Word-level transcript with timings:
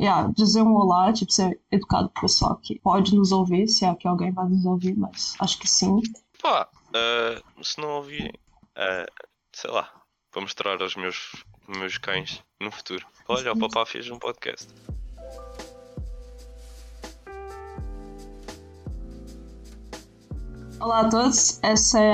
yeah, 0.00 0.30
dizer 0.36 0.62
um 0.62 0.74
olá, 0.74 1.12
tipo, 1.12 1.32
ser 1.32 1.60
educado 1.70 2.08
pro 2.10 2.22
pessoal 2.22 2.56
que 2.56 2.78
pode 2.78 3.14
nos 3.14 3.32
ouvir, 3.32 3.66
se 3.68 3.84
é 3.84 3.94
que 3.94 4.06
alguém 4.06 4.32
vai 4.32 4.48
nos 4.48 4.64
ouvir, 4.64 4.96
mas 4.96 5.34
acho 5.40 5.58
que 5.58 5.68
sim. 5.68 6.00
Pá, 6.40 6.68
uh, 6.88 7.64
se 7.64 7.80
não 7.80 7.96
ouvirem, 7.96 8.32
uh, 8.76 9.26
sei 9.52 9.70
lá, 9.70 9.90
vou 10.32 10.42
mostrar 10.42 10.80
aos 10.80 10.94
meus, 10.94 11.44
meus 11.66 11.98
cães 11.98 12.42
no 12.60 12.70
futuro. 12.70 13.04
Olha, 13.26 13.52
o 13.52 13.58
papá 13.58 13.84
fez 13.84 14.08
um 14.08 14.18
podcast. 14.18 14.68
Olá 20.80 21.00
a 21.00 21.08
todos, 21.08 21.60
esse 21.64 21.98
é, 21.98 22.12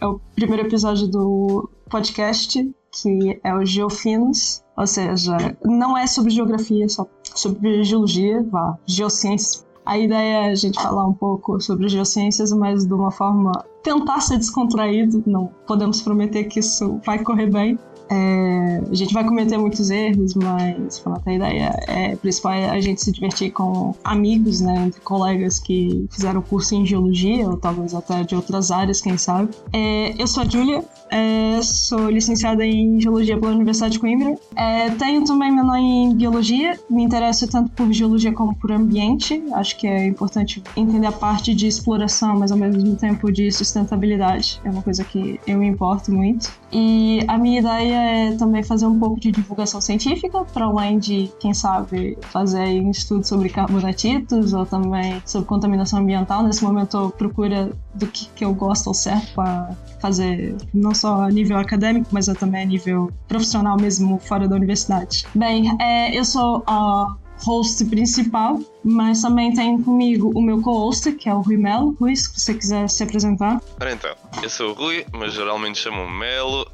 é 0.00 0.06
o 0.06 0.18
primeiro 0.34 0.66
episódio 0.66 1.06
do 1.06 1.70
podcast, 1.90 2.58
que 2.92 3.38
é 3.44 3.54
o 3.54 3.62
Geofinos, 3.64 4.64
ou 4.80 4.86
seja, 4.86 5.36
não 5.62 5.96
é 5.96 6.06
sobre 6.06 6.30
geografia, 6.30 6.86
é 6.86 6.88
só 6.88 7.06
sobre 7.34 7.84
geologia, 7.84 8.42
vá, 8.50 8.78
geociências. 8.86 9.66
A 9.84 9.98
ideia 9.98 10.46
é 10.46 10.50
a 10.52 10.54
gente 10.54 10.82
falar 10.82 11.06
um 11.06 11.12
pouco 11.12 11.60
sobre 11.60 11.86
geociências, 11.86 12.50
mas 12.50 12.86
de 12.86 12.94
uma 12.94 13.10
forma 13.10 13.52
tentar 13.82 14.20
ser 14.20 14.38
descontraído, 14.38 15.22
não 15.26 15.50
podemos 15.66 16.00
prometer 16.00 16.44
que 16.44 16.60
isso 16.60 16.98
vai 17.04 17.18
correr 17.18 17.50
bem, 17.50 17.78
é, 18.10 18.82
a 18.90 18.94
gente 18.94 19.14
vai 19.14 19.24
cometer 19.24 19.56
muitos 19.56 19.88
erros, 19.88 20.34
mas 20.34 21.02
a 21.24 21.32
ideia 21.32 21.78
é, 21.86 22.16
principal 22.16 22.52
é 22.52 22.70
a 22.70 22.80
gente 22.80 23.00
se 23.00 23.12
divertir 23.12 23.52
com 23.52 23.94
amigos, 24.02 24.60
né, 24.60 24.86
entre 24.86 25.00
colegas 25.00 25.60
que 25.60 26.06
fizeram 26.10 26.42
curso 26.42 26.74
em 26.74 26.84
geologia, 26.84 27.48
ou 27.48 27.56
talvez 27.56 27.94
até 27.94 28.24
de 28.24 28.34
outras 28.34 28.72
áreas, 28.72 29.00
quem 29.00 29.16
sabe. 29.16 29.50
É, 29.72 30.14
eu 30.20 30.26
sou 30.26 30.42
a 30.42 30.46
Júlia, 30.46 30.84
é, 31.10 31.60
sou 31.62 32.08
licenciada 32.08 32.64
em 32.64 33.00
geologia 33.00 33.38
pela 33.38 33.52
Universidade 33.52 33.94
de 33.94 34.00
Coimbra. 34.00 34.36
É, 34.56 34.90
tenho 34.90 35.24
também 35.24 35.52
menor 35.52 35.76
em 35.76 36.14
biologia, 36.14 36.78
me 36.88 37.02
interesso 37.02 37.46
tanto 37.48 37.70
por 37.70 37.92
geologia 37.92 38.32
como 38.32 38.54
por 38.54 38.72
ambiente. 38.72 39.42
Acho 39.52 39.76
que 39.76 39.86
é 39.86 40.06
importante 40.06 40.62
entender 40.76 41.06
a 41.06 41.12
parte 41.12 41.54
de 41.54 41.66
exploração, 41.66 42.38
mas 42.38 42.52
ao 42.52 42.58
mesmo 42.58 42.96
tempo 42.96 43.30
de 43.30 43.50
sustentabilidade. 43.50 44.60
É 44.64 44.70
uma 44.70 44.82
coisa 44.82 45.04
que 45.04 45.40
eu 45.46 45.58
me 45.58 45.66
importo 45.66 46.12
muito. 46.12 46.52
E 46.72 47.20
a 47.26 47.36
minha 47.36 47.60
ideia 47.60 47.99
é 48.00 48.36
também 48.36 48.62
fazer 48.62 48.86
um 48.86 48.98
pouco 48.98 49.20
de 49.20 49.30
divulgação 49.30 49.80
científica, 49.80 50.44
para 50.44 50.66
além 50.66 50.98
de, 50.98 51.30
quem 51.38 51.52
sabe, 51.54 52.16
fazer 52.22 52.80
um 52.80 52.90
estudo 52.90 53.26
sobre 53.26 53.48
carbonatitos 53.48 54.52
ou 54.52 54.66
também 54.66 55.22
sobre 55.26 55.46
contaminação 55.46 56.00
ambiental. 56.00 56.42
Nesse 56.42 56.62
momento, 56.62 56.96
eu 56.96 57.10
procuro 57.10 57.76
do 57.94 58.06
que, 58.06 58.28
que 58.34 58.44
eu 58.44 58.54
gosto 58.54 58.88
ao 58.88 58.94
certo 58.94 59.34
para 59.34 59.70
fazer, 60.00 60.56
não 60.72 60.94
só 60.94 61.22
a 61.22 61.28
nível 61.30 61.58
acadêmico, 61.58 62.08
mas 62.10 62.26
também 62.26 62.62
a 62.62 62.66
nível 62.66 63.10
profissional 63.28 63.76
mesmo, 63.76 64.18
fora 64.18 64.48
da 64.48 64.56
universidade. 64.56 65.24
Bem, 65.34 65.76
é, 65.80 66.16
eu 66.16 66.24
sou 66.24 66.62
a 66.66 67.16
host 67.44 67.84
principal, 67.86 68.60
mas 68.84 69.22
também 69.22 69.52
tem 69.52 69.80
comigo 69.82 70.30
o 70.34 70.42
meu 70.42 70.60
co-host, 70.60 71.12
que 71.12 71.28
é 71.28 71.34
o 71.34 71.40
Rui 71.40 71.56
Melo. 71.56 71.96
Rui, 71.98 72.14
se 72.14 72.30
você 72.38 72.54
quiser 72.54 72.88
se 72.88 73.02
apresentar. 73.02 73.60
Então, 73.80 74.14
eu 74.42 74.50
sou 74.50 74.70
o 74.70 74.72
Rui, 74.74 75.04
mas 75.12 75.32
geralmente 75.32 75.78
chamam-me 75.78 76.18
Melo. 76.18 76.66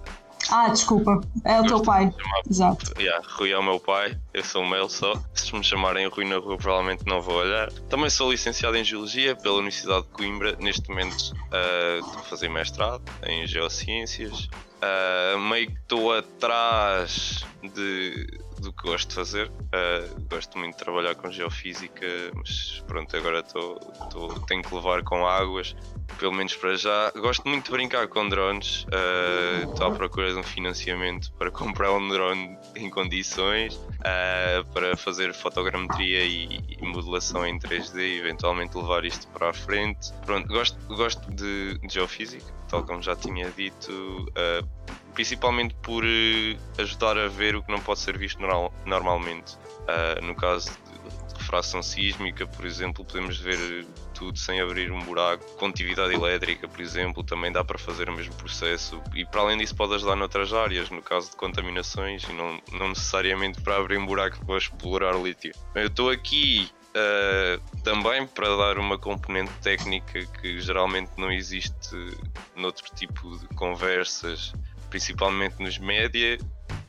Ah, 0.50 0.68
desculpa. 0.68 1.20
É 1.44 1.60
o 1.60 1.66
teu 1.66 1.82
pai. 1.82 2.12
Exato. 2.48 2.92
Yeah, 2.98 3.26
Rui 3.36 3.50
é 3.50 3.58
o 3.58 3.62
meu 3.62 3.80
pai, 3.80 4.16
eu 4.32 4.44
sou 4.44 4.62
o 4.62 4.68
Mel 4.68 4.88
só. 4.88 5.14
Se 5.34 5.54
me 5.54 5.62
chamarem 5.62 6.06
Rui 6.08 6.24
na 6.24 6.36
rua, 6.36 6.56
provavelmente 6.56 7.04
não 7.06 7.20
vou 7.20 7.36
olhar. 7.36 7.70
Também 7.88 8.10
sou 8.10 8.30
licenciado 8.30 8.76
em 8.76 8.84
Geologia 8.84 9.34
pela 9.36 9.56
Universidade 9.56 10.02
de 10.02 10.08
Coimbra. 10.08 10.56
Neste 10.60 10.88
momento 10.88 11.14
uh, 11.14 12.04
estou 12.04 12.20
a 12.20 12.22
fazer 12.24 12.48
mestrado 12.48 13.02
em 13.26 13.46
Geociências. 13.46 14.48
Uh, 14.76 15.38
meio 15.38 15.68
que 15.68 15.78
estou 15.78 16.12
atrás 16.12 17.44
de, 17.62 18.26
do 18.60 18.72
que 18.72 18.82
gosto 18.82 19.08
de 19.08 19.14
fazer. 19.14 19.48
Uh, 19.48 20.28
gosto 20.30 20.58
muito 20.58 20.76
de 20.76 20.84
trabalhar 20.84 21.14
com 21.14 21.30
geofísica, 21.30 22.06
mas 22.34 22.82
pronto, 22.86 23.16
agora 23.16 23.42
tô, 23.42 23.74
tô, 24.10 24.28
tenho 24.46 24.62
que 24.62 24.74
levar 24.74 25.02
com 25.02 25.26
águas, 25.26 25.76
pelo 26.18 26.32
menos 26.32 26.54
para 26.56 26.76
já. 26.76 27.10
Gosto 27.10 27.46
muito 27.48 27.66
de 27.66 27.70
brincar 27.70 28.08
com 28.08 28.28
drones. 28.28 28.86
Estou 29.68 29.88
uh, 29.88 29.92
à 29.92 29.94
procura 29.94 30.32
de 30.32 30.38
um 30.38 30.42
financiamento 30.42 31.32
para 31.34 31.50
comprar 31.50 31.92
um 31.92 32.08
drone 32.08 32.56
em 32.74 32.90
condições, 32.90 33.74
uh, 33.74 34.64
para 34.72 34.96
fazer 34.96 35.32
fotogrametria 35.34 36.24
e, 36.24 36.60
e, 36.68 36.86
modelação 36.86 37.46
em 37.46 37.58
3D 37.58 37.98
e 37.98 38.18
eventualmente 38.18 38.76
levar 38.76 39.04
isto 39.04 39.26
para 39.28 39.50
a 39.50 39.52
frente. 39.52 40.12
Pronto, 40.24 40.48
gosto, 40.48 40.78
gosto 40.94 41.30
de, 41.32 41.78
de 41.78 41.94
geofísica, 41.94 42.52
tal 42.68 42.84
como 42.84 43.02
já 43.02 43.14
tinha 43.14 43.50
dito 43.50 44.26
principalmente 45.16 45.74
por 45.76 46.04
uh, 46.04 46.58
ajudar 46.78 47.16
a 47.16 47.26
ver 47.26 47.56
o 47.56 47.62
que 47.62 47.72
não 47.72 47.80
pode 47.80 48.00
ser 48.00 48.16
visto 48.18 48.40
normal, 48.40 48.72
normalmente. 48.84 49.54
Uh, 49.54 50.22
no 50.22 50.34
caso 50.34 50.70
de 50.70 51.38
refração 51.38 51.82
sísmica, 51.82 52.46
por 52.46 52.66
exemplo, 52.66 53.02
podemos 53.02 53.38
ver 53.38 53.86
tudo 54.12 54.38
sem 54.38 54.60
abrir 54.60 54.92
um 54.92 55.00
buraco. 55.00 55.42
Condutividade 55.56 56.12
elétrica, 56.12 56.68
por 56.68 56.80
exemplo, 56.82 57.24
também 57.24 57.50
dá 57.50 57.64
para 57.64 57.78
fazer 57.78 58.10
o 58.10 58.12
mesmo 58.12 58.34
processo. 58.34 59.00
E 59.14 59.24
para 59.24 59.40
além 59.40 59.56
disso, 59.56 59.74
pode 59.74 59.94
ajudar 59.94 60.16
noutras 60.16 60.52
áreas, 60.52 60.90
no 60.90 61.00
caso 61.00 61.30
de 61.30 61.36
contaminações, 61.36 62.24
e 62.24 62.32
não, 62.34 62.60
não 62.72 62.90
necessariamente 62.90 63.62
para 63.62 63.76
abrir 63.78 63.96
um 63.96 64.04
buraco 64.04 64.44
para 64.44 64.58
explorar 64.58 65.14
lítio. 65.16 65.52
Eu 65.74 65.86
estou 65.86 66.10
aqui 66.10 66.70
Uh, 66.96 67.60
também 67.82 68.26
para 68.26 68.56
dar 68.56 68.78
uma 68.78 68.96
componente 68.96 69.52
técnica 69.60 70.24
que 70.40 70.58
geralmente 70.62 71.10
não 71.18 71.30
existe 71.30 71.94
noutro 72.56 72.86
tipo 72.94 73.36
de 73.36 73.46
conversas 73.48 74.54
principalmente 74.86 75.62
nos 75.62 75.78
média, 75.78 76.38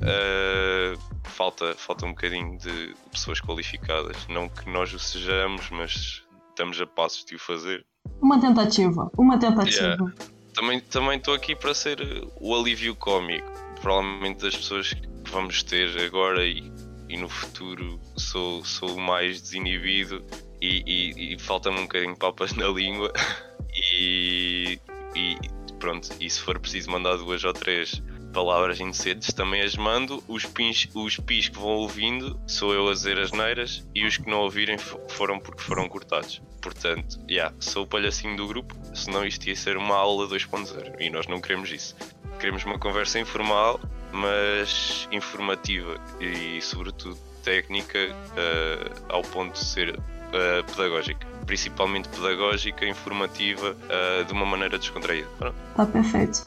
uh, 0.01 0.99
falta, 1.23 1.75
falta 1.75 2.05
um 2.05 2.09
bocadinho 2.09 2.57
de 2.57 2.95
pessoas 3.11 3.39
qualificadas. 3.39 4.27
Não 4.27 4.49
que 4.49 4.69
nós 4.69 4.93
o 4.93 4.99
sejamos, 4.99 5.69
mas 5.69 6.23
estamos 6.49 6.79
a 6.81 6.87
passos 6.87 7.25
de 7.25 7.35
o 7.35 7.39
fazer. 7.39 7.85
Uma 8.21 8.39
tentativa, 8.39 9.11
uma 9.17 9.37
tentativa. 9.37 9.85
Yeah. 9.85 10.13
Também 10.53 10.79
também 10.79 11.17
estou 11.17 11.33
aqui 11.33 11.55
para 11.55 11.73
ser 11.73 11.99
o 12.39 12.55
alívio 12.55 12.95
cómico. 12.95 13.47
Provavelmente 13.81 14.41
das 14.41 14.55
pessoas 14.55 14.91
que 14.91 15.07
vamos 15.29 15.61
ter 15.61 15.95
agora 16.03 16.43
e, 16.43 16.71
e 17.07 17.17
no 17.17 17.29
futuro 17.29 17.99
sou, 18.15 18.65
sou 18.65 18.95
o 18.95 18.99
mais 18.99 19.39
desinibido 19.39 20.25
e, 20.59 20.83
e, 20.87 21.35
e 21.35 21.39
falta-me 21.39 21.77
um 21.77 21.83
bocadinho 21.83 22.13
de 22.13 22.19
papas 22.19 22.53
na 22.53 22.67
língua. 22.67 23.13
e, 23.93 24.79
e 25.15 25.56
pronto, 25.77 26.09
e 26.19 26.29
se 26.29 26.41
for 26.41 26.59
preciso 26.59 26.91
mandar 26.91 27.15
duas 27.17 27.43
ou 27.43 27.53
três 27.53 28.01
palavras 28.33 28.79
indecentes, 28.79 29.33
também 29.33 29.61
as 29.61 29.75
mando. 29.75 30.23
Os 30.27 30.45
pins, 30.45 30.87
os 30.93 31.17
pis 31.17 31.49
que 31.49 31.57
vão 31.57 31.69
ouvindo, 31.69 32.39
sou 32.45 32.73
eu 32.73 32.87
a 32.89 32.93
dizer 32.93 33.19
as 33.19 33.31
neiras, 33.31 33.87
e 33.95 34.05
os 34.05 34.17
que 34.17 34.29
não 34.29 34.41
ouvirem 34.41 34.77
foram 34.77 35.39
porque 35.39 35.61
foram 35.61 35.87
cortados. 35.87 36.41
Portanto, 36.61 37.19
yeah, 37.29 37.55
sou 37.59 37.83
o 37.83 37.87
palhacinho 37.87 38.35
do 38.35 38.47
grupo, 38.47 38.75
senão 38.93 39.25
isto 39.25 39.47
ia 39.47 39.55
ser 39.55 39.77
uma 39.77 39.95
aula 39.95 40.27
2.0 40.27 40.99
e 40.99 41.09
nós 41.09 41.27
não 41.27 41.39
queremos 41.39 41.71
isso. 41.71 41.95
Queremos 42.39 42.63
uma 42.65 42.77
conversa 42.77 43.19
informal, 43.19 43.79
mas 44.11 45.07
informativa 45.11 45.99
e, 46.19 46.61
sobretudo, 46.61 47.17
técnica 47.43 47.97
uh, 47.97 49.05
ao 49.09 49.21
ponto 49.21 49.53
de 49.53 49.65
ser 49.65 49.97
uh, 49.97 50.63
pedagógica 50.71 51.36
principalmente 51.47 52.09
pedagógica, 52.09 52.85
informativa, 52.85 53.71
uh, 53.71 54.25
de 54.25 54.33
uma 54.33 54.45
maneira 54.45 54.77
descontraída. 54.77 55.27
Está 55.71 55.85
perfeito. 55.85 56.45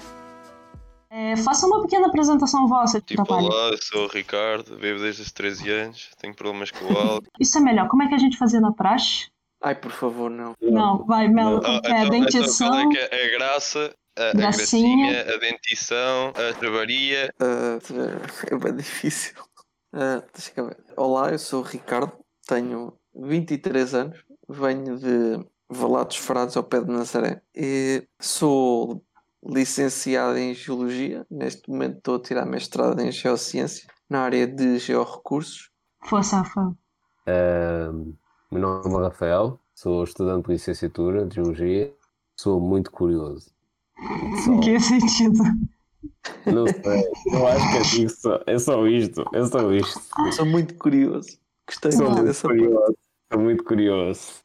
É, 1.11 1.37
faça 1.39 1.67
uma 1.67 1.83
pequena 1.83 2.07
apresentação 2.07 2.69
vossa. 2.69 3.01
Tipo, 3.01 3.25
trabalho. 3.25 3.49
olá, 3.49 3.71
eu 3.71 3.79
sou 3.79 4.05
o 4.05 4.09
Ricardo, 4.09 4.77
bebo 4.77 5.01
desde 5.01 5.23
os 5.23 5.33
13 5.33 5.71
anos, 5.71 6.11
tenho 6.21 6.35
problemas 6.35 6.71
com 6.71 6.85
o 6.85 6.97
álcool. 6.97 7.27
Isso 7.41 7.59
é 7.59 7.61
melhor, 7.61 7.89
como 7.89 8.05
é 8.05 8.09
que 8.09 8.15
a 8.15 8.19
gente 8.19 8.39
fazia 8.39 8.61
na 8.61 8.73
praxe? 8.73 9.27
Ai, 9.63 9.75
por 9.75 9.91
favor, 9.91 10.31
não. 10.31 10.55
Não, 10.61 11.05
vai, 11.05 11.29
Melo, 11.29 11.61
ah, 11.65 11.81
é 11.85 11.93
a 11.93 12.05
então, 12.05 12.21
dentição. 12.21 12.91
Então, 12.91 13.03
é, 13.03 13.09
é 13.11 13.27
a 13.27 13.39
graça, 13.39 13.95
a, 14.17 14.33
gracinha. 14.33 14.41
a 14.41 15.11
gracinha, 15.11 15.35
a 15.35 15.39
dentição, 15.39 16.29
a 16.29 16.55
trabalharia. 16.55 17.35
Uh, 17.41 18.55
é 18.55 18.57
bem 18.57 18.77
difícil. 18.77 19.35
Uh, 19.93 20.23
deixa 20.33 20.53
eu 20.57 20.67
ver. 20.69 20.79
Olá, 20.97 21.31
eu 21.31 21.39
sou 21.39 21.61
o 21.61 21.67
Ricardo, 21.67 22.13
tenho 22.47 22.95
23 23.15 23.95
anos, 23.95 24.25
venho 24.51 24.99
de 24.99 25.45
Valados 25.69 26.17
Frades 26.17 26.57
ao 26.57 26.65
pé 26.65 26.81
de 26.81 26.91
Nazaré 26.91 27.43
e 27.55 28.07
sou 28.21 29.03
licenciado 29.45 30.37
em 30.37 30.55
Geologia. 30.55 31.27
Neste 31.31 31.71
momento 31.71 31.99
estou 31.99 32.17
a 32.17 32.21
tirar 32.21 32.47
mestrado 32.47 33.01
em 33.01 33.13
Geociência 33.13 33.89
na 34.09 34.23
área 34.23 34.47
de 34.47 34.79
Georrecursos. 34.79 35.71
Força, 36.05 36.39
Rafael. 36.39 36.77
Uh, 37.27 38.15
meu 38.51 38.61
nome 38.61 38.95
é 38.97 39.03
Rafael, 39.05 39.61
sou 39.75 40.03
estudante 40.03 40.47
de 40.47 40.53
licenciatura 40.53 41.25
de 41.27 41.37
Geologia. 41.37 41.95
Sou 42.37 42.61
muito 42.61 42.91
curioso. 42.91 43.51
Só... 44.45 44.53
Em 44.53 44.61
que 44.61 44.81
sentido? 44.81 45.43
Não 46.47 46.67
sei, 46.67 47.05
eu 47.27 47.47
acho 47.47 47.95
que 47.95 48.05
é 48.05 48.09
só, 48.09 48.41
é 48.47 48.59
só 48.59 48.87
isto, 48.87 49.25
é 49.35 49.45
só 49.45 49.73
isto. 49.73 50.01
Sou 50.33 50.47
muito 50.47 50.75
curioso. 50.75 51.39
Gostei 51.67 51.97
muito 51.99 52.25
dessa 52.25 52.49
curioso. 52.49 52.97
Estou 53.31 53.45
muito 53.45 53.63
curioso. 53.63 54.43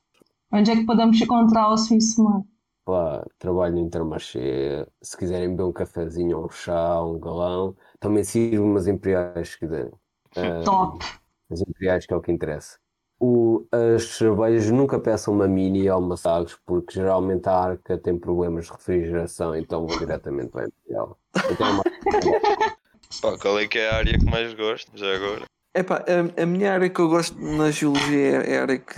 Onde 0.53 0.69
é 0.69 0.75
que 0.75 0.85
podemos 0.85 1.19
encontrar 1.19 1.63
aos 1.63 1.87
fins 1.87 2.03
de 2.09 2.13
semana? 2.13 2.45
Lá, 2.87 3.25
trabalho 3.39 3.73
no 3.73 3.81
Intermarché. 3.81 4.85
Se 5.01 5.17
quiserem 5.17 5.49
beber 5.49 5.63
um 5.63 5.73
cafezinho 5.73 6.37
ou 6.37 6.45
um 6.45 6.49
chá, 6.49 7.01
um 7.03 7.19
galão, 7.19 7.75
também 7.99 8.23
sirvo 8.23 8.63
umas 8.63 8.85
imperiais 8.85 9.49
se 9.49 9.57
quiserem. 9.59 9.91
Uh, 10.37 10.63
Top! 10.63 11.03
As 11.51 11.61
imperiais 11.61 12.05
que 12.05 12.13
é 12.13 12.15
o 12.15 12.21
que 12.21 12.31
interessa. 12.31 12.77
O, 13.19 13.65
as 13.71 14.03
cervejas 14.03 14.69
nunca 14.69 14.99
peçam 14.99 15.33
uma 15.33 15.47
mini 15.47 15.89
ou 15.89 15.99
uma 15.99 16.15
sagres, 16.15 16.55
porque 16.63 16.93
geralmente 16.93 17.49
a 17.49 17.57
arca 17.57 17.97
tem 17.97 18.19
problemas 18.19 18.65
de 18.65 18.71
refrigeração, 18.71 19.55
então 19.55 19.87
vou 19.87 19.97
diretamente 19.97 20.49
para 20.49 20.65
a 20.65 20.67
imperial. 20.67 21.17
Então, 21.51 21.67
é 21.67 21.71
uma- 21.71 21.83
Pá, 23.21 23.35
qual 23.39 23.57
é 23.57 23.67
que 23.67 23.79
é 23.79 23.89
a 23.89 23.95
área 23.95 24.19
que 24.19 24.25
mais 24.25 24.53
gosto, 24.53 24.91
já 24.95 25.15
agora? 25.15 25.45
Epá, 25.75 26.05
a, 26.07 26.41
a 26.41 26.45
minha 26.45 26.71
área 26.71 26.89
que 26.89 27.01
eu 27.01 27.09
gosto 27.09 27.37
na 27.37 27.69
geologia 27.69 28.37
é 28.37 28.57
a 28.57 28.61
área 28.61 28.79
que, 28.79 28.93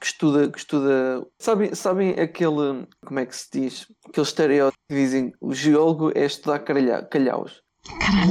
que 0.00 0.06
estuda, 0.06 0.50
que 0.50 0.58
estuda. 0.58 1.24
Sabem, 1.38 1.72
sabem 1.72 2.18
aquele. 2.18 2.84
Como 3.06 3.20
é 3.20 3.26
que 3.26 3.36
se 3.36 3.48
diz? 3.52 3.86
Aquele 4.08 4.26
estereótipo 4.26 4.82
que 4.88 4.94
dizem 4.96 5.32
o 5.40 5.54
geólogo 5.54 6.10
é 6.16 6.24
estudar 6.24 6.58
caralha, 6.58 7.04
calhaus. 7.04 7.62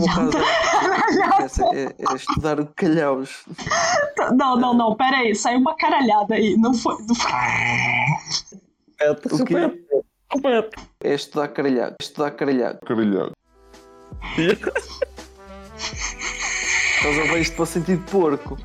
Caso, 0.05 0.37
essa 1.41 1.63
é, 1.73 1.85
é 1.85 2.15
estudar 2.15 2.57
calhaus. 2.75 3.45
Não, 4.35 4.57
não, 4.57 4.73
não, 4.73 4.93
pera 4.95 5.19
aí, 5.19 5.33
saiu 5.33 5.59
uma 5.59 5.73
caralhada 5.77 6.35
aí, 6.35 6.57
não 6.57 6.73
foi. 6.73 6.97
Não 7.07 7.15
foi... 7.15 7.31
O 9.31 9.45
quê? 9.45 9.55
É 11.01 11.13
estudar 11.13 11.47
caralhado. 11.47 11.95
Estudar 12.01 12.31
caralhado. 12.31 12.79
Estás 17.03 17.19
a 17.19 17.23
ver 17.33 17.41
isto 17.41 17.55
para 17.55 17.63
o 17.63 17.65
sentido 17.65 18.03
de 18.05 18.11
porco. 18.11 18.57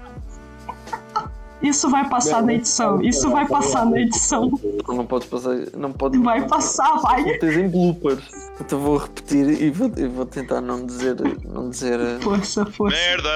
Isso 1.61 1.91
vai 1.91 2.09
passar 2.09 2.41
na 2.41 2.55
edição, 2.55 3.03
isso 3.03 3.29
vai 3.31 3.45
passar 3.49 3.85
na 3.85 3.99
edição. 4.01 4.49
Não 4.87 5.05
podes 5.05 5.27
passar. 5.29 5.57
Não 5.77 5.93
podes. 5.93 6.21
Vai 6.23 6.47
passar, 6.47 6.99
vai. 7.01 7.37
Tens 7.39 7.57
em 7.57 7.69
bloopers. 7.69 8.31
Então 8.61 8.79
vou 8.79 8.97
repetir 8.97 9.61
e 9.61 9.69
vou, 9.71 9.91
e 9.97 10.07
vou 10.07 10.25
tentar 10.25 10.61
não 10.61 10.87
dizer. 10.87 11.17
Não 11.45 11.69
dizer 11.69 11.99
eh, 11.99 12.21
Força, 12.21 12.65
força. 12.67 12.97
Merda! 12.97 13.35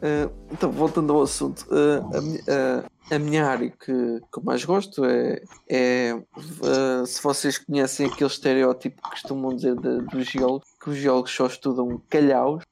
eh, 0.00 0.28
então, 0.50 0.72
voltando 0.72 1.12
ao 1.12 1.20
assunto. 1.22 1.66
eh, 1.70 2.48
a, 2.50 2.50
eh, 2.50 2.84
a 3.16 3.18
minha 3.18 3.46
área 3.46 3.68
que, 3.68 3.84
que 3.92 4.38
eu 4.38 4.42
mais 4.42 4.64
gosto 4.64 5.04
é. 5.04 5.42
é 5.68 6.18
se 7.04 7.22
vocês 7.22 7.58
conhecem 7.58 8.06
aquele 8.06 8.30
estereótipo 8.30 9.02
que 9.02 9.10
costumam 9.10 9.54
dizer 9.54 9.76
de- 9.76 10.00
dos 10.06 10.26
geólogos, 10.26 10.66
que 10.82 10.88
os 10.88 10.96
geólogos 10.96 11.30
só 11.34 11.44
estudam 11.46 12.00
calhaus. 12.08 12.62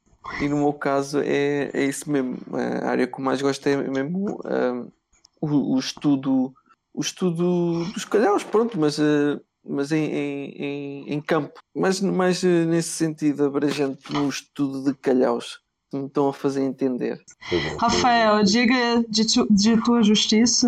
E 0.41 0.49
no 0.49 0.57
meu 0.59 0.73
caso 0.73 1.21
é, 1.21 1.71
é 1.73 1.85
isso 1.85 2.11
mesmo. 2.11 2.39
A 2.83 2.89
área 2.89 3.07
que 3.07 3.15
eu 3.21 3.25
mais 3.25 3.41
gosto 3.43 3.67
é 3.67 3.77
mesmo 3.77 4.41
eh, 4.45 4.85
o, 5.41 5.75
o 5.75 5.79
estudo. 5.79 6.53
O 6.93 7.01
estudo 7.03 7.85
dos 7.93 8.05
calhaus, 8.05 8.43
pronto, 8.43 8.79
mas. 8.79 8.99
eh, 8.99 9.39
mas 9.63 9.93
em, 9.93 10.05
em, 10.07 10.51
em, 10.57 11.13
em 11.15 11.21
campo, 11.21 11.61
mas 11.77 12.01
mais 12.01 12.43
eh, 12.43 12.65
nesse 12.65 12.89
sentido 12.89 13.45
abrangente 13.45 14.11
no 14.11 14.27
estudo 14.27 14.83
de 14.83 14.95
calhaus, 14.99 15.61
se 15.91 15.99
me 15.99 16.07
estão 16.07 16.29
a 16.29 16.33
fazer 16.33 16.63
entender. 16.63 17.21
Rafael, 17.79 18.43
diga 18.43 19.05
de, 19.07 19.27
tu- 19.27 19.47
de 19.51 19.77
tua 19.85 20.03
justiça. 20.03 20.67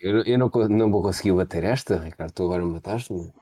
Eu, 0.00 0.22
eu 0.22 0.38
não, 0.38 0.48
não 0.68 0.88
vou 0.90 1.02
conseguir 1.02 1.32
bater 1.32 1.64
esta, 1.64 1.96
Ricardo. 1.98 2.30
Tu 2.32 2.44
agora 2.44 2.64
mataste-me. 2.64 3.32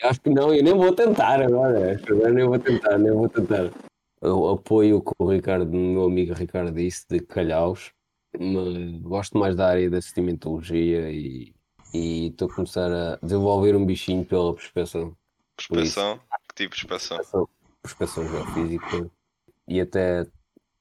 Eu 0.00 0.08
Acho 0.08 0.20
que 0.20 0.30
não, 0.30 0.54
eu 0.54 0.62
nem 0.62 0.72
vou 0.74 0.94
tentar 0.94 1.42
agora. 1.42 1.92
Acho 1.94 2.04
que 2.04 2.12
Agora 2.12 2.30
nem 2.32 2.46
vou 2.46 2.58
tentar, 2.60 2.98
nem 2.98 3.12
vou 3.12 3.28
tentar. 3.28 3.70
Eu 4.22 4.48
apoio 4.48 4.98
o 4.98 5.02
que 5.02 5.12
o 5.18 5.30
Ricardo, 5.30 5.70
o 5.70 5.76
meu 5.76 6.04
amigo 6.04 6.34
Ricardo 6.34 6.72
disse 6.72 7.06
de 7.08 7.20
Calhaus, 7.20 7.92
mas 8.38 9.00
gosto 9.02 9.38
mais 9.38 9.56
da 9.56 9.68
área 9.68 9.88
da 9.90 10.00
sedimentologia 10.00 11.10
e 11.10 11.54
estou 11.92 12.48
a 12.48 12.54
começar 12.54 12.92
a 12.92 13.16
desenvolver 13.22 13.74
um 13.74 13.84
bichinho 13.84 14.24
pela 14.24 14.54
prospeção, 14.54 15.16
Prospeção? 15.56 16.20
Que 16.48 16.54
tipo 16.64 16.76
de 16.76 16.86
prospeção? 16.86 17.16
prospeção, 17.18 17.48
prospeção 17.82 18.28
geofísica 18.28 19.10
e 19.66 19.80
até 19.80 20.26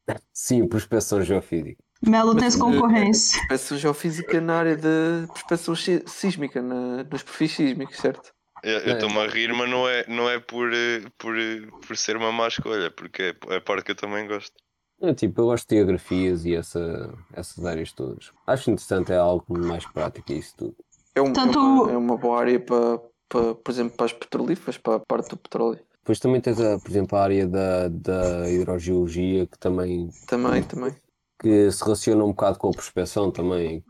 sim, 0.34 0.68
prospeção 0.68 1.22
geofísica. 1.24 1.82
Melo 2.02 2.36
tens 2.36 2.56
eh, 2.56 2.60
concorrência. 2.60 3.40
Prospeção 3.48 3.78
geofísica 3.78 4.40
na 4.40 4.58
área 4.58 4.76
de 4.76 5.28
prospeção 5.28 5.76
sí- 5.76 6.04
sísmica, 6.06 6.62
na, 6.62 7.04
nos 7.04 7.24
perfis 7.24 7.54
sísmicos, 7.54 7.98
certo? 7.98 8.34
Eu 8.64 8.78
É. 8.78 8.92
estou-me 8.94 9.18
a 9.20 9.28
rir, 9.28 9.54
mas 9.54 9.70
não 9.70 9.88
é, 9.88 10.06
não 10.08 10.30
é 10.30 10.40
por, 10.40 10.72
eh, 10.74 11.02
por, 11.18 11.38
eh, 11.38 11.62
por 11.88 11.96
ser 11.98 12.18
uma 12.18 12.32
má 12.32 12.48
escolha, 12.48 12.92
porque 12.92 13.36
é 13.50 13.56
a 13.56 13.62
parte 13.62 13.86
que 13.86 13.92
eu 13.92 13.96
também 13.96 14.28
gosto. 14.28 14.54
É, 15.02 15.14
tipo, 15.14 15.40
eu 15.42 15.46
gosto 15.46 15.68
de 15.70 15.76
geografias 15.78 16.46
e 16.46 16.54
essa, 16.56 17.14
essas 17.34 17.64
áreas 17.66 17.94
todas. 17.94 18.32
Acho 18.46 18.70
interessante, 18.72 19.14
é 19.14 19.18
algo 19.18 19.46
mais 19.58 19.86
prático 19.86 20.34
isso 20.34 20.54
tudo. 20.58 20.76
É, 21.16 21.22
um- 21.22 21.32
Tanto- 21.32 21.58
é 21.58 21.62
uma, 21.62 21.92
é 21.94 21.98
uma 21.98 22.18
boa 22.18 22.40
área 22.40 22.60
para, 22.60 23.00
para, 23.30 23.56
por 23.56 23.72
exemplo, 23.72 23.96
para 23.96 24.06
as 24.08 24.14
petrolíferas, 24.14 24.78
para 24.78 24.96
a 24.96 25.00
parte 25.00 25.30
do 25.30 25.38
petróleo. 25.38 25.80
Depois 26.00 26.20
também 26.20 26.42
tens, 26.42 26.60
a, 26.60 26.78
por 26.80 26.90
exemplo, 26.90 27.18
a 27.18 27.24
área 27.24 27.48
da, 27.48 27.88
da 27.88 28.50
hidrogeologia 28.50 29.48
que 29.48 29.58
também 29.58 30.10
Também, 30.28 30.64
também. 30.64 30.94
que 31.42 31.72
se 31.72 31.82
relaciona 31.84 32.24
um 32.26 32.30
bocado 32.30 32.58
com 32.60 32.68
a 32.70 32.72
prospeção 32.72 33.32
também. 33.32 33.84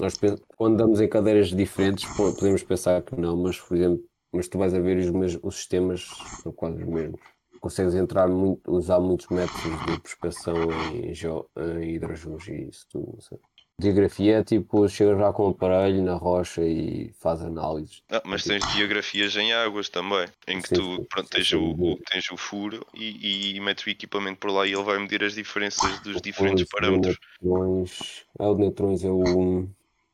Nós, 0.00 0.18
quando 0.56 0.74
andamos 0.74 1.00
em 1.00 1.08
cadeiras 1.08 1.48
diferentes, 1.48 2.04
po- 2.16 2.32
podemos 2.34 2.62
pensar 2.64 3.02
que 3.02 3.14
não, 3.18 3.36
mas, 3.36 3.58
por 3.60 3.76
exemplo, 3.76 4.02
mas 4.32 4.48
tu 4.48 4.58
vais 4.58 4.74
a 4.74 4.80
ver 4.80 4.98
os, 4.98 5.10
mes- 5.10 5.38
os 5.42 5.56
sistemas 5.56 6.02
são 6.42 6.52
quase 6.52 6.82
os 6.82 6.88
mesmos. 6.88 7.20
Consegues 7.60 7.94
entrar 7.94 8.28
muito, 8.28 8.70
usar 8.70 9.00
muitos 9.00 9.26
métodos 9.28 9.62
de 9.62 10.00
prospeção 10.00 10.54
em, 10.94 11.14
geo, 11.14 11.48
em 11.80 11.94
hidrogeologia 11.94 12.54
e 12.54 12.68
isso 12.68 12.86
tudo. 12.90 13.12
não 13.14 13.20
sei. 13.20 13.38
Diagrafia 13.78 14.38
é 14.38 14.44
tipo, 14.44 14.88
chegas 14.88 15.18
lá 15.18 15.32
com 15.32 15.46
um 15.48 15.50
aparelho 15.50 16.02
na 16.02 16.14
rocha 16.14 16.62
e 16.64 17.12
faz 17.20 17.42
análises. 17.42 18.02
Ah, 18.08 18.22
mas 18.24 18.42
tens 18.44 18.64
geografias 18.72 19.36
em 19.36 19.52
águas 19.52 19.88
também, 19.88 20.26
em 20.48 20.62
que 20.62 20.68
Sim, 20.68 20.76
tu 20.76 21.06
pronto, 21.10 21.26
sim, 21.28 21.32
tens, 21.34 21.48
sim, 21.48 21.56
o, 21.56 21.92
o- 21.92 21.96
tens 22.10 22.30
o 22.30 22.36
furo 22.36 22.86
e, 22.94 23.56
e 23.56 23.60
metes 23.60 23.84
o 23.84 23.90
equipamento 23.90 24.38
por 24.38 24.50
lá 24.50 24.66
e 24.66 24.72
ele 24.72 24.82
vai 24.82 24.98
medir 24.98 25.22
as 25.24 25.34
diferenças 25.34 25.98
dos 26.00 26.22
diferentes 26.22 26.64
Depois, 26.64 26.70
parâmetros. 26.70 27.18
O 27.42 27.58
neutrões, 27.58 28.26
é 28.38 28.46
o 28.46 28.54
de 28.54 28.60
neutrões, 28.60 29.04
é 29.04 29.10
o. 29.10 29.68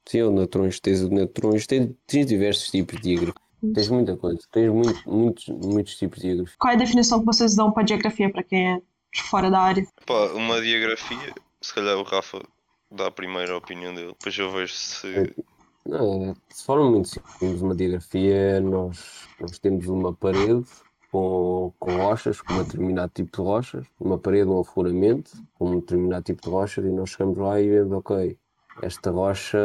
Sim, 0.09 0.19
é 0.19 0.25
o 0.25 0.29
de 0.31 0.35
neutrões, 0.35 0.81
tens 0.81 1.01
o 1.03 1.09
de 1.09 1.15
neutrões, 1.15 1.67
tens, 1.67 1.95
tens 2.07 2.27
diversos 2.27 2.71
tipos 2.71 2.97
de 3.01 3.03
diagrafia. 3.11 3.52
Tens 3.75 3.89
muita 3.89 4.17
coisa, 4.17 4.41
tens 4.51 4.73
muito, 4.73 5.09
muitos, 5.09 5.49
muitos 5.49 5.97
tipos 5.97 6.19
de 6.19 6.29
diagrafia. 6.29 6.57
Qual 6.59 6.73
é 6.73 6.75
a 6.75 6.79
definição 6.79 7.21
que 7.21 7.27
vocês 7.27 7.55
dão 7.55 7.71
para 7.71 7.85
diagrafia 7.85 8.31
para 8.31 8.43
quem 8.43 8.73
é 8.73 8.83
de 9.15 9.23
fora 9.23 9.51
da 9.51 9.61
área? 9.61 9.87
Pá, 10.05 10.33
uma 10.35 10.61
diagrafia, 10.61 11.33
se 11.61 11.73
calhar 11.73 11.97
o 11.97 12.03
Rafa 12.03 12.43
dá 12.91 13.07
a 13.07 13.11
primeira 13.11 13.57
opinião 13.57 13.95
dele, 13.95 14.09
depois 14.09 14.37
eu 14.37 14.51
vejo 14.51 14.75
se. 14.75 15.35
Não, 15.87 16.33
de 16.33 16.63
forma 16.65 16.91
muito 16.91 17.09
simples, 17.09 17.63
uma 17.63 17.75
diagrafia, 17.75 18.61
nós, 18.61 19.29
nós 19.41 19.59
temos 19.59 19.87
uma 19.87 20.13
parede 20.13 20.65
com, 21.11 21.73
com 21.79 21.97
rochas, 21.97 22.41
com 22.41 22.55
um 22.55 22.65
determinado 22.65 23.13
tipo 23.15 23.37
de 23.37 23.43
rochas, 23.43 23.87
uma 24.01 24.19
parede, 24.19 24.49
um 24.49 24.61
afloramento, 24.61 25.31
com 25.55 25.71
um 25.71 25.81
determinado 25.81 26.25
tipo 26.25 26.43
de 26.43 26.49
rochas, 26.49 26.85
e 26.85 26.89
nós 26.89 27.11
chegamos 27.11 27.39
lá 27.39 27.61
e 27.61 27.69
vemos, 27.69 27.93
ok, 27.93 28.37
esta 28.81 29.11
rocha 29.11 29.59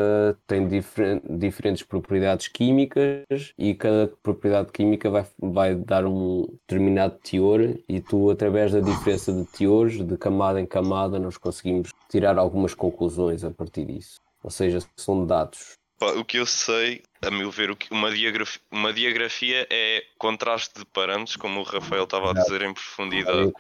tem 0.46 0.68
diferen- 0.68 1.22
diferentes 1.30 1.84
propriedades 1.84 2.48
químicas 2.48 3.54
e 3.58 3.74
cada 3.74 4.08
propriedade 4.22 4.72
química 4.72 5.10
vai, 5.10 5.26
vai 5.40 5.76
dar 5.76 6.06
um 6.06 6.48
determinado 6.52 7.18
teor 7.24 7.62
e 7.88 8.02
tu, 8.02 8.30
através 8.30 8.72
da 8.72 8.80
diferença 8.80 9.32
de 9.32 9.46
teores, 9.46 10.04
de 10.06 10.18
camada 10.18 10.60
em 10.60 10.66
camada, 10.66 11.20
nós 11.20 11.38
conseguimos 11.38 11.90
tirar 12.10 12.38
algumas 12.38 12.74
conclusões 12.74 13.44
a 13.44 13.52
partir 13.52 13.86
disso. 13.86 14.20
Ou 14.44 14.50
seja, 14.50 14.80
são 14.96 15.26
dados. 15.26 15.78
O 16.00 16.24
que 16.24 16.38
eu 16.38 16.46
sei, 16.46 17.02
a 17.24 17.32
meu 17.32 17.50
ver, 17.50 17.76
uma, 17.90 18.12
diagrafia, 18.12 18.62
uma 18.72 18.94
diagrafia 18.94 19.68
é 19.68 20.04
contraste 20.20 20.78
de 20.78 20.86
parâmetros, 20.86 21.36
como 21.36 21.60
o 21.60 21.64
Rafael 21.64 22.04
estava 22.04 22.30
a 22.30 22.34
dizer 22.34 22.62
em 22.62 22.72
profundidade. 22.72 23.52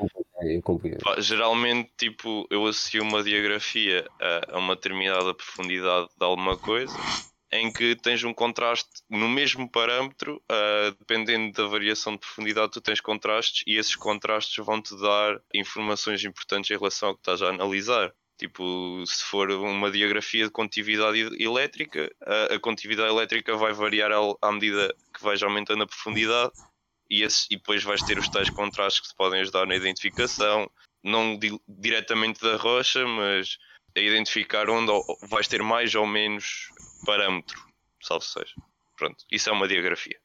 É 1.17 1.21
geralmente, 1.21 1.89
tipo, 1.97 2.47
eu 2.49 2.65
associo 2.67 3.01
uma 3.01 3.23
diagrafia 3.23 4.07
a, 4.51 4.57
uma 4.59 4.75
determinada 4.75 5.33
profundidade 5.33 6.07
de 6.17 6.25
alguma 6.25 6.57
coisa, 6.57 6.95
em 7.51 7.71
que 7.71 7.95
tens 7.95 8.23
um 8.23 8.33
contraste 8.33 8.89
no 9.09 9.27
mesmo 9.29 9.69
parâmetro, 9.71 10.41
ah, 10.49 10.93
dependendo 10.99 11.53
da 11.53 11.65
variação 11.67 12.13
de 12.13 12.19
profundidade, 12.19 12.71
tu 12.71 12.81
tens 12.81 12.99
contrastes 13.01 13.63
e 13.65 13.77
esses 13.77 13.95
contrastes 13.95 14.63
vão-te 14.63 14.95
dar 14.99 15.39
informações 15.53 16.23
importantes 16.23 16.69
em 16.69 16.77
relação 16.77 17.09
ao 17.09 17.15
que 17.15 17.21
estás 17.21 17.41
a 17.41 17.49
analisar. 17.49 18.13
Tipo, 18.37 19.03
se 19.07 19.23
for 19.23 19.49
uma 19.49 19.89
diagrafia 19.89 20.45
de 20.45 20.51
condutividade 20.51 21.17
e- 21.17 21.43
elétrica, 21.43 22.07
a, 22.23 22.53
a 22.55 22.59
condutividade 22.59 23.09
elétrica 23.09 23.55
vai 23.55 23.73
variar 23.73 24.11
ao- 24.11 24.37
à 24.41 24.51
medida 24.51 24.93
que 25.11 25.23
vais 25.23 25.41
aumentando 25.41 25.83
a 25.83 25.87
profundidade 25.87 26.51
e, 27.09 27.23
esses- 27.23 27.47
e 27.51 27.55
depois 27.55 27.83
vais 27.83 28.01
ter 28.01 28.17
os 28.17 28.27
tais 28.29 28.49
contrastes 28.49 29.01
que 29.01 29.09
te 29.09 29.15
podem 29.15 29.41
ajudar 29.41 29.65
na 29.65 29.75
identificação, 29.75 30.69
não 31.03 31.37
di- 31.37 31.59
diretamente 31.67 32.41
da 32.41 32.55
rocha, 32.57 33.05
mas 33.07 33.57
a 33.95 33.99
identificar 33.99 34.69
onde 34.69 34.91
vais 35.29 35.47
ter 35.47 35.61
mais 35.63 35.93
ou 35.95 36.05
menos 36.05 36.69
parâmetro, 37.05 37.59
salvo 38.01 38.23
seja. 38.25 38.53
Pronto, 38.97 39.17
isso 39.31 39.49
é 39.49 39.53
uma 39.53 39.67
diagrafia. 39.67 40.17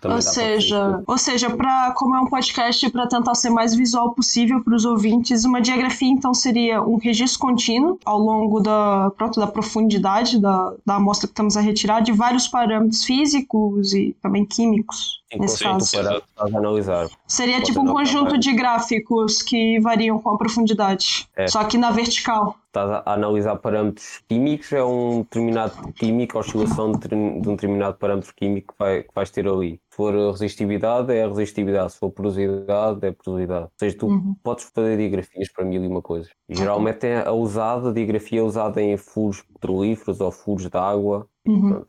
Também 0.00 0.16
ou 0.16 0.22
seja, 0.22 1.02
ou 1.06 1.16
seja, 1.16 1.48
para 1.56 1.90
como 1.92 2.14
é 2.14 2.20
um 2.20 2.26
podcast 2.28 2.90
para 2.90 3.06
tentar 3.08 3.34
ser 3.34 3.48
mais 3.48 3.74
visual 3.74 4.14
possível 4.14 4.62
para 4.62 4.74
os 4.76 4.84
ouvintes, 4.84 5.44
uma 5.46 5.58
diagrafia 5.58 6.08
então 6.10 6.34
seria 6.34 6.82
um 6.82 6.98
registro 6.98 7.40
contínuo 7.40 7.98
ao 8.04 8.18
longo 8.18 8.60
da, 8.60 9.10
pronto, 9.16 9.40
da 9.40 9.46
profundidade 9.46 10.38
da, 10.38 10.74
da 10.84 10.96
amostra 10.96 11.26
que 11.26 11.32
estamos 11.32 11.56
a 11.56 11.62
retirar 11.62 12.00
de 12.00 12.12
vários 12.12 12.46
parâmetros 12.46 13.04
físicos 13.04 13.94
e 13.94 14.14
também 14.20 14.44
químicos. 14.44 15.22
Caso. 15.38 15.96
para, 15.96 16.22
para 16.34 16.58
analisar. 16.58 17.08
Seria 17.26 17.60
tipo 17.62 17.80
um 17.80 17.86
conjunto 17.86 18.38
de 18.38 18.52
gráficos 18.52 19.42
que 19.42 19.78
variam 19.80 20.18
com 20.18 20.30
a 20.30 20.38
profundidade. 20.38 21.28
É. 21.36 21.46
Só 21.46 21.64
que 21.64 21.76
na 21.78 21.90
vertical. 21.90 22.56
Estás 22.66 22.90
a 22.90 23.02
analisar 23.14 23.56
parâmetros 23.56 24.20
químicos, 24.28 24.70
é 24.70 24.84
um 24.84 25.22
determinado 25.22 25.92
químico, 25.94 26.36
a 26.36 26.40
oscilação 26.40 26.92
de, 26.92 27.08
de 27.08 27.14
um 27.14 27.40
determinado 27.54 27.96
parâmetro 27.96 28.34
químico 28.36 28.74
que, 28.74 28.78
vai, 28.78 29.02
que 29.02 29.08
vais 29.14 29.30
ter 29.30 29.48
ali. 29.48 29.80
Se 29.90 29.96
for 29.96 30.12
resistividade, 30.32 31.10
é 31.10 31.24
a 31.24 31.28
resistividade. 31.28 31.92
Se 31.92 31.98
for 31.98 32.10
porosidade, 32.10 32.98
é 33.02 33.08
a 33.08 33.12
porosidade. 33.14 33.64
Ou 33.64 33.70
seja, 33.78 33.96
tu 33.96 34.06
Uhum. 34.08 34.36
podes 34.42 34.70
fazer 34.74 34.98
diagrafias 34.98 35.50
para 35.50 35.64
mil 35.64 35.82
e 35.82 35.88
uma 35.88 36.02
coisa. 36.02 36.28
Geralmente 36.50 37.06
é 37.06 37.26
a 37.26 37.32
usada, 37.32 37.88
a 37.88 37.92
diagrafia 37.94 38.40
é 38.40 38.42
usada 38.42 38.82
em 38.82 38.94
furos 38.98 39.40
petrolíferos 39.40 40.20
ou 40.20 40.30
furos 40.30 40.68
de 40.68 40.76
água. 40.76 41.26
Uhum. 41.46 41.82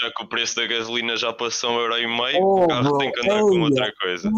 Já 0.00 0.10
que 0.10 0.22
o 0.24 0.26
preço 0.26 0.56
da 0.56 0.66
gasolina 0.66 1.16
já 1.16 1.32
passou 1.32 1.72
um 1.72 1.80
euro 1.80 1.98
e 1.98 2.06
meio, 2.06 2.42
Oh, 2.42 2.64
o 2.64 2.68
carro 2.68 2.82
bro, 2.88 2.98
tem 2.98 3.12
que 3.12 3.20
andar 3.20 3.40
com 3.40 3.60
outra 3.60 3.92
coisa. 4.00 4.30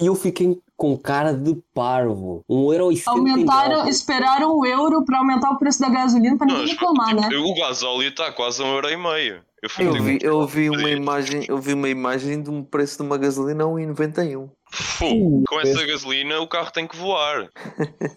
E 0.00 0.06
eu 0.06 0.14
fiquei 0.14 0.58
com 0.76 0.96
cara 0.96 1.34
de 1.34 1.56
parvo. 1.74 2.42
Um 2.48 2.72
euro 2.72 2.90
e 2.90 3.02
Aumentaram, 3.06 3.86
esperaram 3.86 4.56
o 4.56 4.64
euro 4.64 5.04
pra 5.04 5.18
aumentar 5.18 5.50
o 5.50 5.58
preço 5.58 5.80
da 5.80 5.90
gasolina 5.90 6.38
pra 6.38 6.46
ninguém 6.46 6.62
Não, 6.64 6.70
reclamar, 6.70 7.14
né? 7.14 7.28
O 7.36 7.54
gasóleo 7.54 8.08
está 8.08 8.32
quase 8.32 8.62
a 8.62 8.64
um 8.64 8.72
euro 8.72 8.88
e 8.88 8.96
meio. 8.96 9.42
Eu, 9.62 9.68
Eu 9.84 9.92
tipo, 9.92 10.02
vi, 10.04 10.18
eu 10.22 10.46
vi 10.46 10.70
uma 10.70 10.78
três. 10.78 10.96
imagem, 10.96 11.44
eu 11.46 11.58
vi 11.58 11.74
uma 11.74 11.88
imagem 11.90 12.42
de 12.42 12.48
um 12.48 12.62
preço 12.64 12.96
de 12.96 13.02
uma 13.02 13.18
gasolina 13.18 13.64
a 13.64 13.66
1,91. 13.66 14.48
Fu, 14.72 15.42
com 15.48 15.60
essa 15.60 15.84
gasolina 15.86 16.40
o 16.40 16.46
carro 16.46 16.70
tem 16.70 16.86
que 16.86 16.96
voar. 16.96 17.48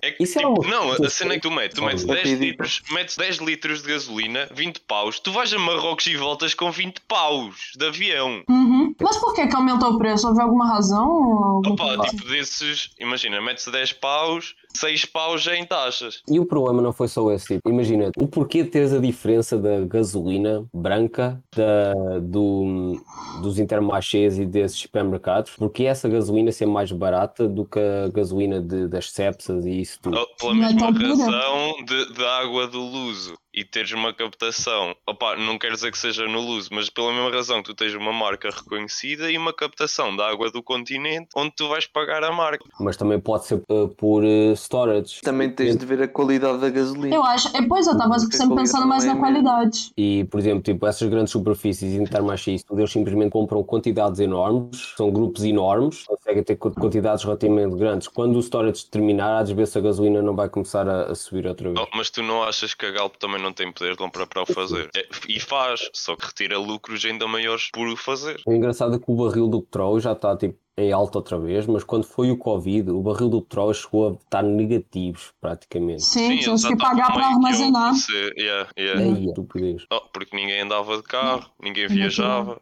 É 0.02 0.12
que, 0.12 0.24
Isso 0.24 0.38
é 0.40 0.42
tipo, 0.42 0.62
uma- 0.62 0.70
não, 0.70 0.92
a 0.92 1.10
cena 1.10 1.34
é 1.34 1.36
que 1.38 1.42
tu 1.42 1.52
metes, 1.52 1.76
tu 1.76 1.84
metes 1.84 2.04
É 2.04 2.08
10 2.08 2.20
ridículo. 2.24 2.46
litros, 2.50 2.82
metes 2.92 3.18
10 3.18 3.36
litros 3.38 3.82
de 3.82 3.90
gasolina, 3.90 4.48
20 4.54 4.80
paus, 4.82 5.20
tu 5.20 5.32
vais 5.32 5.52
a 5.54 5.60
Marrocos 5.60 6.06
e 6.08 6.16
voltas 6.16 6.54
com 6.54 6.72
20 6.72 7.00
paus 7.08 7.72
de 7.76 7.86
avião. 7.88 8.44
Uhum. 8.50 8.94
Mas 9.02 9.18
por 9.18 9.34
que 9.34 9.48
que 9.48 9.56
aumentou 9.56 9.92
o 9.94 9.98
preço? 9.98 10.28
Houve 10.28 10.42
alguma 10.42 10.68
razão? 10.68 11.62
Opa, 11.66 11.98
tipo 12.10 12.26
desses, 12.28 12.90
imagina, 13.00 13.42
metes 13.42 13.66
10 13.68 13.94
paus, 13.94 14.56
6 14.76 15.06
paus 15.06 15.42
já 15.42 15.56
em 15.56 15.66
taxas. 15.66 16.22
E 16.30 16.40
o 16.40 16.46
problema 16.46 16.82
não 16.82 16.92
foi 16.94 17.08
só 17.08 17.32
esse 17.32 17.48
tipo. 17.56 17.70
Imagina, 17.70 18.12
o 18.18 18.28
porquê 18.28 18.64
de 18.64 18.70
teres 18.70 18.94
a 18.94 19.00
diferença 19.00 19.58
da 19.58 19.82
gasolina 19.86 20.66
branca 20.74 21.42
da, 21.56 22.20
do, 22.20 23.00
dos 23.42 23.60
intermarchés 23.60 24.38
e 24.40 24.46
desses 24.46 24.80
supermercados, 24.80 25.52
porque 25.58 25.84
essa 25.84 26.08
gasolina 26.10 26.52
ser 26.52 26.66
mais 26.66 26.92
barata 26.92 27.48
do 27.48 27.66
que 27.66 27.80
a 27.80 28.10
gasolina 28.10 28.62
de- 28.62 28.88
das 28.88 29.12
sepsas 29.12 29.66
e 29.66 29.82
isso 29.82 30.00
tudo. 30.02 30.18
Oh, 30.18 30.36
Pela 30.38 30.52
é 30.54 30.74
mesma 30.74 30.92
razão 30.92 31.74
de, 31.86 32.14
de 32.14 32.26
água 32.26 32.68
do 32.68 32.80
Luso 32.82 33.34
e 33.54 33.64
teres 33.64 33.92
uma 33.92 34.14
captação. 34.14 34.96
Opa, 35.08 35.36
não 35.36 35.58
quer 35.60 35.72
dizer 35.72 35.92
que 35.92 35.98
seja 35.98 36.26
no 36.28 36.40
Luso, 36.42 36.70
mas 36.72 36.90
pela 36.90 37.12
mesma 37.14 37.30
razão 37.32 37.62
que 37.62 37.70
tu 37.70 37.76
tens 37.76 37.94
uma 37.94 38.12
marca 38.12 38.50
reconhecida 38.50 39.30
e 39.32 39.38
uma 39.38 39.54
captação 39.54 40.16
da 40.16 40.30
água 40.30 40.50
do 40.52 40.64
continente 40.64 41.28
onde 41.36 41.52
tu 41.56 41.68
vais 41.70 41.86
pagar 41.86 42.24
a 42.24 42.32
marca. 42.32 42.64
Mas 42.80 42.98
também 42.98 43.20
pode 43.20 43.46
ser 43.46 43.62
uh, 43.70 43.88
por 43.90 44.24
uh, 44.24 44.54
storage. 44.56 45.22
Também 45.22 45.50
tens 45.52 45.78
de 45.78 45.86
ver 45.86 46.02
a 46.02 46.08
qualidade 46.08 46.58
da 46.60 46.70
gasolina. 46.70 47.16
Eu 47.16 47.24
acho. 47.24 47.56
é, 47.56 47.62
Pois 47.68 47.88
eu 47.88 47.98
tava 47.98 48.16
Porque 48.16 48.36
a 48.36 48.40
sempre 48.40 48.56
pensando 48.56 48.88
mais 48.88 49.04
na 49.06 49.16
qualidade 49.16 49.92
é. 49.98 50.02
E, 50.02 50.24
por 50.26 50.40
exemplo, 50.40 50.62
tipo, 50.64 50.86
essas 50.88 51.08
grandes 51.10 51.32
superfícies 51.32 51.94
intermarchés, 51.94 52.64
tudo, 52.64 52.80
eles 52.82 52.92
simplesmente 52.92 53.32
compram 53.32 53.64
quantidades 53.64 54.20
enormes, 54.20 54.94
são 54.98 55.12
grupos 55.12 55.44
enormes, 55.44 56.04
conseguem 56.04 56.44
ter 56.44 56.56
qu- 56.56 56.72
quantidades 56.72 57.24
relativamente 57.24 57.76
grandes. 57.76 58.08
Quando 58.08 58.36
o 58.36 58.40
storage 58.40 58.86
terminar, 58.86 59.42
às 59.44 59.52
vezes 59.52 59.76
a 59.78 59.82
gasolina 59.82 60.22
não 60.22 60.36
vai 60.36 60.50
começar 60.50 60.88
a, 60.88 61.12
a 61.12 61.16
subir 61.16 61.46
outra 61.48 61.70
vez. 61.72 61.80
Oh, 61.80 61.98
mas 61.98 62.10
tu 62.10 62.22
não 62.24 62.44
achas 62.44 62.74
que 62.74 62.86
a 62.86 62.92
Galp 62.92 63.16
também 63.16 63.42
não 63.44 63.54
tem 63.54 63.72
poder 63.72 63.92
de 63.92 63.98
comprar 63.98 64.26
para 64.26 64.42
o 64.42 64.46
fazer? 64.46 64.90
É, 64.96 65.06
e 65.28 65.40
faz, 65.40 65.90
só 65.94 66.16
que 66.16 66.26
retira 66.26 66.58
lucros 66.58 67.04
ainda 67.06 67.28
maiores 67.28 67.70
por 67.72 67.88
o 67.88 67.96
fazer. 67.96 68.42
O 68.46 68.54
engraçado 68.54 68.96
é 68.96 69.00
que 69.00 69.06
o 69.08 69.16
barril 69.16 69.48
do 69.48 69.62
petróleo 69.62 70.00
já 70.00 70.14
está 70.14 70.36
tipo, 70.36 70.58
em 70.78 70.92
alta 70.92 71.20
outra 71.20 71.38
vez, 71.38 71.68
mas 71.68 71.84
quando 71.84 72.06
foi 72.06 72.32
o 72.32 72.38
Covid, 72.38 72.90
o 72.90 73.02
barril 73.02 73.30
do 73.30 73.42
petróleo 73.42 73.74
chegou 73.74 74.10
a 74.10 74.14
estar 74.14 74.42
negativos 74.42 75.32
praticamente. 75.40 76.02
Sim, 76.02 76.42
Sim, 76.42 76.50
eles 76.50 76.66
que 76.66 76.76
pagar 76.76 77.10
estavam 77.10 77.14
pra 77.14 77.30
meio 77.30 77.40
que 77.40 77.46
a 77.46 77.50
armazenar. 77.50 77.92
oferecer. 77.92 78.34
Yeah, 78.38 78.70
yeah. 78.78 79.02
Aí, 79.02 79.26
estupidez. 79.28 79.86
Oh, 79.92 80.02
porque 80.12 80.36
ninguém 80.36 80.62
andava 80.62 80.98
de 80.98 81.04
carro, 81.04 81.50
ninguém 81.62 81.88
viajava. 81.88 82.60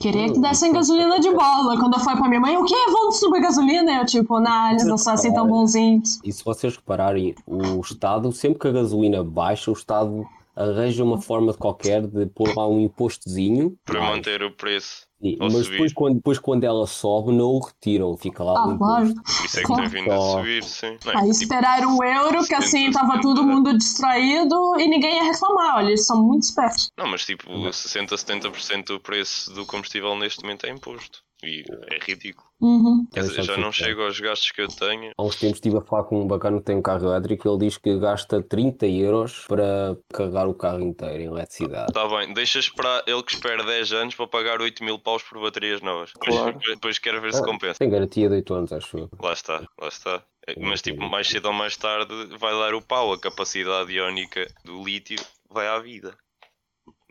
Queria 0.00 0.32
que 0.32 0.40
dessem 0.40 0.72
gasolina 0.72 1.20
de 1.20 1.30
bola. 1.30 1.78
Quando 1.78 1.92
eu 1.92 2.00
falei 2.00 2.18
pra 2.18 2.28
minha 2.28 2.40
mãe, 2.40 2.56
o 2.56 2.64
quê? 2.64 2.74
Vamos 2.90 3.20
subir 3.20 3.42
gasolina? 3.42 3.98
Eu, 3.98 4.06
tipo, 4.06 4.40
nah, 4.40 4.70
eles 4.70 4.86
não 4.86 4.96
são 4.96 5.12
assim 5.12 5.30
tão 5.32 5.46
bonzinhos. 5.46 6.18
E 6.24 6.32
se 6.32 6.42
vocês 6.42 6.74
repararem, 6.74 7.34
o 7.46 7.78
Estado, 7.80 8.32
sempre 8.32 8.60
que 8.60 8.68
a 8.68 8.72
gasolina 8.72 9.22
baixa, 9.22 9.70
o 9.70 9.74
Estado 9.74 10.26
arranja 10.56 11.04
uma 11.04 11.20
forma 11.20 11.52
de 11.52 11.58
qualquer 11.58 12.06
de 12.06 12.24
pôr 12.26 12.56
lá 12.56 12.66
um 12.66 12.80
impostozinho. 12.80 13.76
Para 13.84 14.00
manter 14.00 14.42
o 14.42 14.50
preço. 14.50 15.09
Sim, 15.22 15.36
ou 15.38 15.50
mas 15.50 15.52
subir. 15.64 15.70
depois 15.72 15.92
quando, 15.92 16.14
depois 16.16 16.38
quando 16.38 16.64
ela 16.64 16.86
sobe, 16.86 17.30
não 17.32 17.46
o 17.50 17.60
retiram, 17.60 18.16
fica 18.16 18.42
lá 18.42 18.52
Ah, 18.58 18.76
claro. 18.78 19.14
Por 19.14 19.44
isso 19.44 19.58
é 19.58 19.60
que 19.60 19.66
Claro. 19.66 19.82
tem 19.90 20.02
vindo 20.02 20.12
a 20.12 20.18
subir, 20.20 20.62
sim. 20.64 20.96
Não 21.04 21.12
é 21.12 21.16
Aí 21.16 21.30
tipo, 21.30 21.42
esperaram 21.42 21.96
o 21.98 22.02
euro, 22.04 22.44
que 22.46 22.54
assim 22.54 22.90
tava 22.90 23.20
todo 23.20 23.44
mundo 23.44 23.76
distraído 23.76 24.56
e 24.80 24.88
ninguém 24.88 25.16
ia 25.16 25.24
reclamar. 25.24 25.76
Olha, 25.76 25.88
eles 25.88 26.06
são 26.06 26.22
muito 26.22 26.44
espertos. 26.44 26.88
Não, 26.98 27.06
mas 27.06 27.24
tipo, 27.26 27.44
60, 27.72 28.16
70% 28.16 28.84
do 28.86 29.00
preço 29.00 29.52
do 29.52 29.66
combustível 29.66 30.16
neste 30.16 30.42
momento 30.42 30.64
é 30.66 30.70
imposto. 30.70 31.20
E 31.42 31.64
é 31.90 31.98
ridículo. 31.98 32.48
Uhum. 32.60 33.06
Quer 33.12 33.20
dizer, 33.22 33.42
já 33.42 33.56
não 33.56 33.72
chego 33.72 34.02
aos 34.02 34.20
gastos 34.20 34.50
que 34.50 34.60
eu 34.60 34.68
tenho. 34.68 35.12
Há 35.16 35.22
uns 35.22 35.36
tempos 35.36 35.56
estive 35.56 35.78
a 35.78 35.80
falar 35.80 36.04
com 36.04 36.20
um 36.22 36.26
bacana 36.26 36.58
que 36.58 36.64
tem 36.64 36.76
um 36.76 36.82
carro 36.82 37.06
elétrico 37.06 37.48
e 37.48 37.50
ele 37.50 37.58
diz 37.66 37.78
que 37.78 37.98
gasta 37.98 38.42
30 38.42 38.86
euros 38.86 39.46
para 39.48 39.96
carregar 40.12 40.46
o 40.46 40.54
carro 40.54 40.82
inteiro 40.82 41.22
em 41.22 41.26
eletricidade. 41.26 41.86
Está 41.90 42.06
bem, 42.08 42.34
deixa 42.34 42.58
esperar 42.58 43.02
ele 43.06 43.22
que 43.22 43.32
espera 43.32 43.64
10 43.64 43.92
anos 43.92 44.14
para 44.14 44.26
pagar 44.26 44.60
8 44.60 44.84
mil 44.84 44.98
paus 44.98 45.22
por 45.22 45.40
baterias 45.40 45.80
novas. 45.80 46.12
Depois, 46.12 46.36
Claro. 46.36 46.58
depois 46.74 46.98
quero 46.98 47.20
ver 47.22 47.32
se 47.32 47.40
Ah. 47.40 47.44
compensa. 47.44 47.78
Tem 47.78 47.88
garantia 47.88 48.28
de 48.28 48.34
8 48.34 48.54
anos, 48.54 48.72
acho 48.72 48.98
eu. 48.98 49.10
Lá 49.22 49.32
está, 49.32 49.66
lá 49.80 49.88
está. 49.88 50.22
Mas 50.58 50.82
tipo, 50.82 51.02
mais 51.02 51.28
cedo 51.28 51.46
ou 51.46 51.52
mais 51.54 51.76
tarde 51.76 52.12
vai 52.38 52.52
dar 52.52 52.74
o 52.74 52.82
pau. 52.82 53.12
A 53.12 53.18
capacidade 53.20 53.92
iónica 53.92 54.46
do 54.64 54.82
lítio 54.84 55.16
vai 55.48 55.66
à 55.68 55.78
vida. 55.78 56.14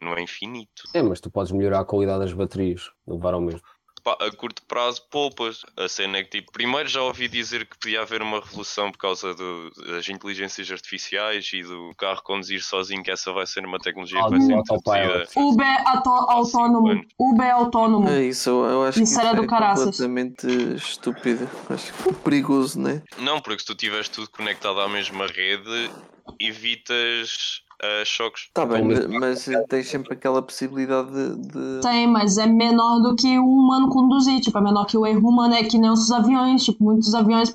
Não 0.01 0.13
é 0.13 0.21
infinito. 0.21 0.83
É, 0.93 1.01
mas 1.01 1.19
tu 1.19 1.29
podes 1.31 1.51
melhorar 1.51 1.79
a 1.81 1.85
qualidade 1.85 2.19
das 2.19 2.33
baterias, 2.33 2.89
levar 3.07 3.33
ao 3.33 3.41
mesmo. 3.41 3.61
A 4.19 4.31
curto 4.31 4.61
prazo 4.63 5.01
poupas. 5.09 5.65
A 5.77 5.87
cena 5.87 6.17
é 6.17 6.23
que 6.23 6.39
tipo, 6.39 6.51
primeiro 6.51 6.87
já 6.89 7.01
ouvi 7.01 7.27
dizer 7.27 7.65
que 7.65 7.77
podia 7.77 8.01
haver 8.01 8.21
uma 8.21 8.39
revolução 8.39 8.91
por 8.91 8.97
causa 8.97 9.33
do- 9.33 9.69
das 9.87 10.07
inteligências 10.09 10.71
artificiais 10.71 11.49
e 11.53 11.63
do 11.63 11.93
carro 11.97 12.21
conduzir 12.23 12.63
sozinho, 12.63 13.03
que 13.03 13.11
essa 13.11 13.31
vai 13.33 13.45
ser 13.45 13.65
uma 13.65 13.79
tecnologia 13.79 14.21
que 14.23 14.29
vai 14.29 14.39
Ah, 14.39 14.41
ser 14.41 14.53
do 14.53 14.59
introduzida. 14.59 15.27
Uber 15.35 15.87
ato- 15.87 16.09
autônomo. 16.09 17.01
Uber 17.19 17.53
autônomo. 17.53 18.09
É 18.09 18.23
isso, 18.23 18.49
eu- 18.49 18.83
acho 18.83 18.97
que 18.97 19.03
Isso 19.03 19.13
isso 19.13 19.21
era 19.21 19.33
do 19.35 19.43
é 19.43 19.47
caraças. 19.47 19.85
completamente 19.97 20.47
estúpido. 20.75 21.49
Acho 21.69 21.93
que 21.93 22.13
perigoso, 22.15 22.79
né? 22.79 23.01
Não, 23.17 23.39
porque 23.41 23.59
se 23.59 23.65
tu 23.65 23.75
tiveres 23.75 24.09
tudo 24.09 24.29
conectado 24.29 24.79
à 24.79 24.87
mesma 24.87 25.27
rede, 25.27 25.91
evitas 26.39 27.61
ah, 27.81 28.03
choques. 28.05 28.49
Tá 28.53 28.65
bem, 28.65 28.83
mas, 28.83 29.05
mas 29.07 29.45
tens 29.69 29.87
sempre 29.87 30.13
aquela 30.13 30.41
possibilidade 30.41 31.11
de. 31.11 31.47
de- 31.47 31.81
Tem, 31.81 32.07
mas 32.07 32.37
é 32.37 32.45
menor 32.45 32.99
do 32.99 33.15
que 33.15 33.37
o 33.39 33.45
humano 33.45 33.89
conduzir. 33.89 34.39
Tipo, 34.41 34.57
é 34.57 34.61
menor 34.61 34.85
que 34.85 34.97
o 34.97 35.05
erro 35.05 35.27
humano. 35.29 35.53
É 35.53 35.63
que 35.63 35.77
nem 35.77 35.89
os 35.89 36.11
aviões. 36.11 36.63
Tipo, 36.65 36.83
muitos 36.83 37.13
aviões, 37.15 37.51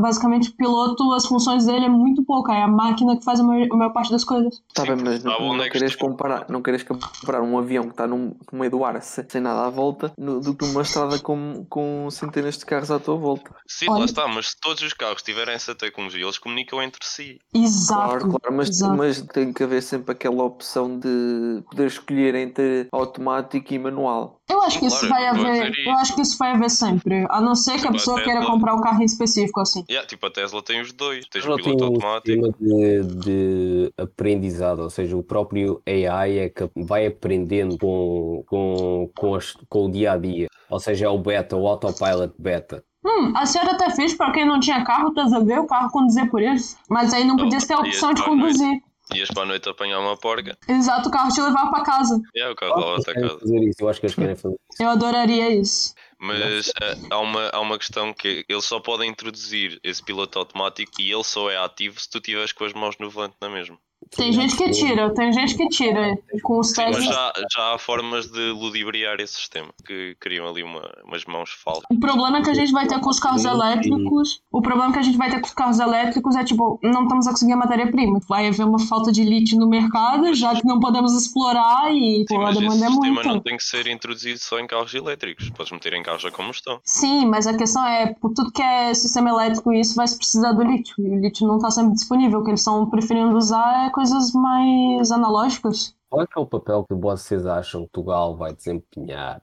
basicamente, 0.00 0.50
o 0.50 0.56
piloto, 0.56 1.12
as 1.12 1.26
funções 1.26 1.66
dele 1.66 1.86
é 1.86 1.88
muito 1.88 2.22
pouco. 2.24 2.50
É 2.50 2.62
a 2.62 2.68
máquina 2.68 3.16
que 3.16 3.24
faz 3.24 3.40
a 3.40 3.42
maior, 3.44 3.66
a 3.70 3.76
maior 3.76 3.92
parte 3.92 4.10
das 4.10 4.24
coisas. 4.24 4.62
Tá 4.74 4.82
Sim, 4.82 4.94
bem, 4.96 5.04
mas 5.04 5.24
não, 5.24 5.32
onde 5.40 5.58
não 5.58 5.64
que 5.64 5.70
queres 5.70 5.96
comparar, 5.96 6.46
não 6.48 6.62
queres 6.62 6.82
comparar 6.82 7.42
um 7.42 7.58
avião 7.58 7.84
que 7.84 7.90
está 7.90 8.06
no, 8.06 8.36
no 8.52 8.58
meio 8.58 8.70
do 8.70 8.84
ar 8.84 9.00
sem, 9.02 9.24
sem 9.28 9.40
nada 9.40 9.66
à 9.66 9.70
volta 9.70 10.12
no- 10.18 10.40
do 10.40 10.54
que 10.54 10.64
uma 10.64 10.82
estrada 10.82 11.18
com, 11.18 11.64
com 11.68 12.08
centenas 12.10 12.58
de 12.58 12.66
carros 12.66 12.90
à 12.90 12.98
tua 12.98 13.16
volta. 13.16 13.50
Sim, 13.66 13.86
Olha- 13.88 14.00
lá 14.00 14.04
está, 14.04 14.28
mas 14.28 14.48
se 14.50 14.56
todos 14.60 14.82
os 14.82 14.92
carros 14.92 15.22
tiverem 15.22 15.54
essa 15.54 15.74
tecnologia, 15.74 16.22
eles 16.24 16.38
comunicam 16.38 16.82
entre 16.82 17.00
si. 17.04 17.38
Exato. 17.54 18.02
Claro, 18.04 18.28
claro, 18.28 18.56
mas, 18.56 18.68
exato. 18.68 18.96
mas 18.96 19.22
tem 19.22 19.52
que 19.54 19.62
haver 19.62 19.82
sempre 19.82 20.12
aquela 20.12 20.42
opção 20.44 20.98
de 20.98 21.62
poder 21.70 21.86
escolher 21.86 22.34
entre 22.34 22.88
automático 22.92 23.72
e 23.72 23.78
manual. 23.78 24.38
Eu 24.50 24.60
acho 24.62 24.78
que 24.78 24.86
isso 24.86 25.06
claro, 25.06 25.14
vai 25.14 25.26
haver. 25.28 25.66
Eu 25.66 25.70
isso. 25.72 25.90
acho 26.00 26.14
que 26.14 26.20
isso 26.20 26.36
vai 26.38 26.50
haver 26.52 26.68
sempre. 26.70 27.24
A 27.30 27.40
não 27.40 27.54
ser 27.54 27.72
que 27.72 27.78
a 27.78 27.80
Tipo, 27.82 27.92
pessoa 27.92 28.20
a 28.20 28.22
queira 28.24 28.44
comprar 28.44 28.74
um 28.74 28.80
carro 28.80 29.00
em 29.00 29.04
específico 29.06 29.60
assim. 29.60 29.84
Yeah, 29.88 30.06
tipo, 30.06 30.26
a 30.26 30.30
Tesla 30.30 30.62
tem 30.62 30.80
os 30.80 30.92
dois. 30.92 31.26
Tens 31.28 31.44
o 31.46 31.56
piloto 31.56 31.84
um 31.84 31.86
automático. 31.86 32.26
sistema 32.26 32.54
de, 32.60 33.02
de 33.24 33.92
aprendizado, 33.96 34.80
ou 34.80 34.90
seja, 34.90 35.16
o 35.16 35.22
próprio 35.22 35.80
AI 35.86 36.38
é 36.38 36.48
que 36.48 36.68
vai 36.76 37.06
aprendendo 37.06 37.78
com, 37.78 38.42
com, 38.46 39.10
com, 39.16 39.34
as- 39.34 39.56
com 39.68 39.86
o 39.86 39.90
dia 39.90 40.12
a 40.12 40.16
dia. 40.18 40.48
Ou 40.68 40.80
seja, 40.80 41.06
é 41.06 41.08
o 41.08 41.18
beta, 41.18 41.56
o 41.56 41.66
autopilot 41.66 42.32
beta. 42.38 42.84
Hum, 43.06 43.32
a 43.36 43.44
senhora 43.44 43.72
até 43.72 43.90
fez 43.90 44.14
pra 44.14 44.32
quem 44.32 44.46
não 44.46 44.58
tinha 44.58 44.82
carro, 44.82 45.12
tá 45.12 45.24
a 45.24 45.40
ver 45.40 45.58
o 45.60 45.66
carro 45.66 45.90
conduzir 45.90 46.28
por 46.30 46.40
eles. 46.40 46.76
Mas 46.88 47.12
aí 47.12 47.22
não 47.24 47.36
podia 47.36 47.58
ter 47.60 47.74
a 47.74 47.80
opção 47.80 48.14
de 48.14 48.24
conduzir. 48.24 48.80
Ias 49.14 49.28
para 49.28 49.42
a 49.42 49.46
noite 49.46 49.68
apanhar 49.68 50.00
uma 50.00 50.16
porca. 50.16 50.56
Exato, 50.68 51.08
o 51.08 51.12
carro 51.12 51.32
te 51.32 51.40
levava 51.40 51.70
pra 51.70 51.82
casa. 51.82 52.20
É 52.34 52.48
o 52.48 52.54
carro 52.54 53.02
querem 53.02 53.22
casa. 53.22 53.38
fazer 53.38 53.58
isso, 53.60 53.76
eu 53.80 53.88
acho 53.88 54.00
que 54.00 54.06
eles 54.06 54.14
querem 54.14 54.36
fazer 54.36 54.56
isso. 54.70 54.82
Eu 54.82 54.90
adoraria 54.90 55.50
isso. 55.50 55.94
Mas 56.18 56.72
ah, 56.80 56.96
há, 57.10 57.18
uma, 57.18 57.48
há 57.50 57.60
uma 57.60 57.78
questão 57.78 58.12
que 58.12 58.44
eles 58.48 58.64
só 58.64 58.80
podem 58.80 59.10
introduzir 59.10 59.78
esse 59.82 60.02
piloto 60.02 60.38
automático 60.38 60.92
e 61.00 61.12
ele 61.12 61.24
só 61.24 61.50
é 61.50 61.56
ativo 61.56 62.00
se 62.00 62.08
tu 62.08 62.20
tiveres 62.20 62.52
com 62.52 62.64
as 62.64 62.72
mãos 62.72 62.96
no 62.98 63.10
volante 63.10 63.36
na 63.40 63.48
mesma. 63.48 63.78
Tem 64.16 64.32
gente 64.32 64.56
que 64.56 64.70
tira, 64.70 65.12
tem 65.14 65.32
gente 65.32 65.56
que 65.56 65.68
tira. 65.68 66.16
Com 66.42 66.58
os 66.58 66.70
Sim, 66.70 66.84
mas 66.92 67.04
já, 67.04 67.32
já 67.54 67.74
há 67.74 67.78
formas 67.78 68.26
de 68.30 68.50
ludibriar 68.50 69.20
esse 69.20 69.34
sistema 69.34 69.68
que 69.86 70.16
criam 70.20 70.48
ali 70.48 70.62
uma, 70.62 70.82
umas 71.04 71.24
mãos 71.24 71.50
falsas. 71.50 71.84
O 71.90 71.98
problema 71.98 72.42
que 72.42 72.50
a 72.50 72.54
gente 72.54 72.72
vai 72.72 72.86
ter 72.86 73.00
com 73.00 73.10
os 73.10 73.20
carros 73.20 73.44
elétricos. 73.44 74.40
O 74.50 74.60
problema 74.62 74.92
que 74.92 74.98
a 74.98 75.02
gente 75.02 75.16
vai 75.16 75.30
ter 75.30 75.40
com 75.40 75.46
os 75.46 75.54
carros 75.54 75.78
elétricos 75.78 76.36
é 76.36 76.44
tipo, 76.44 76.78
não 76.82 77.04
estamos 77.04 77.26
a 77.26 77.30
conseguir 77.30 77.52
a 77.52 77.56
matéria-prima. 77.56 78.18
Vai 78.28 78.48
haver 78.48 78.64
uma 78.64 78.78
falta 78.78 79.12
de 79.12 79.22
lítio 79.24 79.58
no 79.58 79.68
mercado, 79.68 80.32
já 80.34 80.54
que 80.54 80.64
não 80.66 80.80
podemos 80.80 81.12
explorar 81.14 81.92
e 81.92 82.24
Sim, 82.28 82.36
pô, 82.36 82.40
a 82.40 82.44
mas 82.44 82.56
esse 82.56 82.60
demanda 82.60 82.84
é 82.84 82.88
sistema 82.88 83.12
muita. 83.14 83.28
não 83.28 83.40
tem 83.40 83.56
que 83.56 83.64
ser 83.64 83.86
introduzido 83.86 84.38
só 84.38 84.58
em 84.58 84.66
carros 84.66 84.94
elétricos. 84.94 85.50
Podes 85.50 85.72
meter 85.72 85.92
em 85.94 86.02
carros 86.02 86.24
a 86.24 86.30
combustão. 86.30 86.80
Sim, 86.84 87.26
mas 87.26 87.46
a 87.46 87.56
questão 87.56 87.84
é, 87.86 88.14
por 88.20 88.32
tudo 88.32 88.52
que 88.52 88.62
é 88.62 88.92
sistema 88.94 89.30
elétrico 89.30 89.72
e 89.72 89.80
isso 89.80 89.94
vai 89.94 90.06
se 90.06 90.16
precisar 90.16 90.52
do 90.52 90.62
lítio. 90.62 90.94
E 90.98 91.08
o 91.08 91.20
lítio 91.20 91.46
não 91.46 91.56
está 91.56 91.70
sempre 91.70 91.94
disponível. 91.94 92.40
O 92.40 92.44
que 92.44 92.50
eles 92.50 92.60
estão 92.60 92.88
preferindo 92.88 93.36
usar 93.36 93.86
é 93.86 93.90
coisas 93.94 94.32
mais 94.32 95.10
analógicas. 95.12 95.94
Qual 96.10 96.22
é 96.22 96.26
que 96.26 96.38
é 96.38 96.42
o 96.42 96.46
papel 96.46 96.84
que 96.88 96.94
vocês 96.94 97.46
acham 97.46 97.82
que 97.82 97.90
Portugal 97.92 98.36
vai 98.36 98.52
desempenhar? 98.54 99.40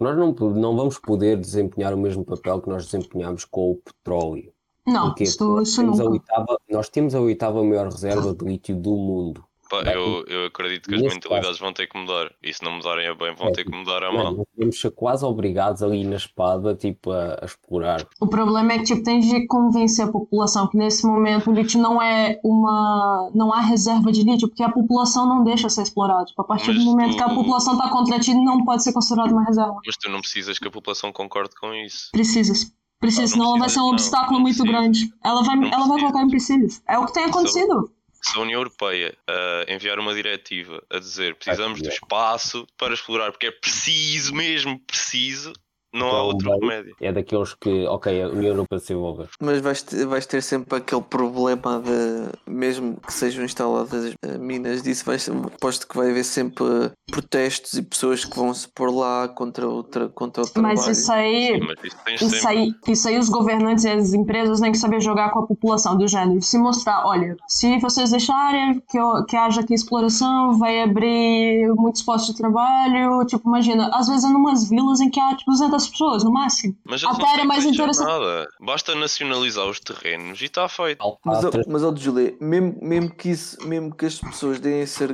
Nós 0.00 0.16
não, 0.16 0.32
não 0.32 0.76
vamos 0.76 0.98
poder 0.98 1.36
desempenhar 1.38 1.92
o 1.92 1.98
mesmo 1.98 2.24
papel 2.24 2.60
que 2.62 2.68
nós 2.68 2.84
desempenhamos 2.86 3.44
com 3.44 3.72
o 3.72 3.76
petróleo. 3.76 4.52
Não, 4.86 5.08
Porquê? 5.08 5.24
isso, 5.24 5.44
nós 5.44 5.68
isso 5.68 5.80
temos 5.80 6.00
a 6.00 6.04
nunca. 6.04 6.12
oitava, 6.12 6.58
nós 6.70 6.88
temos 6.88 7.14
a 7.14 7.20
oitava 7.20 7.62
maior 7.64 7.86
reserva 7.86 8.34
de 8.34 8.44
lítio 8.44 8.76
do 8.76 8.96
mundo. 8.96 9.44
Pá, 9.70 9.82
eu, 9.92 10.24
eu 10.26 10.46
acredito 10.46 10.88
que 10.88 10.94
as 10.94 11.02
mentalidades 11.02 11.58
vão 11.58 11.72
ter 11.72 11.86
que 11.86 11.98
mudar. 11.98 12.30
E 12.42 12.52
se 12.54 12.62
não 12.64 12.72
mudarem 12.72 13.06
a 13.06 13.14
bem, 13.14 13.34
vão 13.34 13.48
É, 13.48 13.52
ter 13.52 13.64
que 13.64 13.70
mudar 13.70 14.02
a 14.02 14.10
Mano, 14.10 14.36
mal. 14.36 14.46
podemos 14.54 14.80
ser 14.80 14.90
quase 14.92 15.24
obrigados 15.24 15.82
ali 15.82 16.04
na 16.04 16.16
espada 16.16 16.74
tipo, 16.74 17.10
a, 17.10 17.38
a 17.42 17.44
explorar. 17.44 18.06
O 18.20 18.26
problema 18.26 18.72
é 18.72 18.78
que 18.78 18.84
tipo, 18.84 19.02
tens 19.02 19.26
de 19.26 19.46
convencer 19.46 20.06
a 20.06 20.10
população 20.12 20.66
que 20.68 20.76
nesse 20.76 21.06
momento 21.06 21.50
o 21.50 21.52
lítio 21.54 21.80
não 21.80 22.00
é 22.00 22.40
uma. 22.44 23.30
não 23.34 23.52
há 23.52 23.60
reserva 23.60 24.10
de 24.10 24.22
lítio, 24.22 24.48
porque 24.48 24.62
a 24.62 24.70
população 24.72 25.26
não 25.26 25.44
deixa 25.44 25.68
ser 25.68 25.82
explorado. 25.82 26.26
Tipo, 26.26 26.42
a 26.42 26.44
partir 26.46 26.68
Mas 26.72 26.78
do 26.78 26.84
momento 26.90 27.16
que 27.16 27.22
a 27.22 27.28
tu- 27.28 27.34
população 27.34 27.74
está 27.74 27.90
contra 27.90 28.18
ti, 28.18 28.32
não 28.34 28.64
pode 28.64 28.82
ser 28.82 28.92
considerado 28.92 29.32
uma 29.32 29.44
reserva. 29.44 29.76
Mas 29.86 29.96
tu 29.96 30.10
não 30.10 30.20
precisas 30.20 30.58
que 30.58 30.66
a 30.66 30.70
população 30.70 31.12
concorde 31.12 31.54
com 31.60 31.74
isso. 31.74 32.08
Precisas. 32.12 32.72
Precisa, 33.00 33.36
Não, 33.36 33.44
não 33.44 33.44
senão 33.44 33.50
ela 33.50 33.58
vai 33.60 33.68
ser 33.68 33.80
um 33.80 33.90
precisa, 33.90 34.16
não, 34.16 34.18
obstáculo 34.22 34.32
não 34.38 34.40
muito 34.40 34.56
precisa. 34.56 34.78
grande. 34.80 35.14
Ela 35.24 35.42
vai, 35.42 35.56
ela 35.56 35.68
vai 35.68 35.68
precisa. 35.78 35.98
colocar 36.00 36.22
empecilhos. 36.22 36.82
É 36.88 36.98
o 36.98 37.06
que 37.06 37.12
tem 37.12 37.24
acontecido. 37.24 37.92
Se 38.22 38.36
a 38.36 38.40
União 38.40 38.60
Europeia 38.60 39.16
ah, 39.26 39.64
enviar 39.68 39.98
uma 39.98 40.14
diretiva 40.14 40.82
a 40.90 40.98
dizer 40.98 41.34
precisamos 41.36 41.80
de 41.80 41.88
espaço 41.88 42.66
para 42.76 42.94
explorar, 42.94 43.30
porque 43.30 43.46
é 43.46 43.50
preciso 43.52 44.34
mesmo, 44.34 44.78
preciso, 44.80 45.52
não 45.98 46.06
há 46.06 46.10
Então, 46.10 46.26
outro 46.26 46.48
vai- 46.50 46.58
remédio. 46.58 46.96
É 47.00 47.12
daqueles 47.12 47.54
que, 47.54 47.86
ok, 47.86 48.22
a 48.22 48.28
União 48.28 48.50
Europeia 48.52 48.78
se 48.80 48.92
envolve. 48.92 49.24
Mas 49.40 49.60
vais 49.60 49.82
ter, 49.82 50.06
vais 50.06 50.26
ter 50.26 50.42
sempre 50.42 50.78
aquele 50.78 51.02
problema 51.02 51.80
de, 51.84 52.50
mesmo 52.50 52.96
que 53.06 53.12
sejam 53.12 53.44
instaladas 53.44 54.14
eh, 54.24 54.38
minas 54.38 54.82
disso, 54.82 55.04
vais, 55.04 55.28
aposto 55.28 55.86
que 55.88 55.96
vai 55.96 56.10
haver 56.10 56.24
sempre 56.24 56.64
protestos 57.10 57.74
e 57.74 57.82
pessoas 57.82 58.24
que 58.24 58.36
vão 58.36 58.52
se 58.54 58.68
pôr 58.68 58.90
lá 58.90 59.28
contra, 59.28 59.68
outra, 59.68 60.08
contra 60.08 60.42
o 60.42 60.48
trabalho. 60.48 60.76
Mas 60.76 60.86
isso 60.98 61.10
aí. 61.12 61.58
Sim, 61.58 61.60
mas 61.66 61.76
isso 62.18 62.36
Isso 62.36 62.48
aí, 62.48 62.70
isso 62.86 63.08
aí 63.08 63.18
os 63.18 63.28
governantes 63.28 63.84
e 63.84 63.88
as 63.90 64.12
empresas 64.12 64.60
têm 64.60 64.72
que 64.72 64.78
saber 64.78 65.00
jogar 65.00 65.30
com 65.30 65.40
a 65.40 65.46
população 65.46 65.96
do 65.96 66.06
gênero. 66.06 66.40
Se 66.42 66.58
mostrar, 66.58 67.04
olha, 67.06 67.36
se 67.48 67.78
vocês 67.78 68.10
deixarem 68.10 68.82
que, 68.90 68.98
eu- 68.98 69.24
que 69.26 69.36
haja 69.36 69.60
aqui 69.60 69.74
exploração, 69.74 70.58
vai 70.58 70.82
abrir 70.82 71.68
muitos 71.76 72.02
postos 72.02 72.34
de 72.34 72.40
trabalho. 72.40 73.24
Tipo, 73.26 73.48
imagina, 73.48 73.90
às 73.94 74.08
vezes 74.08 74.24
é 74.24 74.28
numas 74.28 74.68
vilas 74.68 75.00
em 75.00 75.10
que 75.10 75.18
há 75.20 75.34
tipo, 75.36 75.50
200 75.50 75.87
pessoas 75.88 76.24
no 76.24 76.32
máximo. 76.32 76.74
Mas 76.84 77.02
não 77.02 77.10
era 77.28 77.44
mais 77.44 77.64
interessante. 77.64 78.06
nada. 78.06 78.46
Basta 78.60 78.94
nacionalizar 78.94 79.66
os 79.66 79.80
terrenos 79.80 80.40
e 80.40 80.44
está 80.46 80.68
feito. 80.68 80.98
Mas, 81.24 81.44
ó- 81.44 81.50
mas 81.68 81.82
ó, 81.82 81.94
Julia, 81.96 82.34
mesmo, 82.40 82.76
mesmo, 82.80 83.10
que 83.14 83.30
isso, 83.30 83.56
mesmo 83.66 83.94
que 83.94 84.06
as 84.06 84.18
pessoas 84.18 84.58
deem 84.60 84.82
esse, 84.82 85.04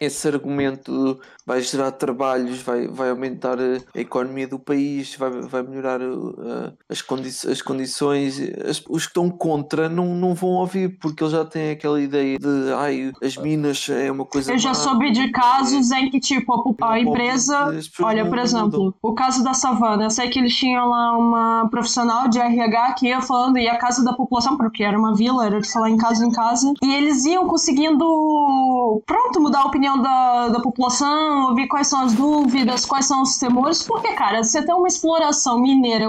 esse 0.00 0.28
argumento 0.28 1.18
vai 1.46 1.60
gerar 1.60 1.92
trabalhos, 1.92 2.60
vai, 2.62 2.86
vai 2.88 3.10
aumentar 3.10 3.58
a 3.60 3.98
economia 4.00 4.48
do 4.48 4.58
país, 4.58 5.14
vai, 5.16 5.30
vai 5.30 5.62
melhorar 5.62 6.00
eh, 6.00 6.72
as, 6.88 7.02
condi 7.02 7.28
as 7.28 7.60
condições, 7.62 8.40
as- 8.68 8.82
os 8.88 9.04
que 9.04 9.10
estão 9.10 9.30
contra 9.30 9.88
não, 9.88 10.06
não 10.14 10.34
vão 10.34 10.50
ouvir, 10.50 10.98
porque 10.98 11.22
eles 11.22 11.32
já 11.32 11.44
têm 11.44 11.70
aquela 11.72 12.00
ideia 12.00 12.38
de 12.38 12.72
ai, 12.76 13.12
as 13.22 13.36
minas 13.36 13.88
é 13.88 14.10
uma 14.10 14.24
coisa. 14.24 14.52
Eu 14.52 14.58
já 14.58 14.70
má, 14.70 14.74
soube 14.74 15.10
de 15.10 15.30
casos 15.30 15.90
em 15.90 16.10
que, 16.10 16.18
tipo, 16.20 16.74
a, 16.80 16.92
a 16.92 17.00
empresa. 17.00 17.74
Olha, 18.02 18.26
por 18.26 18.38
exemplo, 18.38 18.94
o 19.02 19.14
caso 19.14 19.42
da 19.44 19.54
Savana. 19.54 20.08
Sei 20.14 20.28
que 20.28 20.38
eles 20.38 20.54
tinham 20.54 20.88
lá 20.88 21.16
uma 21.18 21.68
profissional 21.70 22.28
de 22.28 22.38
RH 22.38 22.92
que 22.94 23.08
ia 23.08 23.20
falando, 23.20 23.58
e 23.58 23.68
a 23.68 23.76
casa 23.76 24.04
da 24.04 24.12
população, 24.12 24.56
porque 24.56 24.84
era 24.84 24.98
uma 24.98 25.14
vila, 25.14 25.44
era 25.44 25.60
de 25.60 25.70
falar 25.70 25.90
em 25.90 25.96
casa 25.96 26.24
em 26.24 26.30
casa. 26.30 26.72
E 26.82 26.94
eles 26.94 27.24
iam 27.24 27.48
conseguindo, 27.48 29.02
pronto, 29.04 29.40
mudar 29.40 29.62
a 29.62 29.66
opinião 29.66 30.00
da, 30.00 30.48
da 30.48 30.60
população, 30.60 31.48
ouvir 31.48 31.66
quais 31.66 31.88
são 31.88 32.00
as 32.00 32.12
dúvidas, 32.12 32.84
quais 32.84 33.06
são 33.06 33.22
os 33.22 33.36
temores. 33.38 33.82
Porque, 33.82 34.12
cara, 34.12 34.42
você 34.42 34.64
tem 34.64 34.74
uma 34.74 34.88
exploração 34.88 35.60
mineira 35.60 36.06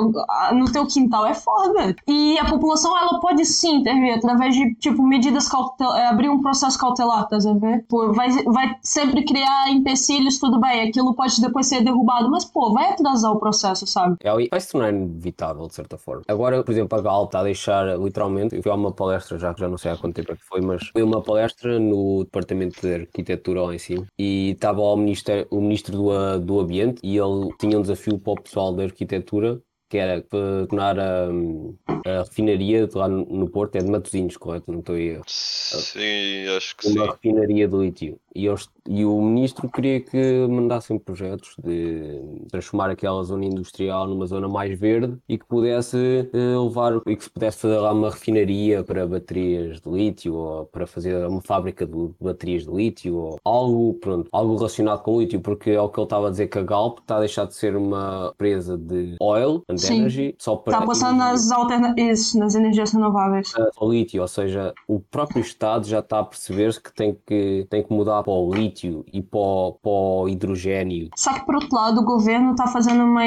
no 0.53 0.71
teu 0.71 0.85
quintal 0.85 1.25
é 1.25 1.33
foda. 1.33 1.95
E 2.07 2.37
a 2.37 2.45
população, 2.45 2.95
ela 2.97 3.19
pode 3.19 3.43
sim 3.45 3.77
intervir 3.77 4.15
através 4.15 4.55
de, 4.55 4.75
tipo, 4.75 5.01
medidas 5.01 5.47
cautelares, 5.47 6.09
abrir 6.09 6.29
um 6.29 6.41
processo 6.41 6.77
cautelar, 6.77 7.27
tá 7.27 7.37
vendo? 7.37 7.83
Pô, 7.87 8.13
vai, 8.13 8.29
vai 8.43 8.77
sempre 8.81 9.23
criar 9.25 9.71
empecilhos, 9.71 10.37
tudo 10.37 10.59
bem, 10.59 10.87
aquilo 10.87 11.13
pode 11.13 11.39
depois 11.41 11.67
ser 11.67 11.83
derrubado, 11.83 12.29
mas, 12.29 12.45
pô, 12.45 12.73
vai 12.73 12.91
atrasar 12.91 13.31
o 13.31 13.39
processo, 13.39 13.87
sabe? 13.95 14.15
é, 14.21 14.31
vai 14.49 14.61
se 14.61 14.71
tornar 14.71 14.89
inevitável, 14.93 15.67
de 15.67 15.73
certa 15.73 15.97
forma. 15.97 16.23
Agora, 16.27 16.63
por 16.63 16.71
exemplo, 16.71 16.97
a 16.97 17.01
Gal 17.01 17.25
está 17.25 17.39
a 17.39 17.43
deixar, 17.43 17.97
literalmente, 17.97 18.55
eu 18.55 18.61
fui 18.61 18.71
a 18.71 18.75
uma 18.75 18.93
palestra, 18.93 19.39
já, 19.39 19.53
já 19.57 19.67
não 19.67 19.77
sei 19.77 19.91
há 19.91 19.97
quanto 19.97 20.15
tempo 20.15 20.31
é 20.31 20.35
que 20.35 20.43
foi, 20.43 20.61
mas 20.61 20.87
foi 20.87 21.01
uma 21.03 21.21
palestra 21.21 21.79
no 21.79 22.23
Departamento 22.23 22.81
de 22.81 22.93
Arquitetura 22.95 23.63
lá 23.63 23.73
em 23.73 23.79
cima, 23.79 24.05
e 24.17 24.51
estava 24.51 24.81
o, 24.81 24.95
ministério, 24.97 25.47
o 25.49 25.61
Ministro 25.61 25.97
do, 25.97 26.39
do 26.39 26.59
Ambiente, 26.59 26.99
e 27.03 27.17
ele 27.17 27.49
tinha 27.59 27.77
um 27.77 27.81
desafio 27.81 28.19
para 28.19 28.33
o 28.33 28.41
pessoal 28.41 28.73
da 28.73 28.83
arquitetura, 28.83 29.61
que 29.95 29.99
era 29.99 30.21
para 30.21 30.67
tornar 30.67 30.99
a, 30.99 31.27
a 32.05 32.23
refinaria 32.23 32.87
lá 32.93 33.07
no, 33.07 33.25
no 33.25 33.49
Porto, 33.49 33.77
é 33.77 33.79
de 33.79 33.89
Matosinhos, 33.89 34.35
correto? 34.35 34.69
Não 34.69 34.79
estou 34.79 34.95
aí. 34.95 35.19
Sim, 35.25 36.47
acho 36.55 36.75
que 36.75 36.87
sim. 36.89 36.99
Uma 36.99 37.11
refinaria 37.11 37.67
de 37.67 37.77
lítio. 37.77 38.19
E, 38.35 38.45
eles- 38.47 38.69
e 38.87 39.05
o 39.05 39.21
ministro 39.21 39.69
queria 39.69 40.01
que 40.01 40.45
mandassem 40.47 40.99
projetos 40.99 41.55
de 41.63 42.21
transformar 42.51 42.89
aquela 42.89 43.23
zona 43.23 43.45
industrial 43.45 44.07
numa 44.07 44.25
zona 44.25 44.49
mais 44.49 44.77
verde 44.77 45.17
e 45.29 45.37
que 45.37 45.45
pudesse 45.45 46.29
eh, 46.33 46.57
levar 46.57 46.99
e 47.07 47.15
que 47.15 47.23
se 47.23 47.29
pudesse 47.29 47.59
fazer 47.59 47.77
lá 47.77 47.93
uma 47.93 48.09
refinaria 48.09 48.83
para 48.83 49.07
baterias 49.07 49.79
de 49.79 49.89
lítio 49.89 50.35
ou 50.35 50.65
para 50.65 50.85
fazer 50.85 51.25
uma 51.25 51.41
fábrica 51.41 51.85
de 51.85 52.09
baterias 52.19 52.65
de 52.65 52.71
lítio 52.71 53.15
ou 53.15 53.39
algo, 53.45 53.93
pronto, 53.95 54.27
algo 54.33 54.57
relacionado 54.57 55.01
com 55.01 55.19
lítio, 55.21 55.39
porque 55.39 55.71
é 55.71 55.79
o 55.81 55.87
que 55.87 55.97
ele 55.97 56.05
estava 56.05 56.27
a 56.27 56.31
dizer 56.31 56.47
que 56.49 56.59
a 56.59 56.63
Galp 56.63 56.99
está 56.99 57.15
a 57.15 57.19
deixar 57.21 57.45
de 57.45 57.55
ser 57.55 57.77
uma 57.77 58.31
empresa 58.33 58.77
de 58.77 59.15
oil 59.21 59.63
Sim. 59.77 59.84
Energy 59.93 60.35
só 60.37 60.55
para 60.55 60.79
Tá 60.79 60.85
passando 60.85 61.17
nas 61.17 61.51
alternativas, 61.51 62.33
nas 62.33 62.55
energias 62.55 62.91
renováveis. 62.91 63.51
ao 63.77 63.91
lítio, 63.91 64.21
ou 64.21 64.27
seja, 64.27 64.73
o 64.87 64.99
próprio 64.99 65.41
Estado 65.41 65.87
já 65.87 65.99
está 65.99 66.19
a 66.19 66.23
perceber 66.23 66.81
que 66.81 66.93
tem 66.93 67.17
que, 67.25 67.67
tem 67.69 67.83
que 67.83 67.93
mudar 67.93 68.23
para 68.23 68.33
o 68.33 68.53
lítio 68.53 69.05
e 69.13 69.21
para 69.21 69.39
o, 69.39 69.73
para 69.81 69.91
o 69.91 70.29
hidrogênio. 70.29 71.09
Só 71.15 71.33
que, 71.33 71.45
por 71.45 71.55
outro 71.55 71.75
lado, 71.75 72.01
o 72.01 72.05
governo 72.05 72.55
tá 72.55 72.67
fazendo 72.67 73.03
uma, 73.03 73.23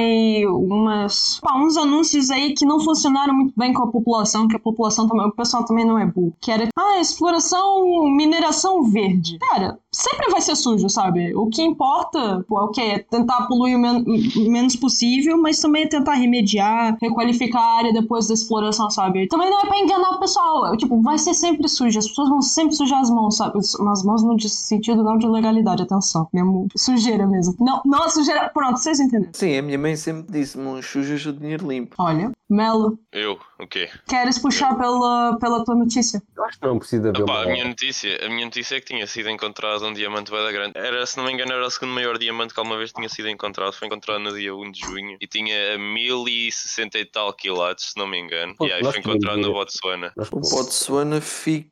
umas, 0.47 1.41
pá, 1.41 1.55
uns 1.57 1.77
anúncios 1.77 2.31
aí 2.31 2.55
que 2.55 2.65
não 2.65 2.81
funcionaram 2.81 3.35
muito 3.35 3.53
bem 3.57 3.73
com 3.73 3.85
a 3.85 3.91
população, 3.91 4.49
que 4.49 4.57
a 4.57 4.61
população 4.61 5.07
também, 5.09 5.27
o 5.27 5.33
pessoal 5.33 5.65
também 5.65 5.85
não 5.85 5.99
é 5.99 6.07
burro. 6.07 6.33
Que 6.41 6.51
era, 6.51 6.69
ah, 6.77 7.01
exploração, 7.01 7.85
mineração 8.11 8.83
verde. 8.85 9.39
Cara, 9.39 9.79
sempre 9.93 10.31
vai 10.31 10.41
ser 10.41 10.57
sujo, 10.57 10.89
sabe? 10.89 11.35
O 11.35 11.47
que 11.49 11.63
importa, 11.63 12.45
pô, 12.49 12.59
é 12.61 12.65
o 12.65 12.69
quê? 12.69 12.81
É 12.81 12.99
tentar 12.99 13.47
poluir 13.47 13.77
o 13.77 13.81
men- 13.81 14.05
menos 14.49 14.77
possível, 14.77 15.41
mas 15.41 15.61
também 15.61 15.85
é 15.85 15.89
tentar 15.89 16.15
remediar, 16.15 16.38
requalificar 17.01 17.63
a 17.63 17.77
área 17.79 17.93
depois 17.93 18.27
da 18.29 18.35
exploração, 18.35 18.91
sabe? 18.91 19.27
Também 19.29 19.51
não 19.51 19.61
é 19.61 19.67
pra 19.67 19.79
enganar 19.79 20.11
o 20.11 20.21
pessoal. 20.21 20.73
é, 20.73 20.77
Tipo, 20.77 21.01
vai 21.03 21.19
ser 21.19 21.35
sempre 21.35 21.69
sujo. 21.69 21.99
As 21.99 22.09
pessoas 22.09 22.29
vão 22.29 22.43
sempre 22.43 22.75
sujar 22.75 23.01
as 23.01 23.11
mãos, 23.11 23.37
sabe? 23.37 23.59
As 23.59 24.05
mãos 24.05 24.23
no 24.23 24.39
sentido 24.41 25.03
não 25.03 25.19
de 25.19 25.27
legalidade, 25.27 25.83
atenção. 25.83 26.29
Mesmo 26.33 26.69
sujeira 26.77 27.27
mesmo. 27.27 27.55
Não, 27.61 27.81
não 27.85 28.03
a 28.05 28.09
sujeira. 28.09 28.49
Pronto, 28.53 28.79
vocês 28.79 29.01
entenderam. 29.01 29.33
Sim, 29.33 29.59
a 29.59 29.63
minha 29.63 29.79
mãe 29.79 29.97
sempre 29.97 30.31
disse-me 30.31 30.67
uns 30.67 30.87
sujos 30.87 31.25
o 31.27 31.33
dinheiro 31.33 31.67
limpo. 31.69 31.95
Olha, 31.99 32.31
Melo, 32.51 32.99
Eu, 33.13 33.39
o 33.59 33.67
quê? 33.67 33.91
queres 34.09 34.39
puxar 34.39 34.75
pela, 34.79 35.37
pela 35.39 35.63
tua 35.65 35.75
notícia? 35.75 36.23
Eu 36.37 36.45
acho 36.45 36.59
que 36.59 36.67
não 36.67 36.79
precisa 36.79 37.09
Epá, 37.11 37.23
uma... 37.23 37.43
a 37.43 37.47
minha 37.47 37.65
notícia, 37.67 38.25
a 38.25 38.29
minha 38.31 38.47
notícia 38.47 38.77
é 38.77 38.81
que 38.81 38.87
tinha 38.87 39.07
sido 39.07 39.29
encontrado 39.29 39.85
um 39.87 39.93
diamante 39.93 40.31
bem 40.31 40.53
grande. 40.53 40.73
Era, 40.77 41.05
se 41.05 41.17
não 41.19 41.25
me 41.25 41.33
engano, 41.33 41.53
era 41.53 41.67
o 41.67 41.71
segundo 41.71 41.93
maior 41.93 42.17
diamante 42.17 42.55
que 42.55 42.61
alguma 42.61 42.79
vez 42.79 42.91
tinha 42.93 43.09
sido 43.09 43.29
encontrado. 43.29 43.75
Foi 43.75 43.87
encontrado 43.87 44.21
no 44.21 44.33
dia 44.37 44.55
1 44.55 44.71
de 44.73 44.81
junho 44.81 45.17
e 45.21 45.27
tinha 45.27 45.77
1060 45.79 46.99
e 46.99 47.05
tal 47.05 47.33
quilates, 47.35 47.91
se 47.91 47.99
não 47.99 48.07
me 48.07 48.19
engano. 48.19 48.55
Pô, 48.57 48.67
e 48.67 48.73
aí 48.73 48.83
foi 48.83 48.99
encontrado 48.99 49.39
no 49.39 49.53
Botsuana, 49.53 50.13
O 50.33 50.41
Botsuana 50.41 51.21
fica. 51.21 51.69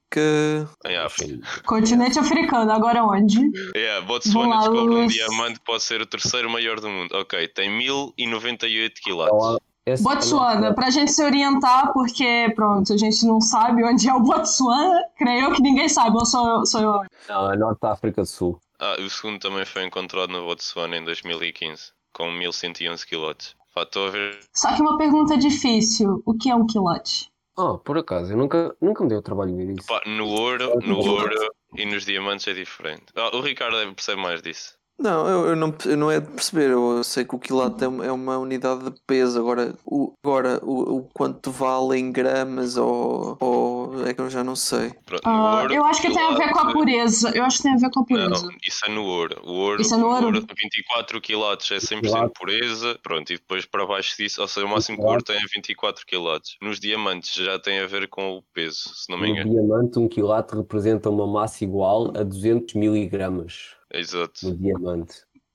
em 0.85 0.97
África. 0.97 1.39
Continente 1.65 2.19
africano, 2.19 2.71
agora 2.71 3.03
onde? 3.03 3.39
Yeah, 3.75 4.01
Vamos 4.07 4.25
Botsuana 4.27 4.59
descobre 4.59 4.95
um 4.95 5.07
diamante 5.07 5.59
que 5.59 5.65
pode 5.65 5.83
ser 5.83 6.01
o 6.03 6.07
terceiro 6.07 6.51
maior 6.51 6.81
do 6.81 6.89
mundo. 6.89 7.17
Ok, 7.17 7.49
tem 7.49 7.71
1098 7.71 8.93
Está 8.95 9.03
quilates. 9.05 9.59
Lá, 9.87 9.93
essa 9.95 10.03
Botsuana, 10.03 10.55
também- 10.55 10.75
pra 10.75 10.91
gente 10.91 11.13
se 11.13 11.23
orientar, 11.25 11.93
porque, 11.93 12.53
pronto, 12.55 12.93
a 12.93 12.97
gente 12.97 13.25
não 13.27 13.41
sabe 13.41 13.85
onde 13.85 14.09
é 14.09 14.15
o 14.15 14.21
Botsuana. 14.21 15.01
Creio 15.17 15.45
eu 15.47 15.53
que 15.55 15.63
ninguém 15.63 15.89
sabe, 15.89 16.17
ou 16.17 16.27
sou, 16.27 16.67
sou 16.67 16.81
eu. 16.81 17.01
Não, 17.29 17.53
é 17.53 17.57
Norte 17.57 17.81
da 17.81 17.93
África 17.93 18.23
do 18.23 18.27
Sul. 18.29 18.59
Ah, 18.79 18.97
o 19.01 19.09
segundo 19.09 19.39
também 19.41 19.65
foi 19.65 19.85
encontrado 19.85 20.31
no 20.31 20.45
Botsuana 20.45 20.97
em 20.97 21.05
2015, 21.05 21.93
com 22.13 22.31
1111 22.31 23.07
quilotes. 23.07 23.55
Pá, 23.75 23.83
estou 23.83 24.09
a 24.09 24.11
ver. 24.11 24.39
Só 24.55 24.75
que 24.75 24.83
uma 24.83 24.97
pergunta 24.99 25.37
difícil: 25.37 26.23
o 26.27 26.35
que 26.35 26.51
é 26.51 26.55
um 26.55 26.67
quilote? 26.67 27.31
Ah, 27.59 27.79
por 27.83 27.97
acaso, 27.97 28.33
eu 28.33 28.37
nunca, 28.37 28.77
nunca 28.83 29.03
me 29.03 29.09
deu 29.09 29.19
o 29.19 29.23
trabalho 29.23 29.51
de 29.57 29.65
ver 29.65 29.73
isso. 29.79 29.87
Pá, 29.89 30.03
no 30.07 30.27
ouro, 30.29 30.79
no 30.85 30.99
ouro 30.99 31.35
e 31.75 31.87
nos 31.87 32.05
diamantes 32.05 32.47
é 32.49 32.53
diferente. 32.53 33.05
Ah, 33.17 33.35
o 33.35 33.41
Ricardo 33.41 33.79
deve 33.79 33.95
perceber 33.95 34.21
mais 34.21 34.43
disso. 34.43 34.76
Não, 34.99 35.29
eu, 35.29 35.47
eu 35.49 35.57
não, 35.57 35.75
eu 35.85 35.97
não 35.97 36.11
é 36.11 36.21
de 36.21 36.27
perceber. 36.29 36.71
Eu 36.71 37.05
sei 37.05 37.23
que 37.25 37.35
o 37.35 37.39
quilate 37.39 37.85
é, 37.85 37.89
uma- 37.89 38.07
é 38.07 38.11
uma 38.11 38.39
unidade 38.39 38.83
de 38.91 38.99
peso. 39.07 39.39
Agora, 39.39 39.75
o, 39.85 40.15
agora 40.25 40.59
o, 40.65 40.97
o 40.99 41.03
quanto 41.13 41.51
vale 41.51 41.99
em 41.99 42.11
gramas 42.11 42.79
ou, 42.79 43.37
ou. 43.39 44.07
É 44.07 44.15
que 44.15 44.21
eu 44.23 44.31
já 44.31 44.43
não 44.43 44.57
sei. 44.57 44.95
Pronto, 45.05 45.23
no 45.25 45.31
Ah, 45.31 45.61
ouro, 45.63 45.75
eu 45.75 45.85
acho 45.85 46.01
que 46.01 46.11
tem 46.11 46.23
a 46.23 46.35
ver 46.35 46.51
com 46.51 46.61
a 46.61 46.73
pureza. 46.73 47.31
Eu 47.37 47.45
acho 47.45 47.59
que 47.59 47.63
tem 47.65 47.75
a 47.75 47.77
ver 47.77 47.91
com 47.91 48.01
a 48.01 48.05
pureza. 48.07 48.47
Não, 48.47 48.51
isso 48.67 48.87
é 48.87 48.89
no 48.91 49.05
ouro. 49.05 49.41
O 49.45 49.53
ouro, 49.53 49.83
Isso 49.83 49.95
é 49.95 49.99
no 49.99 50.07
o 50.07 50.15
ouro? 50.15 50.41
24 50.63 51.21
quilates 51.21 51.71
é 51.71 51.77
100% 51.79 52.01
Quilate. 52.01 52.33
pureza. 52.39 52.99
Pronto, 53.03 53.31
e 53.33 53.37
depois 53.37 53.67
para 53.67 53.85
baixo 53.87 54.17
disso, 54.17 54.41
ou 54.41 54.49
seja, 54.49 54.67
o 54.67 54.71
máximo 54.71 54.97
que 54.97 55.05
o 55.05 55.07
ouro 55.09 55.23
tem 55.23 55.37
é 55.37 55.41
24 55.55 56.07
quilates. 56.07 56.57
Nos 56.63 56.81
diamantes 56.81 57.35
já 57.35 57.59
tem 57.59 57.81
a 57.81 57.87
ver 57.87 58.09
com 58.09 58.39
o 58.39 58.43
peso, 58.55 58.95
se 58.95 59.11
não 59.11 59.19
me 59.19 59.27
No 59.27 59.33
engano. 59.35 59.51
diamante, 59.51 59.99
um 59.99 60.09
quilate 60.09 60.57
representa 60.57 61.11
uma 61.11 61.27
massa 61.27 61.63
igual 61.65 62.13
a 62.17 62.23
200 62.23 62.75
miligramas 62.75 63.76
Exato. 63.93 64.49
no 64.49 64.57
diamante. 64.57 65.15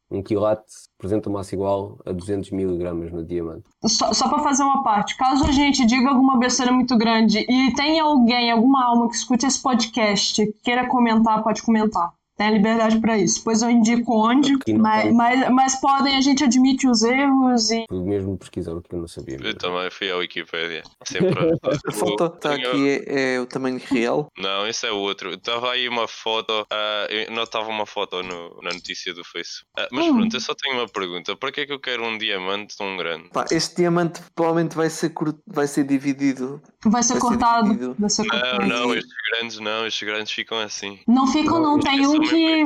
Um 0.10 0.22
quilate 0.22 0.66
representa 0.98 1.30
uma 1.30 1.40
massa 1.40 1.56
igual 1.56 1.98
a 2.06 2.12
200 2.12 2.52
miligramas 2.52 3.12
no 3.14 3.24
diamante. 3.24 3.64
Só, 3.86 4.12
só 4.12 4.28
pra 4.28 4.40
fazer 4.40 4.62
uma 4.64 4.84
parte, 4.84 5.16
caso 5.16 5.46
a 5.46 5.52
gente 5.54 5.86
diga 5.86 6.10
alguma 6.10 6.38
besteira 6.38 6.72
muito 6.72 6.98
grande 6.98 7.40
e 7.40 7.74
tenha 7.76 8.04
alguém, 8.04 8.52
alguma 8.52 8.84
alma 8.84 9.08
que 9.08 9.16
escute 9.16 9.46
esse 9.46 9.62
podcast, 9.62 10.46
queira 10.64 10.88
comentar, 10.90 11.42
pode 11.42 11.62
comentar. 11.64 12.12
Tem 12.38 12.48
a 12.48 12.52
liberdade 12.52 13.00
pra 13.00 13.18
isso. 13.18 13.40
Depois 13.40 13.62
eu 13.62 13.70
indico 13.70 14.14
onde, 14.16 14.52
não 14.68 14.80
mas, 14.80 15.04
tem. 15.04 15.14
mas, 15.14 15.50
mas 15.52 15.76
podem, 15.82 16.18
a 16.18 16.22
gente 16.22 16.44
admite 16.44 16.88
os 16.88 17.04
erros 17.04 17.70
e. 17.72 17.86
Fui 17.90 18.04
mesmo 18.04 18.38
pesquisar 18.38 18.74
o 18.74 18.82
que 18.82 18.94
eu 18.96 19.00
não 19.00 19.08
sabia. 19.08 19.38
Eu 19.42 19.56
também 19.58 19.90
fui 19.92 20.10
à 20.12 20.18
Wikipédia. 20.18 20.84
Sempre. 21.06 21.32
A 21.88 21.92
foto 21.92 22.30
que 22.32 22.38
está 22.38 22.54
aqui 22.56 23.04
é, 23.06 23.36
é 23.36 23.40
o 23.40 23.46
tamanho 23.46 23.80
real. 23.86 24.28
Não, 24.38 24.68
esse 24.68 24.86
é 24.88 24.92
outro. 24.92 25.34
Estava 25.34 25.72
aí 25.72 25.88
uma 25.88 26.08
foto. 26.08 26.66
ah, 26.72 27.08
eu 27.10 27.32
não 27.34 27.44
estava 27.44 27.70
uma 27.70 27.86
foto 27.86 28.24
no- 28.24 28.60
na 28.62 28.72
notícia 28.74 29.14
do 29.14 29.24
Facebook. 29.24 29.70
Ah, 29.78 29.88
mas 29.92 30.06
Hum. 30.06 30.16
pronto, 30.18 30.36
eu 30.36 30.42
só 30.42 30.54
tenho 30.56 30.78
uma 30.78 30.88
pergunta. 30.88 31.36
Para 31.36 31.52
que 31.52 31.62
é 31.62 31.66
que 31.66 31.74
eu 31.74 31.80
quero 31.80 32.04
um 32.04 32.18
diamante 32.18 32.76
tão 32.78 32.98
grande? 32.98 33.30
Pá, 33.30 33.46
este 33.52 33.76
diamante 33.78 34.22
provavelmente 34.36 34.76
vai 34.76 34.90
ser, 34.90 35.10
cur- 35.10 35.38
vai 35.46 35.68
ser 35.68 35.84
dividido. 35.84 36.62
Vai 36.86 37.04
ser 37.04 37.14
Vai 37.14 37.22
ser 37.22 37.28
cortado. 37.28 37.64
dividido. 37.70 37.96
Vai 38.00 38.10
ser 38.10 38.24
Não, 38.24 38.30
cortado. 38.30 38.68
não, 38.68 38.96
estes 38.96 39.14
grandes 39.32 39.60
não, 39.60 39.86
estes 39.88 40.08
grandes 40.08 40.32
ficam 40.32 40.58
assim. 40.60 41.00
Não 41.08 41.28
ficam, 41.28 41.62
não. 41.62 41.78
Estes 41.78 41.92
Tem 41.92 42.08
um 42.08 42.12
para 42.14 42.21
que. 42.22 42.64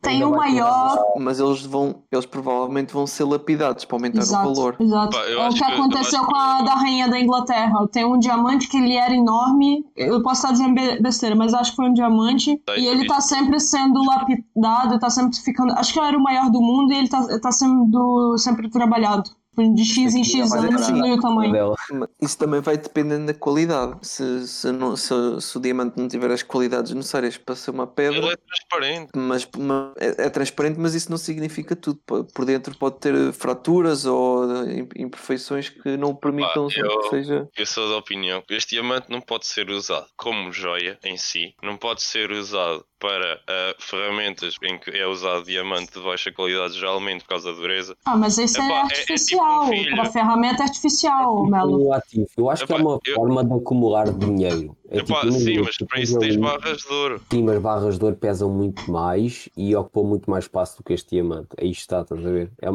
Tem 0.00 0.18
ter 0.20 0.26
maior. 0.26 0.98
Mas 1.18 1.38
eles 1.40 1.62
vão. 1.66 2.02
Eles 2.10 2.26
provavelmente 2.26 2.92
vão 2.92 3.06
ser 3.06 3.24
lapidados 3.24 3.84
para 3.84 3.96
aumentar 3.96 4.18
o 4.18 4.22
Exato, 4.22 4.54
valor. 4.54 4.76
exato. 4.80 5.16
Pá, 5.16 5.24
É 5.24 5.36
o 5.36 5.48
que 5.50 5.58
que- 5.58 5.64
eu 5.64 5.68
aconteceu 5.74 6.24
com 6.24 6.36
a 6.36 6.58
que- 6.58 6.64
da 6.64 6.74
rainha 6.74 7.08
da 7.08 7.20
Inglaterra. 7.20 7.86
Tem 7.90 8.04
um 8.04 8.18
diamante 8.18 8.68
que 8.68 8.76
ele 8.76 8.94
era 8.96 9.14
enorme. 9.14 9.84
Eu 9.96 10.22
posso 10.22 10.40
estar 10.42 10.52
dizendo 10.52 10.74
be- 10.74 11.00
besteira, 11.00 11.34
mas 11.36 11.54
acho 11.54 11.70
que 11.70 11.76
foi 11.76 11.88
um 11.88 11.92
diamante. 11.94 12.56
Tá, 12.64 12.76
e 12.76 12.86
ele 12.86 13.04
é 13.04 13.06
tá 13.06 13.18
isso. 13.18 13.28
sempre 13.28 13.60
sendo 13.60 14.00
lapidado, 14.04 14.98
tá 14.98 15.10
sempre 15.10 15.36
ficando. 15.38 15.72
Acho 15.72 15.92
que 15.92 16.00
era 16.00 16.16
o 16.16 16.22
maior 16.22 16.50
do 16.50 16.60
mundo 16.60 16.92
e 16.92 16.96
ele 16.96 17.08
tá, 17.08 17.26
tá 17.40 17.52
sendo 17.52 18.36
sempre 18.38 18.68
trabalhado. 18.70 19.30
De 19.54 19.84
X 19.84 20.14
em 20.14 20.24
X 20.24 20.48
Mas 20.48 20.64
é 20.64 20.68
anos 20.68 20.80
assim, 20.82 20.94
diminui 20.94 21.18
o 21.18 21.20
tamanho. 21.20 21.74
Isso 22.20 22.38
também 22.38 22.60
vai 22.62 22.78
dependendo 22.78 23.26
da 23.26 23.34
qualidade. 23.34 23.98
Se, 24.00 24.48
se, 24.48 24.72
não- 24.72 24.96
se- 24.96 25.12
se 25.40 25.58
o 25.58 25.60
diamante 25.60 25.98
não 25.98 26.08
tiver 26.08 26.30
as 26.30 26.42
qualidades 26.42 26.92
necessárias 26.92 27.36
para 27.36 27.54
ser 27.54 27.70
uma 27.70 27.86
pedra, 27.86 28.18
Ele 28.18 28.32
é 28.32 28.36
transparente. 28.36 29.10
mas 29.14 29.46
uma- 29.54 29.92
é, 29.98 30.24
é 30.26 30.30
transparente, 30.30 30.78
mas 30.80 30.94
isso 30.94 31.10
não 31.10 31.18
significa 31.18 31.76
tudo. 31.76 32.00
Por 32.06 32.44
dentro 32.46 32.74
pode 32.78 32.96
ter 32.98 33.32
fraturas 33.34 34.06
ou 34.06 34.64
eh, 34.64 34.78
im- 34.80 34.88
imperfeições 35.04 35.68
que 35.68 35.96
não 35.98 36.14
permitam 36.14 36.68
Pá, 36.68 36.74
eu- 36.80 37.00
que 37.00 37.10
seja. 37.10 37.48
Eu 37.54 37.66
sou 37.66 37.90
da 37.90 37.96
opinião 37.98 38.42
que 38.48 38.54
este 38.54 38.70
diamante 38.76 39.10
não 39.10 39.20
pode 39.20 39.46
ser 39.46 39.68
usado 39.68 40.06
como 40.16 40.50
joia 40.50 40.98
em 41.04 41.18
si, 41.18 41.54
não 41.62 41.76
pode 41.76 42.02
ser 42.02 42.30
usado 42.30 42.84
para 43.02 43.40
ah, 43.48 43.74
ferramentas 43.80 44.54
em 44.62 44.78
que 44.78 44.90
é 44.92 45.04
usado 45.04 45.42
diamante 45.42 45.92
de 45.92 46.00
baixa 46.00 46.30
qualidade, 46.30 46.74
geralmente 46.78 47.22
por 47.24 47.30
causa 47.30 47.52
da 47.52 47.58
dureza. 47.58 47.96
Ah, 48.04 48.16
mas 48.16 48.38
isso 48.38 48.56
Epá, 48.58 48.64
é 48.64 48.68
é- 48.70 48.74
é 48.76 48.80
artificial. 48.82 49.70
tipo 49.70 50.00
um 50.00 50.04
ferramenta 50.12 50.62
é 50.62 50.66
artificial, 50.66 51.44
Melo. 51.46 51.88
Um 51.88 51.92
ativo. 51.92 52.28
Eu 52.38 52.48
acho 52.48 52.64
que 52.64 52.72
é 52.72 52.76
Epá, 52.76 52.84
uma 52.84 53.00
eu- 53.04 53.14
forma 53.16 53.44
de 53.44 53.52
acumular 53.54 54.08
dinheiro. 54.12 54.76
É 54.92 54.98
Epá, 54.98 55.20
tipo, 55.22 55.32
sim, 55.32 55.38
imagina, 55.54 55.62
mas 55.64 55.76
para 55.78 55.86
tens 55.96 56.08
isso 56.10 56.18
tens 56.18 56.36
barras 56.36 56.78
de 56.82 56.92
ouro. 56.92 57.22
Sim, 57.32 57.42
mas 57.44 57.58
barras 57.62 57.98
de 57.98 58.04
ouro 58.04 58.16
pesam 58.16 58.50
muito 58.50 58.90
mais 58.90 59.48
e 59.56 59.74
ocupam 59.74 60.02
muito 60.06 60.30
mais 60.30 60.44
espaço 60.44 60.76
do 60.76 60.84
que 60.84 60.92
este 60.92 61.10
diamante. 61.16 61.48
Aí 61.58 61.70
está, 61.70 62.02
estás 62.02 62.24
a 62.26 62.30
ver? 62.30 62.52
É, 62.60 62.68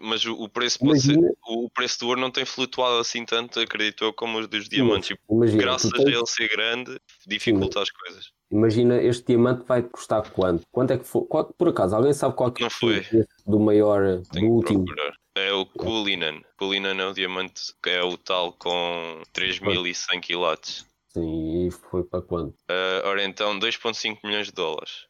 Mas 0.00 0.24
o, 0.26 0.46
preço 0.48 0.78
pode 0.78 1.00
ser. 1.00 1.12
imagina, 1.14 1.32
O 1.48 1.70
preço 1.70 2.00
do 2.00 2.08
ouro 2.08 2.20
não 2.20 2.30
tem 2.30 2.44
flutuado 2.44 2.98
assim 2.98 3.24
tanto, 3.24 3.58
acredito 3.60 4.04
eu, 4.04 4.12
como 4.12 4.38
os 4.38 4.46
dos 4.46 4.68
diamantes. 4.68 5.10
E 5.10 5.16
imagina, 5.34 5.62
graças 5.62 5.90
tu 5.90 5.94
a 6.00 6.04
tens- 6.04 6.16
ele 6.16 6.26
ser 6.26 6.48
grande, 6.48 7.00
dificulta 7.26 7.80
as 7.80 7.90
coisas. 7.90 8.26
imagina 8.52 9.00
este 9.02 9.24
diamante 9.28 9.64
vai 9.66 9.82
custar 9.82 10.30
quanto? 10.30 10.64
Quanto 10.70 10.92
é 10.92 10.98
que 10.98 11.04
foi? 11.04 11.22
Qual- 11.26 11.52
por 11.56 11.68
acaso, 11.68 11.96
alguém 11.96 12.12
sabe 12.12 12.34
qual 12.36 12.52
que 12.52 12.62
Não 12.62 12.68
foi 12.70 12.98
o 12.98 13.02
foi. 13.02 13.04
preço 13.04 13.28
do 13.46 13.58
maior, 13.58 14.18
do 14.18 14.22
Tenho 14.30 14.46
que 14.46 14.52
último? 14.52 14.84
procurar. 14.84 15.12
É 15.34 15.52
o 15.52 15.64
Cullinan. 15.64 16.40
Cullinan 16.58 16.96
é 17.00 17.06
o 17.06 17.12
diamante 17.14 17.62
que 17.82 17.90
é 17.90 18.02
o 18.02 18.16
tal 18.18 18.52
com 18.52 19.22
3100 19.32 20.20
quilates. 20.20 20.84
Sim, 21.12 21.66
e 21.66 21.70
foi 21.70 22.04
para 22.04 22.22
quanto? 22.22 22.54
Ah, 22.68 23.02
ora 23.04 23.24
então, 23.24 23.58
2,5 23.58 24.18
milhões 24.24 24.46
de 24.48 24.52
dólares. 24.52 25.06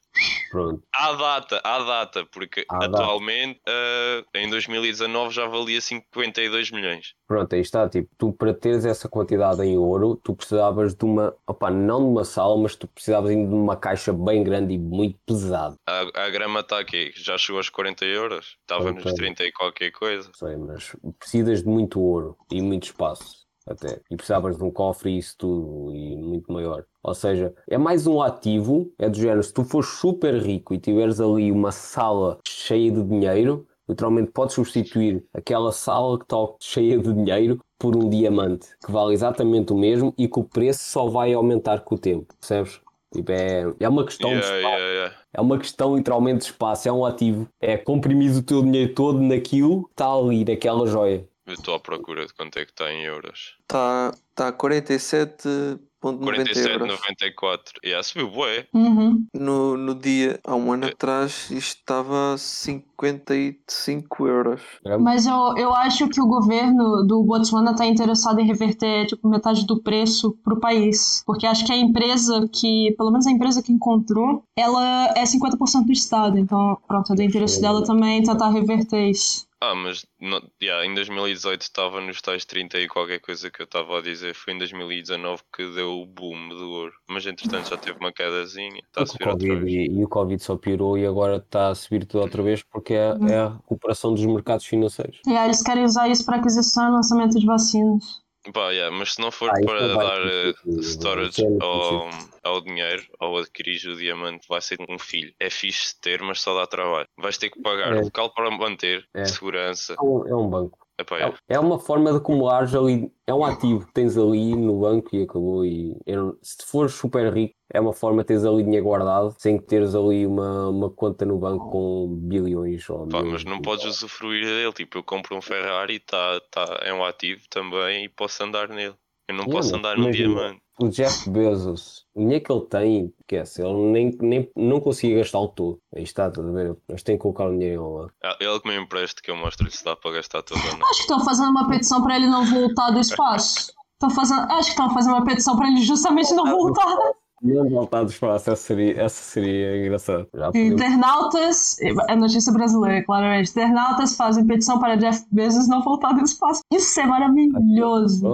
Pronto. 0.51 0.83
À 0.95 1.13
data, 1.13 1.61
à 1.63 1.79
data, 1.85 2.25
porque 2.27 2.65
À 2.69 2.79
data. 2.79 3.03
atualmente 3.03 3.61
ah, 3.69 4.23
em 4.35 4.49
2019 4.49 5.35
já 5.35 5.47
valia 5.47 5.81
52 5.81 6.71
milhões. 6.71 7.15
Pronto, 7.27 7.53
aí 7.55 7.61
está, 7.61 7.89
tipo, 7.89 8.09
tu 8.17 8.33
para 8.33 8.55
teres 8.55 8.85
essa 8.85 9.09
quantidade 9.09 9.63
em 9.63 9.77
ouro, 9.77 10.17
tu 10.17 10.35
precisavas 10.35 10.95
de 10.95 11.05
uma, 11.05 11.37
opá, 11.47 11.71
não 11.71 11.99
de 12.01 12.07
uma 12.11 12.25
sala, 12.25 12.57
mas 12.57 12.75
tu 12.75 12.89
precisavas 12.89 13.31
ainda 13.31 13.49
de 13.49 13.55
uma 13.55 13.77
caixa 13.77 14.13
bem 14.13 14.43
grande 14.43 14.75
e 14.75 14.79
muito 14.79 15.19
pesada. 15.27 15.77
A, 15.87 16.25
a 16.25 16.31
grama 16.31 16.61
está 16.61 16.79
aqui, 16.79 17.13
já 17.15 17.37
chegou 17.37 17.59
aos 17.59 17.69
40 17.69 18.05
euros, 18.05 18.57
estava 18.63 18.91
nos 18.93 19.03
Ok. 19.05 19.15
30 19.15 19.45
e 19.45 19.53
qualquer 19.53 19.91
coisa. 19.93 20.31
Sei, 20.35 20.57
mas 20.57 20.97
precisas 21.19 21.63
de 21.63 21.69
muito 21.69 22.01
ouro 22.01 22.37
e 22.51 22.63
muito 22.63 22.85
espaço 22.85 23.48
até. 23.69 24.01
E 24.11 24.17
precisavas 24.17 24.57
de 24.57 24.65
um 24.65 24.71
cofre 24.71 25.11
e 25.13 25.19
isso 25.19 25.35
tudo 25.39 25.95
e 25.95 26.17
muito 26.17 26.53
maior. 26.53 26.85
Ou 27.03 27.15
seja, 27.15 27.55
é 27.69 27.79
mais 27.79 28.07
um 28.07 28.21
ativo, 28.21 28.93
é 28.99 29.09
do 29.09 29.17
género, 29.17 29.43
se 29.43 29.53
tu 29.53 29.65
fores 29.65 29.89
super 29.89 30.35
rico 30.43 30.75
e 30.75 30.79
tiveres 30.79 31.21
ali 31.21 31.51
uma 31.53 31.73
sala 31.73 32.39
cheia 32.47 32.91
de 32.91 33.03
dinheiro, 33.03 33.67
literalmente 33.89 34.31
podes 34.33 34.55
substituir 34.55 35.25
aquela 35.33 35.73
sala 35.73 36.19
que 36.19 36.25
está 36.25 36.37
cheia 36.61 36.99
de 36.99 37.13
dinheiro 37.13 37.59
por 37.79 37.97
um 37.97 38.09
diamante 38.11 38.69
que 38.85 38.91
vale 38.93 39.15
exatamente 39.15 39.73
o 39.73 39.79
mesmo 39.79 40.13
e 40.19 40.29
que 40.29 40.39
o 40.39 40.45
preço 40.45 40.81
só 40.85 41.07
vai 41.07 41.33
aumentar 41.33 41.81
com 41.81 41.95
o 41.95 41.99
tempo, 41.99 42.35
percebes? 42.39 42.81
Tipo, 43.13 43.33
é, 43.33 43.65
é 43.81 43.89
uma 43.89 44.05
questão 44.05 44.31
de 44.31 44.37
Yeah, 44.37 44.59
espaço. 44.59 44.77
yeah, 44.83 44.95
yeah. 44.95 45.17
É 45.33 45.41
uma 45.41 45.59
questão 45.59 45.97
literalmente 45.97 46.39
de 46.41 46.45
espaço, 46.45 46.89
é 46.89 46.93
um 46.93 47.07
ativo. 47.07 47.49
É 47.59 47.77
comprimir 47.79 48.37
o 48.37 48.43
teu 48.43 48.63
dinheiro 48.63 48.93
todo 48.95 49.19
naquilo 49.21 49.85
que 49.85 49.93
está 49.93 50.13
ali, 50.13 50.45
naquela 50.45 50.87
joia. 50.87 51.27
Eu 51.49 51.55
estou 51.55 51.75
à 51.75 51.81
procura 51.81 52.27
de 52.27 52.35
quanto 52.35 52.59
é 52.59 52.65
que 52.67 52.73
está 52.73 52.93
em 52.93 53.05
euros. 53.05 53.57
Está 53.63 54.13
tá 54.35 54.49
a 54.49 54.53
47,90 54.53 55.47
euros. 55.47 57.01
47,94. 57.01 57.61
Yeah, 57.85 58.03
subiu 58.03 58.31
bué. 58.31 58.67
Uhum. 58.73 59.27
No, 59.35 59.77
no 59.77 59.95
dia, 59.95 60.39
há 60.45 60.55
um 60.55 60.71
ano 60.73 60.85
É. 60.85 60.91
atrás, 60.91 61.51
isto 61.51 61.79
estava 61.79 62.35
a 62.35 62.39
55 62.39 64.27
euros. 64.29 64.61
Mas 65.01 65.27
eu, 65.27 65.55
eu 65.57 65.75
acho 65.75 66.07
que 66.09 66.21
o 66.21 66.27
governo 66.27 67.05
do 67.07 67.25
Botsuana 67.25 67.73
está 67.73 67.87
interessado 67.87 68.39
em 68.41 68.47
reverter 68.47 69.07
tipo, 69.07 69.27
metade 69.29 69.67
do 69.67 69.83
preço 69.83 70.37
para 70.45 70.55
o 70.55 70.61
país. 70.61 71.23
Porque 71.27 71.47
acho 71.47 71.65
que 71.65 71.73
a 71.73 71.77
empresa 71.77 72.49
que, 72.53 72.95
pelo 72.97 73.11
menos 73.11 73.27
a 73.27 73.31
empresa 73.31 73.63
que 73.63 73.73
encontrou, 73.73 74.45
ela 74.57 75.13
é 75.17 75.25
50% 75.25 75.85
do 75.87 75.93
Estado. 75.93 76.39
Então, 76.39 76.79
pronto, 76.87 77.13
é 77.13 77.17
do 77.17 77.23
interesse 77.23 77.61
dela 77.61 77.83
também 77.83 78.23
tentar 78.23 78.51
reverter 78.51 79.09
isso. 79.09 79.48
Ah, 79.61 79.75
mas 79.75 80.07
não, 80.21 80.41
yeah, 80.63 80.87
em 80.87 80.95
2018 80.95 81.63
estava 81.63 82.01
nos 82.01 82.23
tais 82.23 82.45
30 82.45 82.79
e 82.79 82.89
qualquer 82.89 83.21
coisa 83.21 83.51
que 83.51 83.61
eu 83.61 83.65
estava 83.65 83.99
a 83.99 84.03
dizer. 84.03 84.35
Foi 84.35 84.55
em 84.55 84.59
2019 84.59 85.43
que 85.53 85.69
deu 85.75 86.01
o 86.01 86.07
boom 86.07 86.49
do 86.51 86.71
ouro. 86.71 86.93
Mas 87.09 87.27
entretanto 87.27 87.71
já 87.71 87.77
teve 87.77 87.99
uma 87.99 88.13
quedazinha. 88.13 88.81
Está 88.87 89.03
a 89.03 89.07
subir 89.07 89.27
o 89.27 89.31
outra 89.31 89.49
Covid, 89.49 89.65
vez. 89.65 89.91
e, 89.91 90.01
e 90.01 90.05
o 90.05 90.09
Covid 90.09 90.43
só 90.43 90.57
piorou 90.57 90.97
e 90.97 91.05
agora 91.05 91.39
está 91.39 91.69
a 91.69 91.75
subir 91.75 92.05
tudo 92.05 92.23
outra 92.23 92.43
vez 92.43 92.63
porque 92.63 92.95
é, 92.95 93.17
é 93.31 93.37
a 93.37 93.49
recuperação 93.49 94.15
dos 94.15 94.25
mercados 94.25 94.65
financeiros. 94.65 95.21
E 95.27 95.37
aí 95.37 95.47
eles 95.47 95.63
querem 95.63 95.85
usar 95.85 96.09
isso 96.09 96.25
para 96.25 96.37
aquisição 96.37 96.89
e 96.89 96.93
lançamento 96.93 97.39
de 97.39 97.45
vacinas. 97.45 98.28
Pá, 98.53 98.71
yeah, 98.71 98.97
mas 98.97 99.15
se 99.15 99.21
não 99.21 99.31
for 99.31 99.51
Ah, 99.51 99.55
para 99.65 99.95
vai 99.95 100.07
dar 100.07 100.21
eh, 100.23 100.51
acontecer, 100.51 100.89
storage 100.91 101.45
é 101.45 101.49
ao, 101.61 102.09
ao 102.45 102.61
dinheiro, 102.63 103.05
ao 103.19 103.37
adquirir 103.37 103.87
o 103.89 103.97
diamante, 103.97 104.47
vai 104.49 104.61
ser 104.61 104.79
um 104.89 104.99
filho. 104.99 105.35
É 105.39 105.51
fixe 105.51 106.01
ter, 106.01 106.23
mas 106.23 106.41
só 106.41 106.55
dá 106.55 106.67
trabalho. 106.67 107.07
Vais 107.19 107.37
ter 107.37 107.51
que 107.51 107.61
pagar 107.61 107.97
É. 107.97 108.01
local 108.01 108.33
para 108.33 108.51
manter, 108.51 109.07
É. 109.15 109.25
segurança. 109.25 109.95
É 109.99 110.03
um, 110.03 110.27
é 110.27 110.35
um 110.35 110.49
banco. 110.49 110.88
Epá, 110.99 111.19
é. 111.21 111.35
É, 111.49 111.55
é 111.55 111.59
uma 111.61 111.79
forma 111.79 112.11
de 112.13 112.19
acumulares 112.19 112.75
ali, 112.75 113.13
é 113.27 113.35
um 113.35 113.45
ativo 113.45 113.87
que 113.87 113.93
tens 113.93 114.17
ali 114.17 114.55
no 114.55 114.81
banco 114.81 115.15
e 115.15 115.23
acabou. 115.23 115.65
E 115.65 115.97
não- 116.07 116.37
se 116.43 116.65
fores 116.67 116.93
super 116.95 117.33
rico, 117.33 117.55
é 117.73 117.81
uma 117.81 117.93
forma 117.93 118.23
de 118.23 118.29
teres 118.29 118.45
ali 118.45 118.63
dinheiro 118.63 118.87
guardado 118.87 119.35
sem 119.39 119.59
que 119.59 119.65
teres 119.67 119.95
ali 119.95 120.27
uma, 120.27 120.69
uma 120.69 120.91
conta 120.91 121.25
no 121.27 121.39
banco 121.39 121.71
com 121.71 122.09
bilhões 122.23 122.89
ou 122.89 123.07
Pá, 123.07 123.23
mas 123.23 123.45
não 123.45 123.57
de 123.57 123.63
podes 123.63 123.85
usufruir 123.85 124.45
dele. 124.45 124.73
Tipo, 124.73 124.99
eu 124.99 125.03
compro 125.05 125.37
um 125.37 125.43
Ferrari, 125.43 125.99
tá, 126.01 126.41
tá, 126.51 126.79
é 126.83 126.93
um 126.93 127.05
ativo 127.05 127.43
também 127.51 128.05
e 128.05 128.09
posso 128.09 128.43
andar 128.43 128.69
nele. 128.69 128.95
Eu 129.29 129.35
não 129.35 129.45
Yeah, 129.45 129.61
posso 129.61 129.77
andar 129.77 129.97
num 129.97 130.05
imagina. 130.05 130.35
diamante. 130.41 130.63
O 130.81 130.89
Jeff 130.89 131.29
Bezos, 131.29 132.07
o 132.15 132.21
dinheiro 132.21 132.45
que 132.45 132.53
ele 132.53 132.67
tem, 132.67 133.15
esquece, 133.21 133.63
ele 133.63 133.75
nem, 133.75 134.17
nem, 134.21 134.51
não 134.55 134.81
conseguia 134.81 135.19
gastá-lo 135.19 135.49
todo. 135.49 135.81
Aí 135.95 136.05
está, 136.05 136.29
estás 136.29 136.47
a 136.47 136.53
ver? 136.53 136.77
Mas 136.89 137.03
tem 137.03 137.17
que 137.17 137.23
colocar 137.23 137.47
o 137.47 137.51
dinheiro 137.51 137.97
lá. 137.97 138.09
Ah, 138.23 138.37
ele 138.39 138.61
que 138.61 138.69
me 138.69 138.77
empreste 138.77 139.21
que 139.21 139.31
eu 139.31 139.37
mostro-lhe 139.37 139.73
se 139.73 139.85
dá 139.85 139.97
para 139.97 140.13
gastar 140.13 140.45
não. 140.51 140.87
Acho 140.89 140.99
que 140.99 141.01
estão 141.01 141.25
fazendo 141.25 141.51
uma 141.51 141.69
petição 141.69 142.03
para 142.03 142.17
ele 142.17 142.29
não 142.29 142.45
voltar 142.45 142.91
do 142.91 143.01
espaço. 143.01 143.73
Estão 143.95 144.11
fazendo, 144.11 144.43
acho 144.53 144.65
que 144.67 144.71
estão 144.71 144.95
fazendo 144.95 145.15
uma 145.15 145.25
petição 145.25 145.57
para 145.57 145.67
ele 145.67 145.83
justamente 145.83 146.33
não 146.33 146.45
voltar. 146.47 146.97
Não 147.41 147.69
voltar 147.69 148.03
do 148.03 148.11
espaço, 148.11 148.51
essa 148.51 148.57
seria, 148.57 149.01
essa 149.01 149.23
seria 149.23 149.77
engraçada. 149.81 150.27
Podemos- 150.33 150.73
Internautas, 150.83 151.77
é 152.09 152.17
notícia 152.17 152.53
brasileira, 152.53 153.05
claramente. 153.05 153.51
Internautas 153.51 154.17
fazem 154.17 154.45
petição 154.47 154.79
para 154.81 154.97
Jeff 154.97 155.25
Bezos 155.31 155.69
não 155.69 155.83
voltar 155.83 156.13
do 156.13 156.25
espaço. 156.25 156.63
Isso 156.73 156.99
é 157.01 157.07
maravilhoso. 157.07 158.27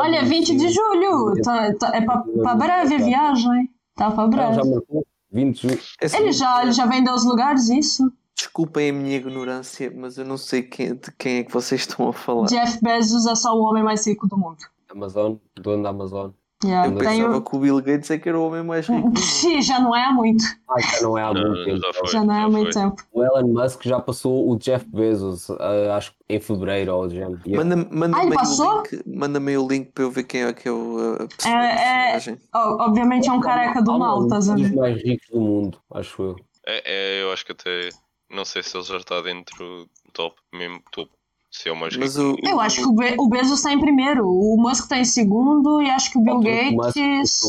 Olha, 0.00 0.24
20 0.24 0.56
de 0.56 0.68
julho. 0.68 1.34
Tá, 1.42 1.74
tá- 1.74 1.92
é 1.96 2.00
para 2.00 2.54
breve 2.54 2.94
a 2.94 2.98
viagem. 2.98 3.70
Tá 3.94 4.10
para 4.10 4.28
breve. 4.28 4.54
já 4.54 4.64
marcou 4.64 5.06
20 5.30 5.54
de 5.56 5.68
julho. 5.68 5.80
Ele 6.14 6.32
já, 6.32 6.62
ele 6.62 6.72
já 6.72 6.86
vendeu 6.86 7.14
os 7.14 7.24
lugares, 7.24 7.68
isso? 7.68 8.10
Desculpem 8.34 8.90
a 8.90 8.92
minha 8.92 9.16
ignorância, 9.16 9.92
mas 9.94 10.16
eu 10.16 10.24
não 10.24 10.36
sei 10.38 10.62
quem- 10.62 10.94
de 10.94 11.10
quem 11.18 11.38
é 11.38 11.44
que 11.44 11.52
vocês 11.52 11.80
estão 11.82 12.08
a 12.08 12.12
falar. 12.12 12.46
Jeff 12.46 12.78
Bezos 12.80 13.26
é 13.26 13.34
só 13.34 13.52
o 13.54 13.62
homem 13.64 13.82
mais 13.82 14.06
rico 14.06 14.26
do 14.28 14.38
mundo. 14.38 14.58
Amazon, 14.90 15.34
dono 15.60 15.82
da 15.82 15.90
Amazon. 15.90 16.30
Yeah, 16.64 16.88
Eu 16.88 16.96
pensava 16.98 17.16
tenho... 17.16 17.42
que 17.42 17.54
o 17.56 17.58
Bill 17.60 17.80
Gates 17.80 18.10
é 18.10 18.18
que 18.18 18.28
era 18.28 18.36
o 18.36 18.44
homem 18.48 18.64
mais 18.64 18.88
rico. 18.88 19.12
Sim, 19.16 19.62
já 19.62 19.78
não 19.78 19.94
é 19.94 20.04
há 20.06 20.12
muito. 20.12 20.42
Ah, 20.68 20.80
já 20.80 21.00
não 21.02 21.16
é 21.16 21.22
há 21.22 21.32
Não, 21.32 21.40
muito 21.52 21.64
tempo. 21.64 21.80
já 21.80 21.92
foi. 21.92 22.08
Já 22.08 22.24
não 22.24 22.34
é 22.34 22.40
há 22.42 22.48
muito 22.48 22.72
foi. 22.72 22.82
tempo. 22.82 23.02
O 23.12 23.22
Elon 23.22 23.46
Musk 23.46 23.82
já 23.84 24.00
passou 24.00 24.50
o 24.50 24.56
Jeff 24.58 24.84
Bezos, 24.88 25.48
ah, 25.50 25.96
acho 25.96 26.10
que 26.12 26.16
em 26.28 26.40
fevereiro 26.40 26.92
ou 26.96 27.08
já. 27.08 27.28
Manda- 27.30 27.76
Manda-me 27.76 28.32
Ah, 28.32 28.38
passou? 28.38 28.78
o 28.80 28.82
link- 28.82 29.02
manda-me 29.06 29.50
aí 29.52 29.58
o 29.58 29.68
link 29.68 29.92
para 29.92 30.02
eu 30.02 30.10
ver 30.10 30.24
quem 30.24 30.42
é 30.42 30.52
que 30.52 30.66
é 30.66 30.72
o, 30.72 31.16
pessoa, 31.36 31.54
É- 31.54 32.08
é- 32.08 32.12
personagem. 32.18 32.40
Obviamente 32.52 33.28
é 33.28 33.32
um 33.32 33.40
careca 33.40 33.80
do 33.80 33.96
mal, 33.96 34.24
estás 34.24 34.48
a 34.48 34.52
Um 34.52 34.56
dos 34.56 34.68
ver? 34.68 34.76
mais 34.76 35.00
ricos 35.02 35.28
do 35.30 35.40
mundo, 35.40 35.78
acho 35.94 36.22
eu. 36.22 36.36
É, 36.66 36.82
é, 37.18 37.22
eu 37.22 37.32
acho 37.32 37.46
que 37.46 37.52
até. 37.52 37.88
Não 38.30 38.44
sei 38.44 38.62
se 38.64 38.76
ele 38.76 38.84
já 38.84 38.96
está 38.98 39.22
dentro 39.22 39.56
do 39.56 39.88
top, 40.12 40.36
mesmo 40.52 40.82
topo. 40.90 41.12
Se 41.50 41.68
é 41.68 41.72
o 41.72 41.76
mais 41.76 41.96
Mas 41.96 42.16
o, 42.18 42.36
Eu 42.42 42.60
acho 42.60 42.76
que 42.82 42.86
o, 42.88 42.92
Be 42.92 43.14
o 43.18 43.28
Bezos 43.28 43.58
está 43.58 43.72
em 43.72 43.80
primeiro, 43.80 44.28
o 44.28 44.56
Musk 44.60 44.82
está 44.84 44.98
em 44.98 45.04
segundo 45.04 45.80
e 45.82 45.90
acho 45.90 46.10
que 46.12 46.18
o 46.18 46.20
Bill 46.22 46.34
O 46.36 46.72
Musk 46.76 46.94
Gates. 46.96 47.42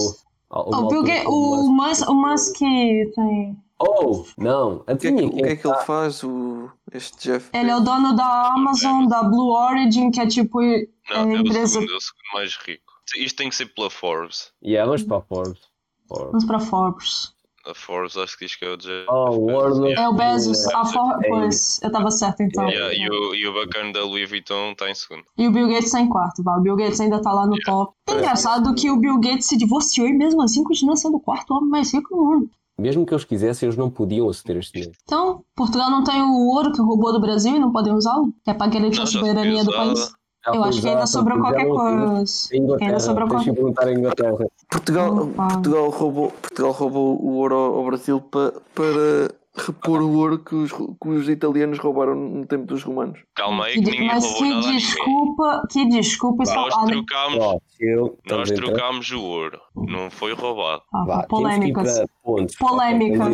Ah, 0.50 0.62
o, 0.62 0.64
Bill 0.70 0.74
altura 0.80 1.02
Ga- 1.14 1.22
que 1.22 1.28
o, 1.28 1.70
Musk, 1.72 2.10
o 2.10 2.16
Musk 2.16 2.56
tem. 2.60 3.58
Oh, 3.82 4.26
não, 4.38 4.78
o 4.78 4.84
que 4.84 4.92
é 4.92 4.98
que, 4.98 5.08
adivinha 5.08 5.28
o 5.28 5.32
que, 5.36 5.44
é 5.46 5.56
que 5.56 5.68
ele 5.68 5.78
faz, 5.86 6.22
o, 6.24 6.70
este 6.92 7.30
Jeff? 7.30 7.50
Ele 7.54 7.70
é 7.72 7.76
o 7.76 7.80
dono 7.80 8.14
da 8.14 8.52
Amazon, 8.54 9.08
da 9.08 9.24
Blue 9.24 9.52
Origin, 9.54 10.12
que 10.12 10.20
é 10.20 10.28
tipo 10.28 10.60
Não, 10.62 10.68
a 11.12 11.20
é 11.20 11.24
o 11.26 11.38
empresa. 11.38 11.68
segundo, 11.80 11.94
é 11.94 11.96
o 11.96 12.02
segundo 12.02 12.34
mais 12.34 12.56
rico. 12.58 12.84
Isto 13.18 13.38
tem 13.38 13.50
que 13.50 13.56
ser 13.56 13.68
pela 13.68 13.90
Forbes. 13.90 14.52
Yeah, 14.64 14.86
vamos 14.86 15.04
para 15.04 15.18
a 15.18 15.22
Forbes. 15.22 15.62
Forbes. 16.10 16.28
Vamos 16.32 16.46
para 16.46 16.60
Forbes. 16.60 17.34
A 17.66 17.74
Forbes 17.74 18.18
acho 18.18 18.38
que 18.38 18.46
diz 18.46 18.56
que 18.56 18.66
é 18.66 18.70
o 18.70 18.78
Jeff. 18.78 19.06
Oh. 19.10 19.86
É 19.88 20.08
o 20.08 20.14
Bezos. 20.14 20.66
Yeah. 20.66 20.80
A 20.80 20.86
For... 20.86 21.24
É 21.24 21.28
Pois, 21.28 21.80
eu 21.82 21.88
estava 21.88 22.12
certo 22.12 22.42
então. 22.42 22.68
Yeah, 22.68 22.94
e, 22.94 23.10
o, 23.10 23.36
e 23.36 23.48
o 23.48 23.54
bacana 23.54 23.94
da 23.94 24.04
Louis 24.04 24.30
Vuitton 24.30 24.72
está 24.72 24.90
em 24.90 24.96
segundo. 24.96 25.24
E 25.38 25.48
o 25.48 25.52
Bill 25.52 25.68
Gates 25.68 25.86
está 25.86 26.00
em 26.00 26.08
quarto, 26.08 26.44
vá. 26.44 26.58
O 26.58 26.62
Bill 26.62 26.76
Gates 26.76 27.00
ainda 27.00 27.22
tá 27.22 27.32
lá 27.32 27.46
no 27.46 27.58
top. 27.66 27.94
É 28.08 28.14
engraçado 28.14 28.74
que 28.74 28.90
o 28.90 28.98
Bill 28.98 29.20
Gates 29.20 29.48
se 29.48 29.58
divorciou 29.58 30.08
e 30.08 30.14
mesmo 30.14 30.42
assim 30.42 30.64
continua 30.64 30.96
sendo 30.96 31.18
o 31.18 31.20
quarto 31.20 31.54
homem 31.54 31.70
mais 31.70 31.94
rico 31.94 32.16
do 32.16 32.24
mundo. 32.24 32.50
Mesmo 32.80 33.06
que 33.06 33.14
eles 33.14 33.26
quisessem, 33.26 33.68
eles 33.68 33.78
não 33.78 33.90
podiam 33.90 34.30
aceder 34.30 34.56
a 34.56 34.60
este 34.60 34.72
dinheiro. 34.72 34.98
Então, 35.04 35.44
Portugal 35.54 35.92
não 35.92 36.02
tem 36.02 36.22
o 36.22 36.48
ouro 36.48 36.72
que 36.72 36.82
roubou 36.82 37.12
do 37.12 37.20
Brasil 37.20 37.56
e 37.56 37.60
não 37.60 37.74
podem 37.74 37.94
usá-lo? 37.94 38.34
Que 38.44 38.52
é 38.52 38.54
para 38.54 38.72
garantir 38.72 39.02
a 39.02 39.06
soberania 39.06 39.66
do 39.66 39.72
país? 39.74 40.14
Eu 40.56 40.64
acho 40.64 40.82
que 40.82 40.88
ainda 40.88 41.04
usado, 41.04 41.12
sobrou 41.12 41.38
já 41.38 41.44
qualquer 41.44 41.68
coisa. 41.68 42.56
Inglaterra, 42.56 42.88
Ainda 42.90 43.00
sobrou 43.00 43.28
qualquer 43.28 43.98
Inglaterra. 43.98 44.48
Portugal. 44.70 45.28
Portugal, 45.28 45.90
roubou, 45.90 46.32
Portugal 46.42 46.72
roubou 46.72 47.22
o 47.22 47.34
ouro 47.36 47.56
ao 47.56 47.86
Brasil 47.86 48.22
pa, 48.22 48.54
para 48.76 49.32
repor 49.56 50.02
o 50.02 50.18
ouro 50.18 50.40
que 50.40 50.56
os, 50.56 50.72
que 50.72 51.08
os 51.10 51.28
italianos 51.28 51.80
roubaram 51.80 52.16
no 52.16 52.46
tempo 52.46 52.66
dos 52.66 52.84
romanos. 52.84 53.20
Calma 53.36 53.66
aí 53.66 53.74
Que 53.74 53.82
ninguém 53.82 54.08
Mas 54.08 54.24
roubou 54.24 54.40
que 54.44 54.50
nada 54.54 54.72
desculpa, 54.72 55.64
que 55.70 55.86
desculpa 55.90 56.44
isso 56.44 56.56
Nós 56.56 56.74
trocámos, 56.86 57.58
eu, 57.80 58.18
nós 58.30 58.52
trocámos 58.52 59.10
o 59.12 59.22
ouro. 59.22 59.60
Não 59.76 60.10
foi 60.12 60.34
roubado. 60.34 60.82
ah, 60.94 61.06
Vá, 61.06 61.24
pontos. 61.28 61.50
Polêmicas. 61.50 62.00
Ok, 62.00 62.06
Foi 62.24 62.34
uma, 62.42 62.48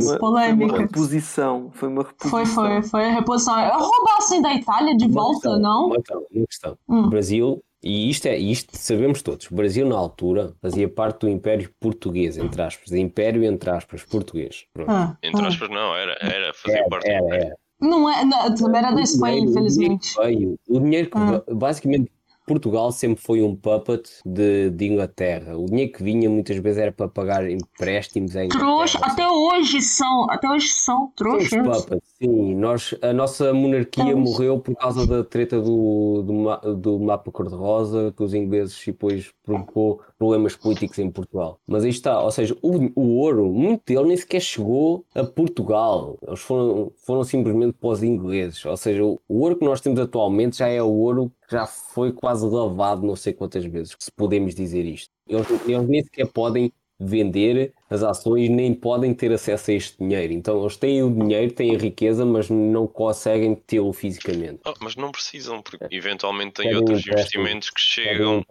foi 0.02 0.18
polêmicas. 0.20 0.72
uma 0.72 0.78
reposição. 0.80 1.72
Foi 1.74 1.90
uma 1.90 2.04
reposição. 2.04 2.30
Foi, 2.30 2.46
foi, 2.46 2.84
foi 2.84 3.06
a 3.06 3.14
reposição. 3.14 3.56
Roubassem 3.56 4.42
da 4.42 4.54
Itália 4.54 4.96
de 4.96 5.06
Uma 5.06 5.14
volta, 5.14 5.34
questão, 5.42 5.60
não? 5.60 5.86
Uma 5.88 5.96
questão, 5.96 6.24
uma 6.32 6.46
questão. 6.48 6.78
Hum. 6.88 7.04
O 7.06 7.10
Brasil, 7.10 7.64
e 7.86 8.10
isto 8.10 8.26
é 8.28 8.36
isto 8.38 8.76
sabemos 8.78 9.22
todos, 9.22 9.50
o 9.52 9.56
Brasil 9.56 9.88
na 9.88 9.96
altura 9.96 10.54
fazia 10.62 10.90
parte 10.90 11.22
do 11.22 11.30
Império 11.30 11.70
Português, 11.80 12.38
entre 12.38 12.62
aspas, 12.62 12.92
Império 12.92 13.44
entre 13.44 13.70
aspas, 13.70 14.04
português. 14.04 14.66
Ah, 14.88 15.16
Entre 15.24 15.46
ah. 15.46 15.48
aspas, 15.48 15.70
não, 15.70 15.96
era, 15.96 16.18
era, 16.22 16.54
fazia 16.54 16.80
Era, 16.80 16.90
parte 16.90 17.06
do 17.06 17.12
era, 17.12 17.26
Império. 17.26 17.46
era. 17.46 17.58
Não 17.80 18.10
é, 18.10 18.24
não, 18.26 18.56
também 18.56 18.80
era 18.82 18.92
da 18.92 19.02
Espanha, 19.02 19.38
infelizmente. 19.40 20.18
O 20.18 20.24
dinheiro, 20.24 20.34
que 20.34 20.38
veio, 20.40 20.60
o 20.70 20.80
dinheiro 20.80 21.10
que 21.10 21.18
Ah. 21.18 21.44
basicamente 21.54 22.12
Portugal 22.46 22.92
sempre 22.92 23.22
foi 23.22 23.42
um 23.42 23.56
puppet 23.56 24.10
de, 24.26 24.70
de 24.70 24.86
Inglaterra. 24.86 25.58
O 25.58 25.66
dinheiro 25.66 25.92
que 25.92 26.04
vinha 26.04 26.30
muitas 26.30 26.58
vezes 26.58 26.78
era 26.80 26.92
para 26.92 27.08
pagar 27.08 27.50
empréstimos 27.50 28.36
Inglaterra. 28.36 28.60
Trouxa, 28.60 29.00
até 29.02 29.28
hoje 29.28 29.82
são, 29.82 30.30
até 30.30 30.48
hoje 30.48 30.68
são 30.68 31.12
trouxas. 31.16 31.50
puppets, 31.50 32.14
sim. 32.22 32.56
Nós, 32.56 32.94
a 33.02 33.12
nossa 33.12 33.54
monarquia 33.54 34.16
morreu 34.16 34.60
por 34.60 34.76
causa 34.76 35.08
da 35.08 35.24
treta 35.24 35.60
do, 35.60 36.22
do, 36.24 36.76
do 36.76 37.00
mapa 37.00 37.32
cor-de-rosa 37.32 38.14
que 38.16 38.24
os 38.24 38.34
ingleses 38.34 38.80
e 38.84 38.92
depois 38.92 39.32
provocou 39.44 40.02
problemas 40.18 40.56
políticos 40.56 41.00
em 41.00 41.10
Portugal. 41.10 41.60
Mas 41.68 41.84
aí 41.84 41.90
está, 41.90 42.22
ou 42.22 42.32
seja, 42.32 42.56
o, 42.62 42.92
o 42.96 43.18
ouro, 43.18 43.52
muito 43.52 43.82
dele 43.86 44.10
nem 44.10 44.18
sequer 44.18 44.40
chegou 44.40 45.06
a 45.16 45.24
Portugal. 45.24 46.18
Eles 46.26 46.40
foram, 46.40 46.92
foram 47.06 47.24
simplesmente 47.24 47.74
para 47.74 47.90
os 47.90 48.04
ingleses. 48.04 48.64
Ou 48.66 48.78
seja, 48.78 49.04
o, 49.04 49.20
o 49.28 49.40
ouro 49.40 49.56
que 49.56 49.66
nós 49.66 49.82
temos 49.82 50.00
atualmente 50.00 50.58
já 50.58 50.68
é 50.68 50.82
o 50.82 50.92
ouro 50.92 51.32
já 51.50 51.66
foi 51.66 52.12
quase 52.12 52.46
lavado 52.46 53.06
não 53.06 53.16
sei 53.16 53.34
quantas 53.34 53.66
vezes, 53.66 53.96
se 54.00 54.12
podemos 54.12 54.56
dizer 54.56 54.86
isto. 54.86 55.10
Eles, 55.28 55.48
eles 55.68 55.88
nem 55.88 56.04
sequer 56.04 56.28
podem 56.32 56.72
vender 57.00 57.74
as 57.90 58.02
ações, 58.04 58.50
nem 58.50 58.74
podem 58.74 59.14
ter 59.14 59.32
acesso 59.32 59.70
a 59.70 59.74
este 59.76 59.98
dinheiro. 60.00 60.34
Então 60.34 60.60
eles 60.62 60.76
têm 60.76 61.04
o 61.04 61.10
dinheiro, 61.12 61.52
têm 61.54 61.76
a 61.76 61.80
riqueza, 61.80 62.26
mas 62.26 62.50
não 62.50 62.88
conseguem 62.88 63.54
tê-lo 63.56 63.94
fisicamente. 63.94 64.60
Ah, 64.66 64.74
mas 64.82 64.96
não 64.96 65.12
precisam, 65.12 65.62
porque 65.62 65.86
eventualmente 65.92 66.54
têm 66.54 66.66
Querem 66.66 66.78
outros 66.80 67.06
investimentos 67.06 67.70
que 67.70 67.80
chegam. 67.82 68.44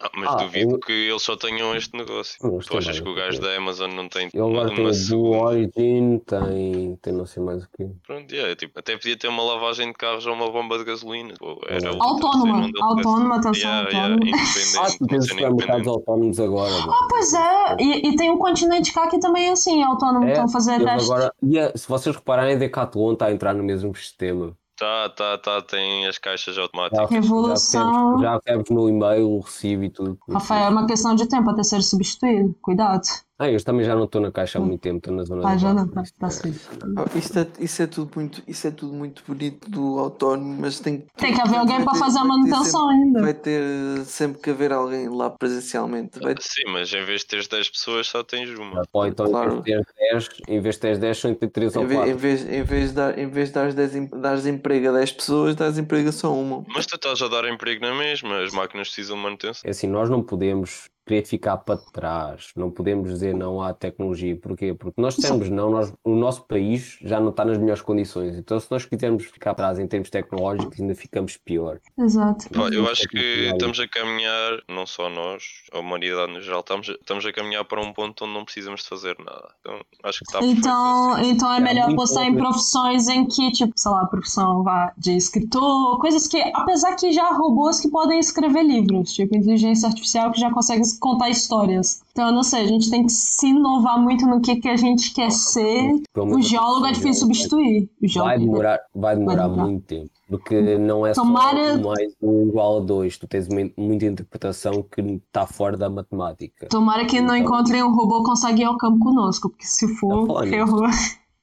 Ah, 0.00 0.10
mas 0.16 0.28
Ah, 0.30 0.34
duvido 0.36 0.74
eu- 0.74 0.78
que 0.80 0.92
eles 0.92 1.22
só 1.22 1.36
tenham 1.36 1.76
este 1.76 1.96
negócio. 1.96 2.36
Não, 2.42 2.58
Tu 2.58 2.78
achas 2.78 2.98
que 3.00 3.08
o 3.08 3.14
gajo 3.14 3.40
da 3.40 3.56
Amazon 3.56 3.90
não 3.92 4.08
tem 4.08 4.28
Ele 4.32 4.42
agora 4.42 4.68
uma, 4.68 4.74
tem 4.74 4.84
uma 4.84 4.92
segunda? 4.94 5.36
Origin, 5.38 6.18
tem, 6.26 6.96
tem 7.02 7.12
não 7.12 7.26
sei 7.26 7.42
mais 7.42 7.64
o 7.64 7.68
quê. 7.76 7.86
Pronto, 8.06 8.32
yeah, 8.34 8.54
tipo, 8.56 8.78
até 8.78 8.96
podia 8.96 9.16
ter 9.18 9.28
uma 9.28 9.42
lavagem 9.42 9.88
de 9.88 9.94
carros 9.94 10.26
ou 10.26 10.32
uma 10.34 10.50
bomba 10.50 10.78
de 10.78 10.84
gasolina. 10.84 11.34
Pô, 11.38 11.60
era 11.68 11.92
outra 11.92 12.06
Autónoma, 12.08 12.70
autónoma, 12.80 13.36
atenção, 13.36 13.52
Yeah, 13.70 13.90
yeah, 13.90 14.14
autónoma. 14.14 14.30
independente, 14.30 14.78
Ah, 14.78 14.90
tu 14.98 15.06
tens 15.06 15.28
supermercados 15.28 15.88
autónomos 15.88 16.40
agora. 16.40 16.72
Ah, 16.74 17.06
pois 17.10 17.34
é, 17.34 17.76
e, 17.80 18.08
e 18.08 18.16
tem 18.16 18.30
um 18.30 18.38
continente 18.38 18.77
cá 18.92 19.08
que 19.08 19.18
também 19.18 19.48
é 19.48 19.52
assim, 19.52 19.82
autónomo, 19.82 20.26
É, 20.26 20.28
estão 20.32 20.44
a 20.44 20.48
fazer 20.48 20.82
testes. 20.84 21.10
agora, 21.10 21.32
e 21.42 21.58
a- 21.58 21.72
se 21.76 21.88
vocês 21.88 22.14
repararem, 22.14 22.54
a 22.54 22.58
Decathlon 22.58 23.12
está 23.12 23.26
a 23.26 23.32
entrar 23.32 23.54
no 23.54 23.62
mesmo 23.64 23.94
sistema. 23.94 24.56
Tá, 24.78 25.08
tá, 25.08 25.36
tá, 25.38 25.60
tem 25.62 26.06
as 26.06 26.18
caixas 26.18 26.56
automáticas. 26.56 27.10
Revolução. 27.10 28.18
Já 28.20 28.34
recebes 28.36 28.70
no 28.70 28.88
e-mail 28.88 29.28
o 29.28 29.40
recibo 29.40 29.82
e 29.84 29.90
tudo. 29.90 30.16
Rafael, 30.30 30.66
é 30.66 30.68
uma 30.68 30.86
questão 30.86 31.14
de 31.16 31.26
tempo 31.28 31.50
até 31.50 31.62
ser 31.64 31.82
substituído. 31.82 32.54
Cuidado. 32.62 33.02
Ah, 33.40 33.48
eu 33.48 33.62
também 33.62 33.84
já 33.86 33.94
não 33.94 34.04
estou 34.04 34.20
na 34.20 34.32
caixa 34.32 34.58
há 34.58 34.60
muito 34.60 34.80
tempo, 34.80 34.96
estou 34.98 35.14
na 35.14 35.22
zona 35.22 35.48
Ah, 35.48 35.56
já 35.56 35.72
não, 35.72 35.86
por 35.86 35.94
tá, 35.94 36.02
isso, 36.02 36.14
tá 36.18 36.26
é. 36.26 36.50
Ah, 36.96 37.18
Isso 37.18 37.38
é, 37.38 37.46
isso, 37.60 37.82
é 37.82 37.86
tudo 37.86 38.10
muito, 38.16 38.42
isso 38.48 38.66
é 38.66 38.70
tudo 38.72 38.92
muito 38.92 39.22
bonito 39.28 39.70
do 39.70 39.96
autónomo, 40.00 40.56
mas 40.60 40.80
tem, 40.80 41.04
Tem 41.16 41.32
que 41.32 41.40
haver 41.40 41.56
alguém 41.58 41.84
para 41.84 41.92
ter- 41.92 41.98
fazer 42.00 42.18
a 42.18 42.22
ter 42.22 42.26
manutenção 42.28 42.64
sempre- 42.88 42.94
ainda. 43.04 43.20
Vai 43.22 43.34
ter 43.34 44.04
sempre 44.06 44.42
que 44.42 44.50
haver 44.50 44.72
alguém 44.72 45.08
lá 45.08 45.30
presencialmente. 45.30 46.18
Vai 46.18 46.34
Sim, 46.40 46.64
mas 46.72 46.92
em 46.92 47.04
vez 47.04 47.20
de 47.20 47.26
teres 47.28 47.46
10 47.46 47.68
pessoas, 47.70 48.08
só 48.08 48.24
tens 48.24 48.50
uma. 48.58 48.82
Ou 48.92 49.06
então, 49.06 49.26
Claro. 49.30 49.58
em 49.58 49.62
vez 49.62 49.78
de 49.78 49.84
teres 49.94 50.28
10, 50.28 50.28
em 50.48 50.60
vez 50.60 50.74
de 50.74 50.80
teres 50.80 50.98
10, 50.98 51.18
são 51.18 51.30
entre 51.30 51.48
3 51.48 51.76
ou 51.76 51.84
Em 51.84 51.86
vez, 51.86 51.98
4. 52.00 52.12
em, 52.12 52.16
vez, 52.16 52.42
em, 52.52 52.62
vez 52.64 52.88
de 52.88 52.94
dar, 52.96 53.18
em 53.18 53.28
vez 53.30 53.48
de 53.48 53.54
dares, 53.54 53.74
10 53.76 53.94
em- 53.94 54.06
dares 54.08 54.46
emprego 54.46 54.88
a 54.88 54.92
10 54.92 55.12
pessoas, 55.12 55.54
dares 55.54 55.78
emprego 55.78 56.08
a 56.08 56.12
só 56.12 56.34
uma. 56.34 56.64
Mas 56.74 56.86
tu 56.86 56.96
estás 56.96 57.22
a 57.22 57.28
dar 57.28 57.44
emprego 57.48 57.80
na 57.82 57.94
mesma, 57.94 58.40
as 58.42 58.52
máquinas 58.52 58.88
precisam 58.88 59.16
de 59.16 59.22
manutenção. 59.22 59.62
É 59.64 59.70
assim, 59.70 59.86
nós 59.86 60.10
não 60.10 60.22
podemos 60.24 60.88
querer 61.08 61.24
ficar 61.24 61.56
para 61.56 61.78
trás, 61.78 62.50
não 62.54 62.70
podemos 62.70 63.10
dizer 63.10 63.34
não 63.34 63.62
à 63.62 63.72
tecnologia. 63.72 64.36
Porquê? 64.36 64.74
Porque 64.74 65.00
nós 65.00 65.16
dissemos 65.16 65.48
não, 65.48 65.70
nós, 65.70 65.92
o 66.04 66.14
nosso 66.14 66.44
país 66.46 66.98
já 67.02 67.18
não 67.18 67.30
está 67.30 67.44
nas 67.44 67.56
melhores 67.58 67.80
condições. 67.82 68.36
Então, 68.36 68.60
se 68.60 68.70
nós 68.70 68.84
quisermos 68.84 69.24
ficar 69.24 69.52
atrás 69.52 69.78
em 69.78 69.86
termos 69.86 70.10
tecnológicos, 70.10 70.78
ainda 70.78 70.94
ficamos 70.94 71.36
pior. 71.38 71.80
Exato. 71.98 72.48
Eu 72.72 72.88
acho 72.88 73.08
que 73.08 73.50
estamos 73.52 73.80
a 73.80 73.88
caminhar, 73.88 74.58
não 74.68 74.86
só 74.86 75.08
nós, 75.08 75.42
a 75.72 75.78
humanidade 75.78 76.32
no 76.32 76.40
geral, 76.40 76.60
estamos, 76.60 76.88
estamos 76.88 77.24
a 77.24 77.32
caminhar 77.32 77.64
para 77.64 77.80
um 77.80 77.92
ponto 77.92 78.24
onde 78.24 78.34
não 78.34 78.44
precisamos 78.44 78.82
de 78.82 78.88
fazer 78.88 79.16
nada. 79.18 79.48
Então, 79.60 79.80
acho 80.04 80.18
que 80.18 80.24
está 80.26 80.44
Então, 80.44 81.14
assim. 81.14 81.30
então 81.30 81.52
é 81.52 81.56
É 81.56 81.60
melhor 81.60 81.86
muito 81.86 81.98
postar 81.98 82.24
em 82.24 82.36
profissões 82.36 83.08
em 83.08 83.26
que, 83.26 83.50
tipo, 83.52 83.72
sei 83.74 83.90
lá, 83.90 84.06
profissão 84.06 84.62
vá, 84.62 84.92
de 84.96 85.16
escritor, 85.16 85.98
coisas 85.98 86.26
que, 86.26 86.38
apesar 86.54 86.94
que 86.96 87.10
já 87.12 87.28
há 87.28 87.32
robôs 87.32 87.80
que 87.80 87.88
podem 87.88 88.18
escrever 88.18 88.62
livros, 88.62 89.12
tipo 89.12 89.36
inteligência 89.36 89.88
artificial 89.88 90.30
que 90.30 90.40
já 90.40 90.50
consegue 90.50 90.82
contar 90.98 91.30
histórias. 91.30 92.02
Então, 92.12 92.26
eu 92.28 92.32
não 92.32 92.42
sei, 92.42 92.62
a 92.62 92.66
gente 92.66 92.90
tem 92.90 93.04
que 93.06 93.12
se 93.12 93.46
inovar 93.48 94.00
muito 94.00 94.26
no 94.26 94.40
que, 94.40 94.56
que 94.56 94.68
a 94.68 94.76
gente 94.76 95.12
quer 95.14 95.30
ser. 95.30 95.92
O 96.16 96.40
geólogo 96.42 96.86
é 96.86 96.92
difícil 96.92 97.26
vai- 97.26 97.34
substituir. 97.36 97.88
Vai 98.16 98.38
demorar, 98.38 98.78
vai 98.94 99.16
demorar 99.16 99.42
demorar. 99.44 99.64
muito 99.66 99.84
tempo. 99.86 100.10
Porque 100.28 100.76
não 100.78 101.06
é 101.06 101.12
Tomara- 101.12 101.76
só 101.80 101.88
mais 101.88 102.12
um 102.22 102.48
igual 102.48 102.78
a 102.78 102.80
dois. 102.80 103.16
Tu 103.16 103.26
tens 103.26 103.48
uma- 103.48 103.70
muita 103.78 104.04
interpretação 104.04 104.82
que 104.82 105.00
está 105.00 105.46
fora 105.46 105.76
da 105.76 105.88
matemática. 105.88 106.66
Tomara 106.68 107.04
que 107.06 107.20
não 107.20 107.34
Então- 107.34 107.36
encontrem 107.36 107.82
um 107.82 107.94
robô 107.94 108.18
que 108.18 108.24
consegue 108.30 108.60
ir 108.62 108.64
ao 108.66 108.76
campo 108.76 108.98
conosco, 108.98 109.48
porque 109.48 109.64
se 109.66 109.86
Tá 109.88 109.94
for, 110.00 110.26
falando 110.26 110.50
ferrou. 110.50 110.82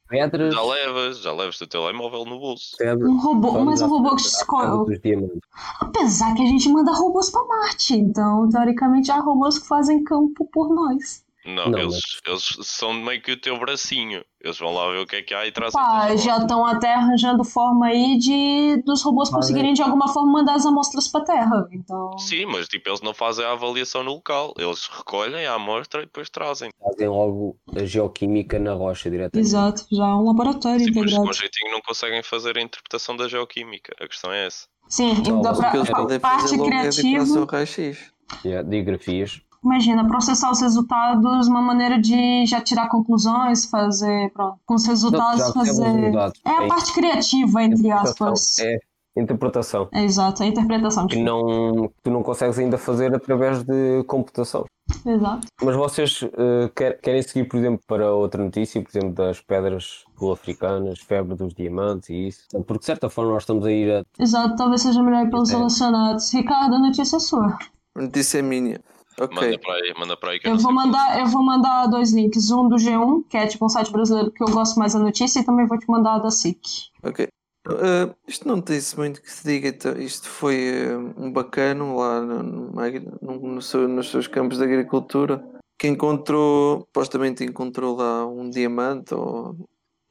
Pedras, 0.08 0.54
Já 0.54 0.62
levas, 0.62 1.20
já 1.20 1.34
levas 1.34 1.60
o 1.60 1.68
telemóvel 1.68 2.26
no 2.26 2.40
bolso. 2.40 2.76
pedras, 2.78 3.10
Um 3.10 3.18
robô, 3.18 3.52
vamos 3.52 3.66
mas 3.66 3.82
um 3.82 3.88
robô 3.88 4.16
que 4.16 4.22
escolhe. 4.22 5.02
Apesar 5.80 6.36
que 6.36 6.44
a 6.44 6.46
gente 6.46 6.70
manda 6.70 6.92
robôs 6.92 7.32
pra 7.32 7.44
Marte, 7.44 7.96
então 7.96 8.48
teoricamente 8.50 9.12
há 9.12 9.20
robôs 9.20 9.58
que 9.58 9.68
fazem 9.68 10.04
campo 10.04 10.48
por 10.54 10.74
nós. 10.74 11.25
Não, 11.46 11.70
Não, 11.70 11.78
eles, 11.80 12.00
eles 12.26 12.58
são 12.64 12.92
meio 12.94 13.22
que 13.22 13.32
o 13.32 13.40
teu 13.40 13.58
bracinho. 13.60 14.24
Eles 14.42 14.58
vão 14.58 14.74
lá 14.74 14.92
ver 14.92 15.00
o 15.00 15.06
que 15.06 15.16
é 15.18 15.22
que 15.22 15.34
há 15.34 15.46
e 15.46 15.52
trazem 15.52 15.80
Pá, 15.80 16.16
já 16.16 16.38
estão 16.38 16.66
até 16.66 16.94
arranjando 16.94 17.44
forma 17.44 17.86
aí 17.88 18.18
de 18.18 18.82
dos 18.84 19.04
robôs 19.04 19.30
conseguirem 19.30 19.74
de 19.74 19.82
alguma 19.82 20.08
forma 20.08 20.32
mandar 20.32 20.56
as 20.56 20.66
amostras 20.66 21.08
pra 21.08 21.22
Terra. 21.22 21.68
Então. 21.72 22.18
Sim, 22.18 22.46
mas 22.48 22.68
tipo, 22.68 22.90
eles 22.90 23.02
não 23.02 23.14
fazem 23.14 23.46
a 23.46 23.52
avaliação 23.52 24.04
no 24.04 24.14
local. 24.14 24.54
Eles 24.58 24.88
recolhem 24.88 25.46
a 25.46 25.54
amostra 25.54 26.02
e 26.02 26.06
depois 26.06 26.30
trazem. 26.30 26.72
Fazem 26.80 27.08
logo 27.08 27.58
a 27.76 27.86
geoquímica 27.86 28.58
na 28.60 28.74
rocha 28.74 29.10
diretamente. 29.10 29.48
Exato, 29.48 29.86
já 29.92 30.04
há 30.06 30.18
um 30.18 30.26
laboratório 30.26 30.80
Sim, 30.80 30.92
mas 30.96 30.98
integrado. 31.04 31.26
com 31.28 31.34
jeitinho 31.34 31.72
não 31.72 31.82
conseguem 31.82 32.24
fazer 32.24 32.58
a 32.58 32.62
interpretação 32.62 33.16
da 33.16 33.28
geoquímica. 33.28 33.94
A 34.00 34.08
questão 34.08 34.32
é 34.32 34.48
essa. 34.48 34.68
Sim, 34.88 35.12
Então, 35.12 35.38
ainda 35.38 35.50
mas 35.50 35.58
pra, 35.60 35.68
O 35.68 35.72
que 35.72 35.78
eles 35.78 35.90
pra 35.90 36.00
podem 36.02 36.20
parte 36.20 36.54
é 36.54 36.58
criativa. 36.58 37.26
tipo 37.26 37.40
o 37.40 37.46
raio-x. 37.46 38.16
Imagina, 39.66 40.08
processar 40.08 40.52
os 40.52 40.62
resultados, 40.62 41.48
uma 41.48 41.62
maneira 41.62 42.00
de 42.00 42.46
já 42.46 42.62
tirar 42.62 42.88
conclusões, 42.88 43.66
fazer, 43.66 44.32
pronto, 44.32 44.60
com 44.66 44.76
os 44.76 44.86
resultados 44.86 45.40
já 45.48 45.52
fazer. 45.54 46.14
É 46.46 46.50
a 46.50 46.64
É 46.64 46.68
parte 46.68 46.94
criativa, 46.94 47.64
entre 47.64 47.90
aspas. 47.92 48.60
É 48.60 48.78
interpretação. 49.18 49.88
É 49.94 50.04
exato, 50.04 50.44
é 50.44 50.46
a 50.46 50.50
interpretação. 50.50 51.08
Que 51.08 51.24
não, 51.24 51.90
tu 52.04 52.12
não 52.12 52.22
consegues 52.22 52.60
ainda 52.60 52.78
fazer 52.78 53.16
através 53.16 53.64
de 53.64 54.04
computação. 54.04 54.66
Exato. 55.06 55.48
Mas 55.64 55.76
vocês 55.76 56.22
eh, 56.38 56.70
quer- 56.76 57.00
querem 57.02 57.22
seguir, 57.24 57.46
por 57.46 57.58
exemplo, 57.58 57.80
para 57.88 58.14
outra 58.14 58.44
notícia, 58.44 58.80
por 58.84 58.90
exemplo, 58.90 59.16
das 59.16 59.42
pedras 59.42 60.04
sul-africanas, 60.20 61.00
febre 61.00 61.34
dos 61.36 61.54
diamantes 61.56 62.10
e 62.10 62.28
isso? 62.28 62.42
Porque 62.68 62.80
de 62.80 62.86
certa 62.86 63.10
forma 63.10 63.32
nós 63.32 63.44
estamos 63.44 63.66
a 63.66 63.72
ir 63.72 63.90
a. 63.92 64.04
Exato, 64.22 64.56
talvez 64.58 64.82
seja 64.84 65.02
melhor 65.02 65.28
pelos 65.30 65.50
É. 65.50 65.56
relacionados. 65.56 66.32
Ricardo, 66.34 66.76
a 66.76 66.80
notícia 66.80 67.16
é 67.16 67.20
sua. 67.20 67.58
A 67.98 68.02
notícia 68.02 68.40
é 68.40 68.42
minha. 68.44 68.80
Ok. 69.20 69.36
Manda 69.36 69.60
para 69.60 69.74
aí, 69.76 69.94
manda 69.98 70.18
para 70.18 70.32
aí 70.32 70.40
que 70.40 70.48
Eu 70.48 70.52
não 70.54 70.60
vou 70.60 70.74
mandar, 70.74 71.20
eu 71.20 71.26
vou 71.28 71.44
mandar 71.44 71.88
dois 71.88 72.12
links, 72.12 72.52
um 72.52 72.68
do 72.68 72.76
G1, 72.76 73.24
que 73.30 73.38
é 73.38 73.48
tipo 73.48 73.66
um 73.66 73.70
site 73.70 73.92
brasileiro 73.92 74.32
que 74.32 74.44
eu 74.44 74.48
gosto 74.48 74.78
mais 74.78 74.94
da 74.94 75.00
notícia, 75.00 75.40
e 75.40 75.46
também 75.46 75.66
vou 75.66 75.78
te 75.80 75.88
mandar 75.90 76.16
a 76.16 76.20
da 76.20 76.32
SIC. 76.32 76.60
Ok. 77.04 77.28
Uh, 77.68 78.14
isto 78.28 78.48
não 78.48 78.62
tem-se 78.62 78.96
muito 78.96 79.22
que 79.22 79.32
se 79.32 79.44
diga, 79.44 79.70
então, 79.70 79.98
isto 79.98 80.28
foi 80.30 80.86
uh, 80.96 81.14
um 81.18 81.32
bacano 81.32 81.96
lá 81.98 82.22
no, 82.22 82.72
no- 82.74 83.40
no 83.56 83.62
seu- 83.62 83.88
nos 83.88 84.12
seus 84.12 84.28
campos 84.28 84.60
de 84.60 84.64
agricultura 84.64 85.44
que 85.80 85.88
encontrou, 85.88 86.82
supostamente 86.82 87.44
encontrou 87.44 87.96
lá 87.96 88.26
um 88.28 88.50
diamante 88.52 89.14
ou 89.16 89.56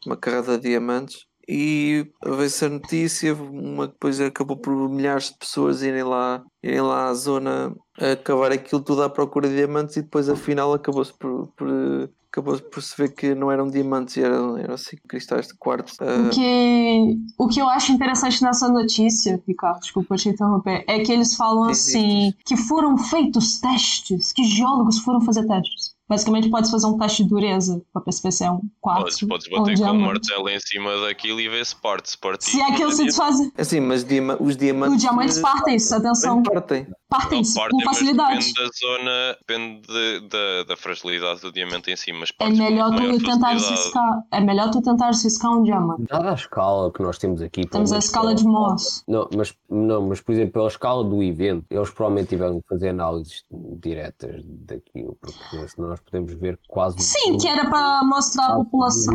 uma 0.04 0.16
carrada 0.16 0.58
de 0.58 0.68
diamantes 0.70 1.26
e 1.48 2.06
veio-se 2.24 2.64
a 2.64 2.68
notícia, 2.68 3.34
uma 3.34 3.86
que 3.86 3.92
depois 3.94 4.20
acabou 4.20 4.56
por 4.56 4.88
milhares 4.88 5.30
de 5.30 5.38
pessoas 5.38 5.82
irem 5.82 6.02
lá, 6.02 6.42
irem 6.62 6.80
lá 6.80 7.08
à 7.08 7.14
zona 7.14 7.74
a 7.98 8.16
cavar 8.16 8.52
aquilo 8.52 8.80
tudo 8.82 9.02
à 9.02 9.10
procura 9.10 9.48
de 9.48 9.56
diamantes 9.56 9.96
e 9.96 10.02
depois 10.02 10.28
afinal 10.28 10.72
acabou-se 10.72 11.12
por, 11.16 11.48
por 11.56 11.68
acabou 12.34 12.58
por 12.60 12.82
se 12.82 12.96
ver 12.96 13.14
que 13.14 13.34
não 13.34 13.50
eram 13.50 13.70
diamantes, 13.70 14.16
eram, 14.16 14.58
eram 14.58 14.74
assim, 14.74 14.96
cristais 15.08 15.46
de 15.46 15.54
quartzo. 15.54 15.96
O 16.02 16.04
Uh, 16.04 16.30
que, 16.30 17.16
o 17.38 17.48
que 17.48 17.60
eu 17.60 17.68
acho 17.68 17.92
interessante 17.92 18.42
nessa 18.42 18.68
notícia, 18.68 19.40
Ricardo, 19.46 19.80
desculpa 19.80 20.16
te 20.16 20.28
interromper, 20.28 20.84
é 20.88 20.98
que 20.98 21.12
eles 21.12 21.36
falam 21.36 21.70
Existe. 21.70 21.96
assim, 21.96 22.32
que 22.44 22.56
foram 22.56 22.98
feitos 22.98 23.60
testes, 23.60 24.32
que 24.32 24.42
geólogos 24.42 24.98
foram 24.98 25.20
fazer 25.20 25.46
testes. 25.46 25.93
Basicamente, 26.08 26.50
pode 26.50 26.70
fazer 26.70 26.86
um 26.86 26.98
teste 26.98 27.22
de 27.22 27.30
dureza 27.30 27.82
para 27.92 28.02
perceber 28.02 28.30
se 28.32 28.44
é 28.44 28.50
um 28.50 28.60
Podes, 28.82 29.16
quartzo 29.18 29.26
podes 29.28 29.46
ou 29.50 29.58
um 29.58 29.62
bater 29.62 29.78
com 29.78 29.90
um 29.90 30.00
martelo 30.00 30.48
em 30.50 30.60
cima 30.60 30.90
daquilo 31.00 31.40
e 31.40 31.48
ver 31.48 31.64
se 31.64 31.74
parte. 31.76 32.10
Se 32.10 32.18
partir, 32.18 32.50
Se 32.50 32.60
aquilo 32.60 32.92
se 32.92 33.04
desfaz, 33.04 33.36
Assim, 33.56 33.80
mas 33.80 34.04
diama- 34.04 34.36
os 34.38 34.54
diamantes. 34.56 34.96
os 34.96 35.00
diamantes 35.00 35.38
partem-se, 35.38 35.94
atenção, 35.94 36.42
Partem. 36.42 36.86
Partem-se 37.08 37.54
parte, 37.54 37.70
com 37.70 37.80
facilidade. 37.82 38.38
depende 38.38 38.54
da 38.54 38.70
zona, 38.74 39.36
depende 39.38 39.80
de- 39.86 40.28
da, 40.28 40.62
da 40.68 40.76
fragilidade 40.76 41.40
do 41.40 41.52
diamante 41.52 41.90
em 41.90 41.96
si, 41.96 42.12
mas 42.12 42.30
É 42.40 42.48
melhor 42.50 42.90
tu 42.90 43.18
tentar 43.24 43.52
riscar, 43.52 44.22
é 44.32 44.40
melhor 44.40 44.70
tu 44.70 44.82
tentar 44.82 45.08
riscar 45.10 45.52
um 45.52 45.62
diamante. 45.62 46.04
Dada 46.08 46.30
a 46.30 46.34
escala 46.34 46.90
que 46.92 47.02
nós 47.02 47.18
temos 47.18 47.40
aqui. 47.42 47.66
Temos 47.66 47.92
a 47.92 47.98
escala 47.98 48.34
de 48.34 48.44
Mohs. 48.44 49.04
Não 49.06 49.28
mas, 49.36 49.54
não, 49.70 50.02
mas 50.08 50.20
por 50.20 50.32
exemplo, 50.32 50.52
pela 50.52 50.68
escala 50.68 51.04
do 51.04 51.22
evento, 51.22 51.64
eles 51.70 51.90
provavelmente 51.90 52.28
tiveram 52.30 52.60
que 52.60 52.68
fazer 52.68 52.88
análises 52.88 53.44
diretas 53.50 54.42
daquilo, 54.44 55.16
porque 55.20 55.68
senão 55.68 55.88
nós 55.90 56.00
podemos 56.00 56.32
ver 56.34 56.58
quase. 56.68 56.96
Sim, 57.00 57.36
que 57.38 57.46
era 57.48 57.68
para 57.68 58.02
mostrar 58.04 58.46
a 58.52 58.56
população. 58.56 59.14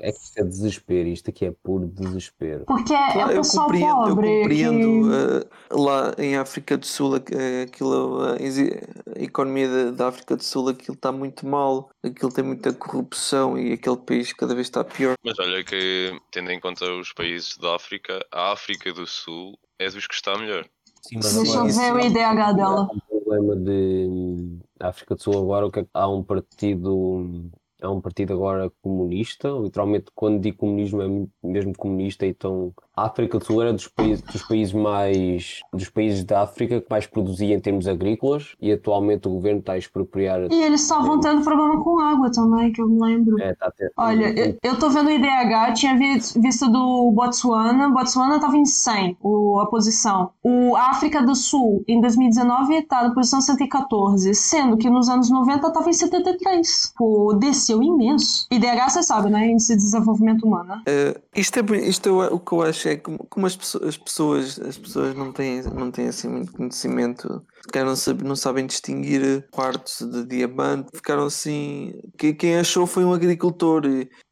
É 0.00 0.12
que 0.12 0.18
isto 0.18 0.38
é 0.38 0.44
desespero, 0.44 1.08
isto 1.08 1.30
aqui 1.30 1.46
é 1.46 1.52
puro 1.62 1.86
desespero. 1.86 2.64
Porque 2.66 2.92
é 2.92 3.12
Claro, 3.12 3.28
o 3.28 3.32
eu 3.32 3.36
pessoal 3.42 3.66
compreendo, 3.66 3.94
pobre. 3.94 4.28
eu 4.30 4.40
compreendo 4.42 5.08
que... 5.08 5.14
eh, 5.14 5.74
lá 5.74 6.14
em 6.18 6.36
África 6.36 6.76
do 6.76 6.86
Sul, 6.86 7.16
aquilo, 7.62 8.22
a, 8.22 8.36
exi- 8.42 8.72
a 9.16 9.22
economia 9.22 9.68
da, 9.68 9.90
da 9.90 10.08
África 10.08 10.36
do 10.36 10.42
Sul, 10.44 10.68
aquilo 10.68 10.94
está 10.94 11.10
muito 11.12 11.46
mal, 11.46 11.90
aquilo 12.02 12.32
tem 12.32 12.44
muita 12.44 12.72
corrupção 12.72 13.58
e 13.58 13.72
aquele 13.72 13.96
país 13.96 14.32
cada 14.32 14.54
vez 14.54 14.66
está 14.66 14.82
pior. 14.84 15.14
Mas 15.24 15.38
olha 15.38 15.62
que, 15.64 16.18
tendo 16.30 16.50
em 16.50 16.60
conta 16.60 16.84
os 16.92 17.12
países 17.12 17.56
da 17.58 17.74
África, 17.76 18.24
a 18.32 18.52
África 18.52 18.92
do 18.92 19.06
Sul 19.06 19.58
é 19.78 19.88
dos 19.88 20.06
que 20.06 20.14
está 20.14 20.36
melhor. 20.38 20.66
Sim, 21.02 21.16
mas 21.16 21.34
Deixa 21.34 21.56
eu 21.58 21.64
ver 21.66 21.94
o 21.94 22.00
IDH 22.00 22.52
dela. 22.54 22.90
o 22.92 23.00
problema 23.24 23.56
de 23.56 24.58
África 24.80 25.14
do 25.14 25.22
Sul 25.22 25.38
agora 25.38 25.66
o 25.66 25.70
que 25.72 25.80
é 25.80 25.82
que 25.84 25.90
há 25.94 26.06
um 26.08 26.22
partido 26.22 27.50
há 27.82 27.90
um 27.90 28.00
partido 28.02 28.34
agora 28.34 28.70
comunista 28.82 29.48
literalmente 29.48 30.06
quando 30.14 30.40
digo 30.42 30.58
comunismo 30.58 31.00
é 31.42 31.46
mesmo 31.48 31.72
comunista 31.74 32.26
então 32.26 32.74
a 33.00 33.06
África 33.06 33.38
do 33.38 33.44
Sul 33.44 33.62
era 33.62 33.72
dos 33.72 33.88
países, 33.88 34.22
dos 34.22 34.42
países 34.42 34.72
mais 34.74 35.60
dos 35.72 35.88
países 35.88 36.24
da 36.24 36.42
África 36.42 36.80
que 36.80 36.86
mais 36.90 37.06
produzia 37.06 37.54
em 37.54 37.60
termos 37.60 37.86
agrícolas 37.88 38.54
e 38.60 38.72
atualmente 38.72 39.26
o 39.28 39.30
governo 39.32 39.60
está 39.60 39.72
a 39.74 39.78
expropriar 39.78 40.40
E 40.50 40.62
eles 40.62 40.82
estavam 40.82 41.18
tendo 41.20 41.42
problema 41.42 41.82
com 41.82 41.98
água 42.00 42.30
também, 42.30 42.72
que 42.72 42.80
eu 42.80 42.88
me 42.88 43.00
lembro. 43.00 43.40
é, 43.40 43.52
está 43.52 43.66
a 43.66 43.70
ter- 43.70 43.92
Olha, 43.96 44.58
eu, 44.62 44.78
tô 44.78 44.90
vendo 44.90 45.08
o 45.08 45.10
IDH, 45.10 45.72
tinha 45.74 45.96
vi- 45.96 46.20
visto 46.40 46.68
do 46.70 47.10
Botswana, 47.12 47.88
Botswana 47.90 48.38
tava 48.40 48.56
em 48.56 48.64
100, 48.64 49.16
o, 49.22 49.60
a 49.60 49.66
posição. 49.66 50.30
O 50.42 50.76
África 50.76 51.22
do 51.22 51.34
Sul, 51.34 51.82
em 51.88 52.00
2019, 52.00 52.82
tá 52.82 53.02
na 53.02 53.14
posição 53.14 53.40
114, 53.40 54.34
sendo 54.34 54.76
que 54.76 54.88
nos 54.90 55.08
anos 55.08 55.30
90 55.30 55.70
tava 55.72 55.88
em 55.88 55.92
73. 55.92 56.92
Pô, 56.96 57.34
desceu 57.38 57.82
imenso. 57.82 58.46
IDH, 58.50 58.88
você 58.90 59.02
sabe, 59.02 59.30
né? 59.30 59.50
Índice 59.50 59.74
de 59.76 59.82
Desenvolvimento 59.82 60.46
Humano. 60.46 60.82
Eh, 60.86 61.18
isto 61.34 61.58
é, 61.58 61.76
isto 61.78 62.22
é 62.22 62.28
o 62.28 62.38
que 62.38 62.52
eu 62.52 62.62
acho 62.62 62.88
é 62.90 62.96
como, 62.96 63.18
como 63.30 63.46
as, 63.46 63.56
pessoas, 63.56 63.88
as 63.88 63.96
pessoas 63.96 64.58
as 64.60 64.76
pessoas 64.78 65.14
não 65.14 65.32
têm 65.32 65.62
não 65.62 65.90
têm 65.90 66.08
assim 66.08 66.28
muito 66.28 66.52
conhecimento 66.52 67.44
calhar 67.72 67.88
não, 67.88 67.96
sabe- 67.96 68.24
não 68.24 68.34
sabem 68.36 68.66
distinguir 68.66 69.46
quartos 69.50 70.00
de 70.10 70.24
diamante 70.26 70.88
ficaram 70.94 71.24
assim 71.24 71.92
que, 72.18 72.32
quem 72.34 72.56
achou 72.58 72.86
foi 72.86 73.04
um 73.04 73.12
agricultor 73.12 73.82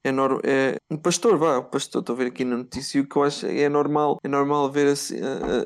é, 0.04 0.10
nor- 0.10 0.40
é 0.44 0.76
um 0.90 0.96
pastor 0.96 1.36
vá 1.38 1.58
um 1.60 1.64
pastor 1.64 2.00
estou 2.00 2.14
a 2.14 2.18
ver 2.18 2.26
aqui 2.28 2.44
na 2.44 2.56
notícia 2.56 2.98
e 2.98 3.00
o 3.02 3.08
que 3.08 3.16
eu 3.16 3.22
acho 3.24 3.46
é 3.46 3.68
normal 3.68 4.18
é 4.24 4.28
normal 4.28 4.70
ver 4.70 4.88
assim, 4.88 5.16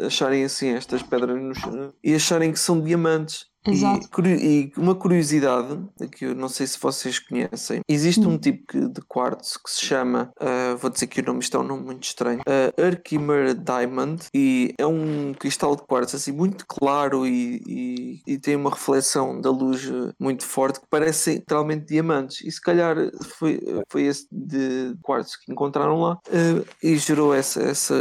acharem 0.06 0.44
assim 0.44 0.68
estas 0.70 1.02
pedras 1.02 1.40
no 1.40 1.54
chão 1.54 1.92
e 2.02 2.14
acharem 2.14 2.52
que 2.52 2.58
são 2.58 2.80
diamantes 2.80 3.46
Exato. 3.66 4.08
e, 4.26 4.72
e 4.76 4.80
uma 4.80 4.94
curiosidade 4.94 5.78
que 6.10 6.26
eu 6.26 6.34
não 6.34 6.48
sei 6.48 6.66
se 6.66 6.78
vocês 6.78 7.18
conhecem, 7.18 7.80
existe 7.88 8.20
um 8.20 8.38
tipo 8.38 8.66
que- 8.66 8.88
de 8.88 9.00
quartzo 9.02 9.60
que 9.62 9.70
se 9.70 9.84
chama 9.84 10.32
ah, 10.40 10.74
vou 10.78 10.90
dizer 10.90 11.06
que 11.06 11.20
o 11.20 11.24
nome 11.24 11.40
está 11.40 11.58
um 11.60 11.62
nome 11.62 11.84
muito 11.84 12.04
estranho. 12.04 12.40
Uh, 12.40 12.82
Archimer 12.82 13.54
Diamond 13.54 14.26
e 14.34 14.74
é 14.78 14.86
um 14.86 15.32
cristal 15.34 15.76
de 15.76 15.82
quartzo 15.82 16.16
assim 16.16 16.32
muito 16.32 16.66
claro 16.66 17.26
e, 17.26 17.62
e, 17.66 18.20
e, 18.26 18.38
tem 18.38 18.56
uma 18.56 18.70
reflexão 18.70 19.40
da 19.40 19.50
luz 19.50 19.90
muito 20.18 20.44
forte 20.44 20.80
que 20.80 20.86
parece 20.90 21.34
literalmente 21.34 21.86
diamantes. 21.86 22.40
E 22.42 22.50
se 22.50 22.60
calhar 22.60 22.96
foi, 23.38 23.60
foi 23.88 24.02
esse 24.02 24.26
de 24.30 24.96
quartzo 25.02 25.38
que 25.44 25.52
encontraram 25.52 26.00
lá 26.00 26.14
uh, 26.14 26.66
e 26.82 26.96
gerou 26.96 27.34
essa, 27.34 27.62
essa, 27.62 27.94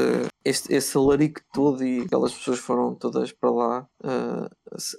este, 0.43 0.73
esse 0.73 0.97
larico 0.97 1.41
todo 1.53 1.83
e 1.83 2.01
aquelas 2.01 2.33
pessoas 2.33 2.59
foram 2.59 2.95
todas 2.95 3.31
para 3.31 3.51
lá 3.51 3.87
uh, 4.03 4.49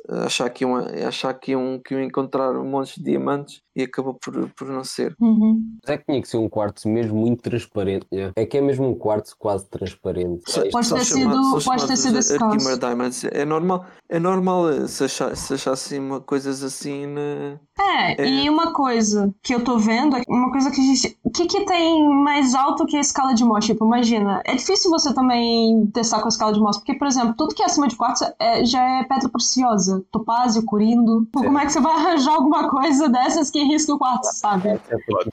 achar, 0.09 0.51
que 0.51 0.65
iam, 0.65 0.77
achar 1.07 1.33
que, 1.35 1.53
iam, 1.53 1.81
que 1.85 1.95
iam 1.95 2.03
encontrar 2.03 2.53
um 2.53 2.65
monte 2.65 2.99
de 2.99 3.05
diamantes 3.05 3.63
e 3.75 3.83
acabou 3.83 4.15
por, 4.15 4.51
por 4.51 4.69
não 4.69 4.85
ser. 4.85 5.17
Uhum. 5.19 5.79
Mas 5.83 5.95
é 5.95 5.99
que 5.99 6.05
tinha 6.05 6.21
que 6.21 6.29
ser 6.29 6.37
um 6.37 6.49
quartzo 6.49 6.89
mesmo 6.89 7.17
muito 7.17 7.43
transparente. 7.43 8.07
É 8.37 8.45
que 8.45 8.59
é 8.59 8.61
mesmo 8.61 8.89
um 8.89 8.95
quartzo 8.95 9.35
quase 9.39 9.67
transparente. 9.69 10.43
Pode 10.71 10.93
ter 10.93 11.05
sido, 11.05 11.59
pode 11.65 11.87
ter 11.87 11.97
sido 11.97 12.19
esse 12.19 12.39
caso. 12.39 12.79
Diamonds. 12.79 13.25
É 13.25 13.45
normal, 13.45 13.87
é 14.09 14.19
normal 14.19 14.87
se, 14.89 15.05
achar, 15.05 15.35
se 15.37 15.55
achassem 15.55 16.21
coisas 16.27 16.63
assim. 16.63 17.07
Na... 17.07 17.59
É, 17.79 18.23
é, 18.23 18.29
e 18.29 18.51
uma 18.51 18.73
coisa 18.73 19.35
que 19.43 19.55
eu 19.55 19.65
tô 19.65 19.79
vendo, 19.79 20.17
uma 20.29 20.51
coisa 20.51 20.71
que 20.71 20.81
a 20.81 20.85
gente. 20.85 21.19
O 21.23 21.31
que, 21.31 21.47
que 21.47 21.65
tem 21.65 22.09
mais 22.23 22.55
alto 22.55 22.85
que 22.85 22.97
a 22.97 23.01
escala 23.01 23.35
de 23.35 23.45
Mohs? 23.45 23.67
Tipo, 23.67 23.87
imagina, 23.87 24.43
é 24.45 24.55
difícil 24.55 24.91
você 24.91 25.15
também 25.15 25.87
testar 25.95 26.21
com 26.21 26.27
a 26.27 26.29
escala 26.29 26.53
de 26.53 26.61
Mohs, 26.61 26.77
porque, 26.79 26.95
por 26.95 27.07
exemplo, 27.07 27.35
tudo 27.37 27.55
que 27.55 27.63
é 27.63 27.67
acima 27.67 27.89
de 27.89 27.97
quartzo 27.97 28.25
é, 28.39 28.65
já 28.65 28.83
é 28.83 29.05
pedra 29.05 29.29
preciosa. 29.31 29.62
Topázio, 30.11 30.65
corindo. 30.65 31.27
Como 31.33 31.59
é 31.59 31.67
que 31.67 31.73
você 31.73 31.81
vai 31.81 31.95
arranjar 31.95 32.35
alguma 32.35 32.69
coisa 32.69 33.09
dessas 33.09 33.51
que 33.51 33.63
risca 33.63 33.95
o 33.95 33.99
quartzo, 33.99 34.31
sabe? 34.35 34.71
Ah, 34.71 34.79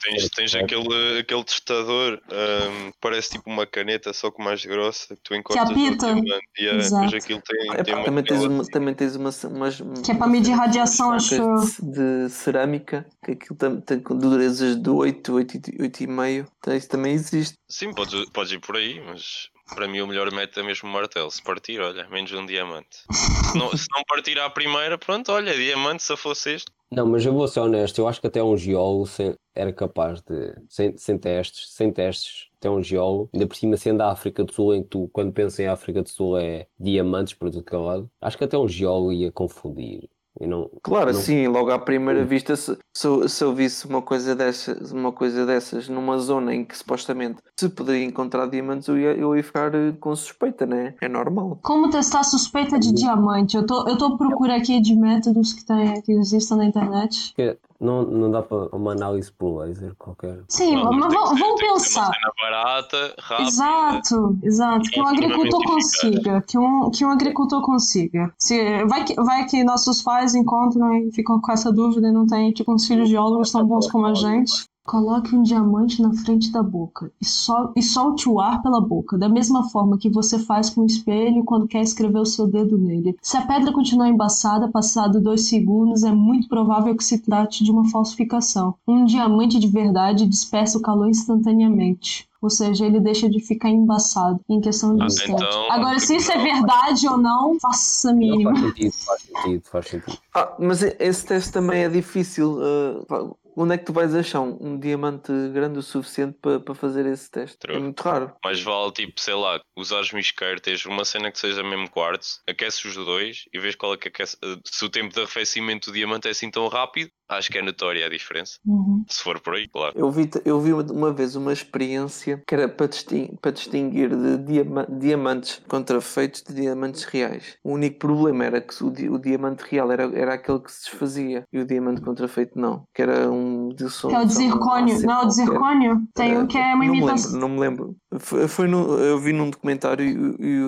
tens, 0.00 0.28
tens 0.30 0.54
aquele, 0.54 1.18
aquele 1.20 1.44
testador, 1.44 2.20
um, 2.30 2.92
parece 3.00 3.30
tipo 3.30 3.50
uma 3.50 3.66
caneta, 3.66 4.12
só 4.12 4.30
que 4.30 4.42
mais 4.42 4.64
grossa, 4.64 5.14
que 5.14 5.22
tu 5.22 5.34
encontras 5.34 5.68
que 5.68 5.72
apita. 5.72 6.14
no 6.14 6.22
diamante. 6.22 6.50
Yeah, 6.58 6.82
depois 6.82 7.14
aquilo 7.14 7.42
tem, 7.42 7.72
é, 7.72 7.82
tem 7.82 7.94
pá, 7.94 8.04
também, 8.04 8.24
tens 8.24 8.44
uma, 8.44 8.64
também 8.64 8.94
tens 8.94 9.16
uma, 9.16 9.30
umas, 9.44 9.82
Que 10.04 10.12
é 10.12 10.14
para 10.14 10.26
medir 10.26 10.52
radiação, 10.52 11.12
acho 11.12 11.36
de, 11.36 11.92
de 11.92 12.28
cerâmica, 12.30 13.06
que 13.24 13.32
aquilo 13.32 13.56
tem, 13.56 13.80
tem 13.80 14.18
durezas 14.18 14.76
de 14.76 14.90
8, 14.90 15.32
8, 15.32 15.58
8,5. 15.58 16.46
Então 16.58 16.74
isso 16.74 16.88
também 16.88 17.14
existe. 17.14 17.56
Sim, 17.68 17.92
podes, 17.92 18.28
podes 18.30 18.52
ir 18.52 18.60
por 18.60 18.76
aí, 18.76 19.00
mas 19.06 19.48
para 19.74 19.88
mim 19.88 20.00
o 20.00 20.06
melhor 20.06 20.30
método 20.32 20.60
é 20.60 20.62
mesmo 20.62 20.88
o 20.88 20.92
martelo. 20.92 21.30
Se 21.30 21.42
partir, 21.42 21.80
olha, 21.80 22.08
menos 22.08 22.32
um 22.32 22.46
diamante. 22.46 22.98
Se 23.10 23.56
não, 23.58 23.76
se 23.76 23.86
não 23.94 24.02
partir 24.06 24.38
à 24.38 24.48
primeira, 24.50 24.98
pronto, 24.98 25.32
olha, 25.32 25.54
diamante 25.54 26.02
se 26.02 26.16
fosse 26.16 26.54
este. 26.54 26.70
Não, 26.92 27.06
mas 27.06 27.24
eu 27.24 27.32
vou 27.32 27.46
ser 27.46 27.60
honesto, 27.60 28.00
eu 28.00 28.08
acho 28.08 28.20
que 28.20 28.26
até 28.26 28.42
um 28.42 28.56
geólogo 28.56 29.08
era 29.54 29.72
capaz 29.72 30.20
de, 30.22 30.56
sem, 30.68 30.96
sem 30.96 31.16
testes, 31.16 31.72
sem 31.72 31.92
testes, 31.92 32.48
até 32.58 32.68
um 32.68 32.82
geólogo, 32.82 33.30
ainda 33.32 33.46
por 33.46 33.54
cima 33.54 33.76
sendo 33.76 33.98
da 33.98 34.10
África 34.10 34.42
do 34.42 34.52
Sul, 34.52 34.74
em 34.74 34.82
que 34.82 34.88
tu, 34.88 35.08
quando 35.12 35.32
pensas 35.32 35.60
em 35.60 35.68
África 35.68 36.02
do 36.02 36.08
Sul, 36.08 36.36
é 36.36 36.66
diamantes 36.78 37.34
por 37.34 37.48
todo 37.48 37.84
lado, 37.84 38.10
acho 38.20 38.36
que 38.36 38.42
até 38.42 38.58
um 38.58 38.68
geólogo 38.68 39.12
ia 39.12 39.30
confundir. 39.30 40.10
Não, 40.38 40.70
claro, 40.82 41.12
não... 41.12 41.20
sim, 41.20 41.46
logo 41.48 41.70
à 41.70 41.78
primeira 41.78 42.24
vista, 42.24 42.54
se, 42.54 42.76
se, 42.94 43.28
se 43.28 43.44
eu 43.44 43.54
visse 43.54 43.86
uma 43.86 44.00
coisa, 44.00 44.34
dessas, 44.34 44.92
uma 44.92 45.12
coisa 45.12 45.44
dessas 45.44 45.88
numa 45.88 46.18
zona 46.18 46.54
em 46.54 46.64
que 46.64 46.76
supostamente 46.76 47.42
se 47.58 47.68
poderia 47.68 48.04
encontrar 48.04 48.46
diamantes, 48.46 48.88
eu 48.88 48.98
ia, 48.98 49.12
eu 49.12 49.36
ia 49.36 49.42
ficar 49.42 49.74
eh, 49.74 49.92
com 49.98 50.14
suspeita, 50.14 50.64
né? 50.64 50.94
É 51.00 51.08
normal. 51.08 51.58
Como 51.62 51.90
testar 51.90 52.22
suspeita 52.22 52.78
de 52.78 52.92
diamante? 52.92 53.56
Eu 53.56 53.66
tô, 53.66 53.88
eu 53.88 53.98
tô 53.98 54.16
procurando 54.16 54.60
aqui 54.60 54.80
de 54.80 54.94
métodos 54.94 55.52
que, 55.52 55.64
tem, 55.64 56.00
que 56.02 56.12
existem 56.12 56.56
na 56.56 56.64
internet. 56.64 57.34
Não, 57.80 58.02
não 58.02 58.30
dá 58.30 58.42
para 58.42 58.68
uma 58.76 58.92
análise 58.92 59.32
por 59.32 59.60
laser 59.60 59.94
qualquer. 59.96 60.42
Sim, 60.48 60.76
não, 60.76 60.92
mas 60.92 61.14
vamos, 61.14 61.40
vamos 61.40 61.60
pensar. 61.60 62.10
barata, 62.40 63.14
rápida. 63.18 63.48
Exato, 63.48 64.38
exato. 64.42 64.90
Que 64.90 65.00
um 65.00 65.08
agricultor 65.08 65.62
consiga. 65.64 66.42
Que 66.42 66.58
um, 66.58 66.90
que 66.90 67.04
um 67.06 67.10
agricultor 67.10 67.62
consiga. 67.62 68.32
Se, 68.38 68.84
vai, 68.84 69.04
que, 69.04 69.14
vai 69.14 69.46
que 69.46 69.64
nossos 69.64 70.02
pais 70.02 70.34
encontram 70.34 70.94
e 70.94 71.10
ficam 71.12 71.40
com 71.40 71.52
essa 71.52 71.72
dúvida 71.72 72.08
e 72.08 72.12
não 72.12 72.26
tem, 72.26 72.52
tipo, 72.52 72.70
uns 72.74 72.86
filhos 72.86 73.08
geólogos 73.08 73.50
tão 73.50 73.66
bons 73.66 73.90
como 73.90 74.06
a 74.06 74.14
gente. 74.14 74.69
Coloque 74.84 75.36
um 75.36 75.42
diamante 75.42 76.02
na 76.02 76.12
frente 76.12 76.50
da 76.50 76.62
boca 76.62 77.12
e, 77.20 77.24
sol 77.24 77.72
e 77.76 77.82
solte 77.82 78.28
o 78.28 78.40
ar 78.40 78.62
pela 78.62 78.80
boca, 78.80 79.16
da 79.16 79.28
mesma 79.28 79.68
forma 79.68 79.98
que 79.98 80.10
você 80.10 80.38
faz 80.38 80.70
com 80.70 80.82
o 80.82 80.86
espelho 80.86 81.44
quando 81.44 81.68
quer 81.68 81.82
escrever 81.82 82.18
o 82.18 82.26
seu 82.26 82.46
dedo 82.46 82.78
nele. 82.78 83.16
Se 83.22 83.36
a 83.36 83.46
pedra 83.46 83.72
continuar 83.72 84.08
embaçada, 84.08 84.70
passado 84.70 85.20
dois 85.20 85.48
segundos, 85.48 86.02
é 86.02 86.12
muito 86.12 86.48
provável 86.48 86.96
que 86.96 87.04
se 87.04 87.18
trate 87.18 87.62
de 87.62 87.70
uma 87.70 87.88
falsificação. 87.90 88.74
Um 88.88 89.04
diamante 89.04 89.58
de 89.58 89.68
verdade 89.68 90.26
dispersa 90.26 90.78
o 90.78 90.82
calor 90.82 91.08
instantaneamente. 91.08 92.28
Ou 92.42 92.48
seja, 92.48 92.86
ele 92.86 92.98
deixa 92.98 93.28
de 93.28 93.38
ficar 93.38 93.68
embaçado 93.68 94.40
em 94.48 94.62
questão 94.62 94.96
de 94.96 95.02
ah, 95.02 95.06
então, 95.24 95.70
Agora, 95.70 95.98
se 95.98 96.16
isso 96.16 96.32
é 96.32 96.38
verdade 96.38 97.06
ou 97.06 97.18
não, 97.18 97.60
faça 97.60 98.10
a 98.10 98.14
mínima. 98.14 98.54
Faz 98.56 98.64
sentido, 98.64 98.92
faz 98.92 99.22
sentido, 99.22 99.62
faz 99.70 99.86
sentido. 99.86 100.18
Ah, 100.34 100.56
mas 100.58 100.82
esse 100.82 101.26
teste 101.26 101.52
também 101.52 101.84
é 101.84 101.88
difícil. 101.90 102.52
Uh, 102.52 103.36
onde 103.56 103.74
é 103.74 103.78
que 103.78 103.84
tu 103.84 103.92
vais 103.92 104.14
achar 104.14 104.40
um, 104.40 104.56
um 104.60 104.78
diamante 104.78 105.32
grande 105.52 105.78
o 105.78 105.82
suficiente 105.82 106.38
para 106.40 106.60
pa 106.60 106.74
fazer 106.74 107.06
esse 107.06 107.30
teste? 107.30 107.58
True. 107.58 107.76
É 107.76 107.78
muito 107.78 108.00
raro. 108.00 108.32
Mas 108.44 108.62
vale, 108.62 108.92
tipo, 108.92 109.20
sei 109.20 109.34
lá, 109.34 109.60
usares 109.76 110.12
um 110.12 110.18
isqueiro, 110.18 110.60
tens 110.60 110.84
uma 110.86 111.04
cena 111.04 111.30
que 111.30 111.38
seja 111.38 111.62
mesmo 111.62 111.90
quartzo, 111.90 112.40
aqueces 112.48 112.84
os 112.84 112.94
dois 112.94 113.44
e 113.52 113.58
vês 113.58 113.74
qual 113.74 113.94
é 113.94 113.96
que 113.96 114.08
aquece. 114.08 114.36
Se 114.64 114.84
o 114.84 114.90
tempo 114.90 115.12
de 115.12 115.20
arrefecimento 115.20 115.90
do 115.90 115.94
diamante 115.94 116.28
é 116.28 116.30
assim 116.30 116.50
tão 116.50 116.68
rápido, 116.68 117.10
acho 117.30 117.50
que 117.50 117.58
é 117.58 117.62
notória 117.62 118.04
a 118.04 118.08
diferença. 118.08 118.58
Uhum. 118.66 119.04
Se 119.08 119.22
for 119.22 119.40
por 119.40 119.54
aí, 119.54 119.68
claro. 119.68 119.92
Eu 119.96 120.10
vi, 120.10 120.28
eu 120.44 120.60
vi 120.60 120.72
uma 120.72 121.12
vez 121.12 121.36
uma 121.36 121.52
experiência 121.52 122.42
que 122.46 122.54
era 122.54 122.68
para 122.68 122.86
distinguir, 122.86 123.38
para 123.40 123.50
distinguir 123.52 124.10
de 124.10 124.38
diama, 124.38 124.86
diamantes 124.88 125.62
contrafeitos 125.68 126.42
de 126.42 126.54
diamantes 126.54 127.04
reais. 127.04 127.56
O 127.62 127.72
único 127.72 127.98
problema 127.98 128.44
era 128.44 128.60
que 128.60 128.82
o, 128.82 128.88
o 128.88 129.18
diamante 129.18 129.64
real 129.70 129.90
era, 129.92 130.04
era 130.16 130.34
aquele 130.34 130.60
que 130.60 130.72
se 130.72 130.90
desfazia 130.90 131.44
e 131.52 131.58
o 131.60 131.66
diamante 131.66 132.00
contrafeito 132.00 132.58
não, 132.58 132.84
que 132.94 133.02
era 133.02 133.30
um 133.30 133.68
de 133.68 133.88
som. 133.90 134.08
Que 134.08 134.14
é 134.14 134.20
o 134.20 134.26
de 134.26 134.34
zircônio, 134.34 135.00
não, 135.02 135.24
o 135.24 135.26
de 135.26 135.34
zircônio 135.34 136.02
tem 136.14 136.36
um 136.36 136.46
que 136.46 136.58
é 136.58 136.74
uma 136.74 136.84
imitação. 136.84 137.38
Não 137.38 137.48
me 137.48 137.60
lembro, 137.60 137.86
não 137.86 137.88
me 137.88 137.96
lembro. 137.96 137.96
Foi, 138.18 138.48
foi 138.48 138.68
no, 138.68 138.98
eu 138.98 139.18
vi 139.18 139.32
num 139.32 139.50
documentário 139.50 140.04
e, 140.04 140.36
e 140.40 140.60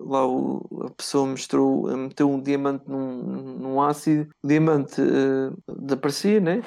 lá 0.00 0.26
o, 0.26 0.86
a 0.86 0.90
pessoa 0.90 1.26
mostrou, 1.26 1.94
meteu 1.96 2.30
um 2.30 2.40
diamante 2.40 2.84
num, 2.88 3.58
num 3.58 3.82
ácido, 3.82 4.28
o 4.42 4.48
diamante 4.48 5.00
uh, 5.00 5.56
desaparecia, 6.06 6.40
né? 6.40 6.62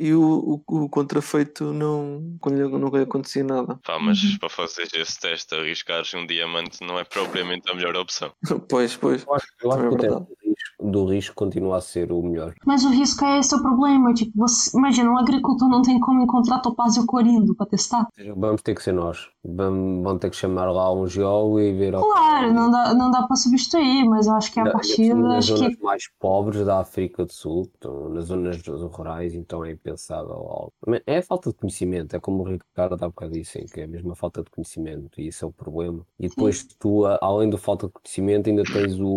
e 0.00 0.14
o, 0.14 0.62
o, 0.66 0.84
o 0.84 0.88
contrafeito 0.88 1.72
não, 1.74 2.38
não 2.42 2.88
lhe 2.88 3.02
acontecia 3.02 3.44
nada. 3.44 3.78
Pá, 3.84 3.98
mas 3.98 4.22
uhum. 4.22 4.38
para 4.38 4.48
fazer 4.48 4.88
esse 4.94 5.20
teste, 5.20 5.54
arriscar 5.54 6.02
um 6.14 6.26
diamante 6.26 6.78
não 6.82 6.98
é 6.98 7.04
propriamente 7.04 7.70
a 7.70 7.74
melhor 7.74 7.94
opção. 7.96 8.32
pois, 8.68 8.96
pois. 8.96 9.26
Eu 9.26 9.34
acho, 9.34 9.46
eu 9.62 9.72
acho 9.72 9.86
é 9.86 9.98
que 9.98 10.06
o 10.06 10.18
risco, 10.18 10.90
do 10.90 11.04
risco 11.06 11.34
continua 11.34 11.76
a 11.76 11.80
ser 11.82 12.12
o 12.12 12.22
melhor. 12.22 12.54
Mas 12.64 12.82
o 12.84 12.90
risco 12.90 13.24
é 13.26 13.40
esse 13.40 13.54
o 13.54 13.60
problema. 13.60 14.14
Tipo, 14.14 14.32
você, 14.36 14.76
imagina, 14.76 15.10
um 15.10 15.18
agricultor 15.18 15.68
não 15.68 15.82
tem 15.82 16.00
como 16.00 16.22
encontrar 16.22 16.60
topázio 16.60 17.04
corindo 17.04 17.54
para 17.54 17.66
testar. 17.66 18.06
Vamos 18.36 18.62
ter 18.62 18.74
que 18.74 18.82
ser 18.82 18.92
nós. 18.92 19.28
Vamos 19.42 20.18
ter 20.20 20.30
que 20.30 20.36
chamar 20.36 20.70
lá 20.70 20.92
um 20.92 21.06
geólogo 21.06 21.60
e 21.60 21.72
ver. 21.72 21.94
Claro, 21.94 22.52
não 22.52 22.70
dá, 22.70 22.94
não 22.94 23.10
dá 23.10 23.22
para 23.22 23.36
substituir, 23.36 24.04
mas 24.04 24.26
eu 24.26 24.34
acho 24.34 24.52
que 24.52 24.60
é 24.60 24.62
a 24.62 24.70
partir 24.70 25.14
Nas 25.14 25.46
zonas 25.46 25.76
que... 25.76 25.82
mais 25.82 26.04
pobres 26.18 26.64
da 26.64 26.80
África 26.80 27.24
do 27.24 27.32
Sul, 27.32 27.70
então, 27.76 28.08
nas 28.10 28.26
zonas 28.26 28.60
rurais, 28.92 29.34
então 29.34 29.64
é 29.64 29.72
impensável 29.72 30.34
algo. 30.34 30.72
É 31.06 31.18
a 31.18 31.22
falta 31.22 31.50
de 31.50 31.56
conhecimento, 31.56 32.14
é 32.14 32.20
como 32.20 32.42
o 32.42 32.46
Ricardo 32.46 33.02
há 33.02 33.08
bocado 33.08 33.32
disse, 33.32 33.64
que 33.64 33.80
é 33.80 33.84
a 33.84 34.14
falta 34.14 34.42
de 34.42 34.50
conhecimento, 34.50 35.20
e 35.20 35.28
isso 35.28 35.44
é 35.44 35.48
o 35.48 35.52
problema. 35.52 36.06
E 36.18 36.28
depois 36.28 36.60
Sim. 36.60 36.68
tu, 36.78 37.04
além 37.20 37.48
da 37.48 37.56
falta 37.56 37.86
de 37.86 37.92
conhecimento, 37.94 38.50
ainda 38.50 38.62
tens 38.64 38.98
o, 39.00 39.16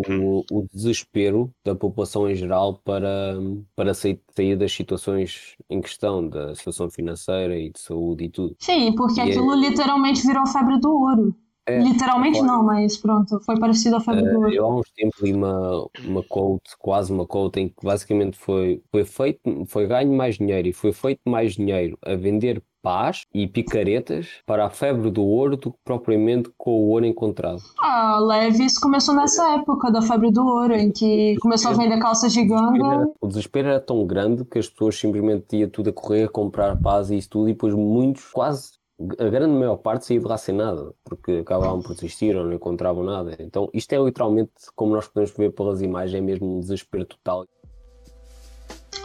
o 0.50 0.66
desespero 0.72 1.52
da 1.64 1.74
população 1.74 2.28
em 2.30 2.34
geral 2.34 2.80
para, 2.84 3.36
para 3.76 3.92
sair, 3.92 4.20
sair 4.34 4.56
das 4.56 4.72
situações 4.72 5.56
em 5.68 5.80
questão, 5.80 6.26
da 6.26 6.54
situação 6.54 6.90
financeira 6.90 7.58
e 7.58 7.70
de 7.70 7.78
saúde 7.78 8.24
e 8.24 8.30
tudo. 8.30 8.56
Sim, 8.58 8.94
porque 8.94 9.20
e 9.20 9.22
aquilo 9.22 9.52
é... 9.54 9.56
literalmente 9.56 10.13
virou 10.22 10.42
a 10.42 10.46
febre 10.46 10.78
do 10.78 10.90
ouro. 10.90 11.34
É, 11.66 11.78
Literalmente 11.78 12.42
não, 12.42 12.62
mas 12.62 12.98
pronto, 12.98 13.40
foi 13.40 13.58
parecido 13.58 13.96
à 13.96 14.00
febre 14.00 14.22
do 14.22 14.36
ouro. 14.38 14.52
Eu 14.52 14.66
há 14.66 14.76
uns 14.76 14.90
tempos 14.94 15.22
li 15.22 15.32
uma, 15.32 15.88
uma 16.04 16.22
quote, 16.22 16.76
quase 16.78 17.10
uma 17.10 17.26
quote, 17.26 17.60
em 17.60 17.68
que 17.68 17.82
basicamente 17.82 18.36
foi, 18.36 18.82
foi 18.90 19.04
feito, 19.04 19.40
foi 19.66 19.86
ganho 19.86 20.12
mais 20.12 20.36
dinheiro 20.36 20.68
e 20.68 20.72
foi 20.74 20.92
feito 20.92 21.20
mais 21.26 21.54
dinheiro 21.54 21.98
a 22.04 22.14
vender 22.14 22.62
paz 22.82 23.22
e 23.32 23.46
picaretas 23.46 24.28
para 24.44 24.66
a 24.66 24.70
febre 24.70 25.10
do 25.10 25.24
ouro 25.24 25.56
do 25.56 25.72
que 25.72 25.78
propriamente 25.82 26.50
com 26.58 26.70
o 26.70 26.88
ouro 26.90 27.06
encontrado. 27.06 27.62
Ah, 27.80 28.18
Levis 28.20 28.78
começou 28.78 29.14
nessa 29.14 29.54
época 29.54 29.90
da 29.90 30.02
febre 30.02 30.30
do 30.30 30.44
ouro, 30.44 30.74
em 30.74 30.92
que 30.92 31.34
começou 31.40 31.70
a 31.70 31.74
vender 31.74 31.98
calças 31.98 32.34
de 32.34 32.44
ganga. 32.44 33.10
O 33.22 33.26
desespero 33.26 33.68
era 33.68 33.80
tão 33.80 34.06
grande 34.06 34.44
que 34.44 34.58
as 34.58 34.68
pessoas 34.68 34.98
simplesmente 34.98 35.56
iam 35.56 35.70
tudo 35.70 35.88
a 35.88 35.92
correr 35.94 36.24
a 36.24 36.28
comprar 36.28 36.78
paz 36.78 37.10
e 37.10 37.16
isso 37.16 37.30
tudo, 37.30 37.48
e 37.48 37.52
depois 37.52 37.72
muitos, 37.74 38.30
quase 38.30 38.72
a 39.18 39.28
grande 39.28 39.54
maior 39.54 39.76
parte 39.76 40.06
saiu 40.06 40.20
de 40.20 40.26
lá 40.26 40.36
sem 40.36 40.54
nada, 40.54 40.92
porque 41.04 41.32
acabavam 41.32 41.80
por 41.82 41.94
desistir 41.94 42.36
ou 42.36 42.44
não 42.44 42.52
encontravam 42.52 43.02
nada. 43.02 43.36
Então, 43.40 43.68
isto 43.72 43.92
é 43.92 43.98
literalmente, 43.98 44.50
como 44.74 44.94
nós 44.94 45.06
podemos 45.08 45.34
ver 45.36 45.52
pelas 45.52 45.82
imagens, 45.82 46.14
é 46.14 46.20
mesmo 46.20 46.56
um 46.56 46.60
desespero 46.60 47.04
total. 47.04 47.46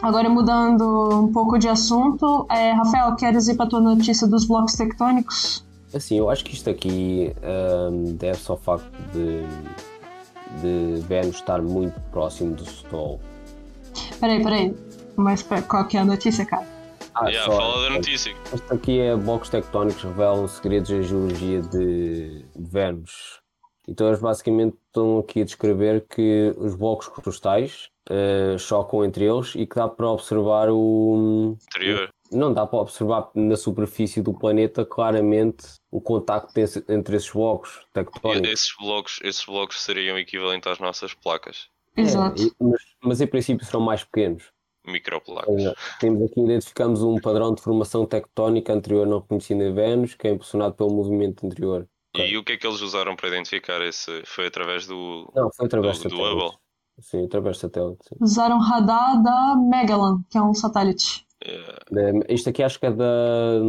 Agora, 0.02 0.28
mudando 0.28 1.24
um 1.24 1.32
pouco 1.32 1.58
de 1.58 1.68
assunto, 1.68 2.46
é, 2.50 2.72
Rafael, 2.72 3.14
queres 3.16 3.48
ir 3.48 3.56
para 3.56 3.66
a 3.66 3.68
tua 3.68 3.80
notícia 3.80 4.26
dos 4.26 4.46
blocos 4.46 4.74
tectônicos? 4.74 5.64
Assim, 5.92 6.16
eu 6.18 6.30
acho 6.30 6.44
que 6.44 6.54
isto 6.54 6.70
aqui 6.70 7.34
hum, 7.92 8.16
deve-se 8.16 8.50
ao 8.50 8.56
facto 8.56 8.90
de, 9.12 9.42
de 10.62 11.00
Vênus 11.02 11.36
estar 11.36 11.60
muito 11.60 12.00
próximo 12.12 12.54
do 12.54 12.64
Sol. 12.64 13.20
Peraí, 14.20 14.42
peraí. 14.42 14.74
Mas 15.16 15.42
qual 15.42 15.86
que 15.86 15.96
é 15.96 16.00
a 16.00 16.04
notícia, 16.04 16.46
cara? 16.46 16.79
Ah, 17.20 17.28
Yeah, 17.28 17.44
só- 17.52 17.58
fala 17.60 17.82
da 17.82 17.90
notícia. 17.90 18.34
Isto 18.54 18.74
aqui 18.74 18.98
é 19.00 19.14
blocos 19.16 19.48
tectónicos 19.50 20.02
revelam 20.02 20.48
segredos 20.48 20.88
da 20.90 21.02
geologia 21.02 21.60
de, 21.62 22.44
Vênus. 22.56 23.40
Então 23.88 24.06
eles 24.08 24.20
basicamente 24.20 24.76
estão 24.86 25.18
aqui 25.18 25.42
a 25.42 25.44
descrever 25.44 26.06
que 26.08 26.54
os 26.56 26.74
blocos 26.74 27.08
crustais 27.08 27.88
eh, 28.08 28.56
chocam 28.58 29.04
entre 29.04 29.24
eles 29.24 29.54
e 29.54 29.66
que 29.66 29.74
dá 29.76 29.88
para 29.88 30.08
observar 30.08 30.68
o. 30.70 31.56
Anterior. 31.74 32.08
Não 32.32 32.52
dá 32.54 32.64
para 32.64 32.78
observar 32.78 33.28
na 33.34 33.56
superfície 33.56 34.22
do 34.22 34.32
planeta 34.32 34.84
claramente 34.84 35.64
o 35.90 36.00
contacto 36.00 36.54
desse- 36.54 36.84
entre 36.88 37.16
esses 37.16 37.30
blocos 37.30 37.80
tectónicos. 37.92 38.48
esses 38.52 38.68
blocos, 38.80 39.18
esses 39.24 39.44
blocos 39.44 39.80
seriam 39.82 40.16
equivalentes 40.16 40.70
às 40.70 40.78
nossas 40.78 41.12
placas. 41.12 41.68
É, 41.96 42.02
Exato. 42.02 42.40
e- 42.40 42.52
mas, 42.60 42.80
mas 43.02 43.20
em 43.20 43.26
princípio 43.26 43.66
serão 43.66 43.80
mais 43.80 44.04
pequenos. 44.04 44.44
Microplacas. 44.86 45.74
Temos 46.00 46.22
aqui, 46.30 46.40
identificamos 46.40 47.02
um 47.02 47.20
padrão 47.20 47.54
de 47.54 47.62
formação 47.62 48.06
tectónica 48.06 48.72
anterior 48.72 49.06
não 49.06 49.18
reconhecido 49.20 49.62
em 49.62 49.72
Vênus, 49.74 50.14
que 50.14 50.26
é 50.28 50.32
impulsionado 50.32 50.74
pelo 50.74 50.90
movimento 50.92 51.44
anterior. 51.46 51.86
E 52.16 52.36
o 52.36 52.42
que 52.42 52.52
é 52.52 52.56
que 52.56 52.66
eles 52.66 52.80
usaram 52.80 53.14
para 53.14 53.28
identificar 53.28 53.80
esse? 53.82 54.22
Foi 54.26 54.46
através 54.46 54.86
do. 54.86 55.30
Não, 55.34 55.48
foi 55.54 55.66
através 55.66 55.98
Do- 55.98 56.08
do 56.08 56.16
satélite. 56.16 56.34
Hubble. 56.44 56.58
Sim, 57.00 57.24
através 57.24 57.56
de 57.56 57.60
satélite. 57.62 57.98
sim. 58.08 58.16
Usaram 58.20 58.58
radar 58.58 59.22
da 59.22 59.54
Magellan, 59.56 60.22
que 60.28 60.36
é 60.36 60.42
um 60.42 60.52
satélite. 60.52 61.24
eh, 61.42 61.78
Da- 61.90 62.34
Isto 62.34 62.50
aqui 62.50 62.62
acho 62.62 62.78
que 62.80 62.86
é 62.86 62.90
da, 62.90 63.06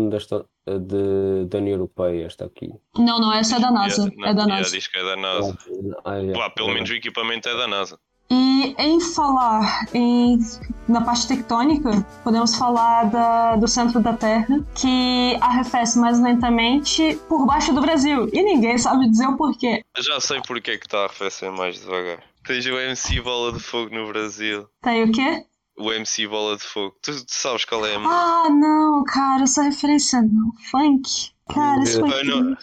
desta, 0.09 0.45
de, 0.67 1.45
da 1.47 1.57
União 1.59 1.75
Europeia, 1.75 2.25
esta 2.25 2.45
aqui. 2.45 2.73
Não, 2.97 3.19
não, 3.19 3.31
essa 3.31 3.57
é 3.57 3.59
da 3.59 3.71
NASA. 3.71 4.11
não, 4.17 4.27
É 4.27 4.33
da 4.33 4.41
yeah, 4.43 4.55
NASA. 4.57 4.71
diz 4.75 4.87
que 4.87 4.97
é 4.99 5.03
da 5.03 5.15
NASA. 5.15 5.57
Ah, 6.03 6.17
é. 6.17 6.33
Pá, 6.33 6.49
pelo 6.49 6.69
menos 6.69 6.89
o 6.89 6.93
equipamento 6.93 7.47
é 7.47 7.55
da 7.55 7.67
NASA. 7.67 7.97
E 8.33 8.73
em 8.77 8.99
falar 9.01 9.85
em, 9.93 10.39
na 10.87 11.01
parte 11.01 11.27
tectônica, 11.27 11.89
podemos 12.23 12.55
falar 12.55 13.03
da- 13.09 13.57
do 13.57 13.67
centro 13.67 13.99
da 13.99 14.13
Terra, 14.13 14.63
que 14.73 15.37
arrefece 15.41 15.99
mais 15.99 16.17
lentamente 16.17 17.19
por 17.27 17.45
baixo 17.45 17.73
do 17.73 17.81
Brasil. 17.81 18.29
E 18.31 18.41
ninguém 18.41 18.77
sabe 18.77 19.09
dizer 19.09 19.27
o 19.27 19.35
porquê. 19.35 19.83
Já 19.97 20.21
sei 20.21 20.41
porque 20.47 20.71
é 20.71 20.77
que 20.77 20.85
está 20.85 20.99
a 20.99 21.05
arrefecer 21.05 21.51
mais 21.51 21.75
devagar. 21.81 22.19
Tens 22.45 22.65
o 22.65 22.79
MC 22.79 23.19
Bola 23.21 23.51
de 23.51 23.59
Fogo 23.59 23.93
no 23.93 24.07
Brasil. 24.07 24.65
Tem 24.81 25.03
o 25.03 25.11
quê? 25.11 25.45
O 25.77 25.91
MC 25.91 26.25
Bola 26.27 26.55
de 26.55 26.63
Fogo. 26.63 26.95
Tu, 27.03 27.11
tu 27.25 27.33
sabes 27.33 27.65
qual 27.65 27.85
é 27.85 27.95
a 27.95 27.99
música? 27.99 28.15
Ah, 28.15 28.49
não, 28.49 29.03
cara, 29.03 29.43
essa 29.43 29.61
referência 29.63 30.21
não. 30.21 30.51
Funk. 30.71 31.31
Cara, 31.53 31.83
isso 31.83 31.99
foi 31.99 32.19
Eu 32.21 32.25
não-. 32.25 32.55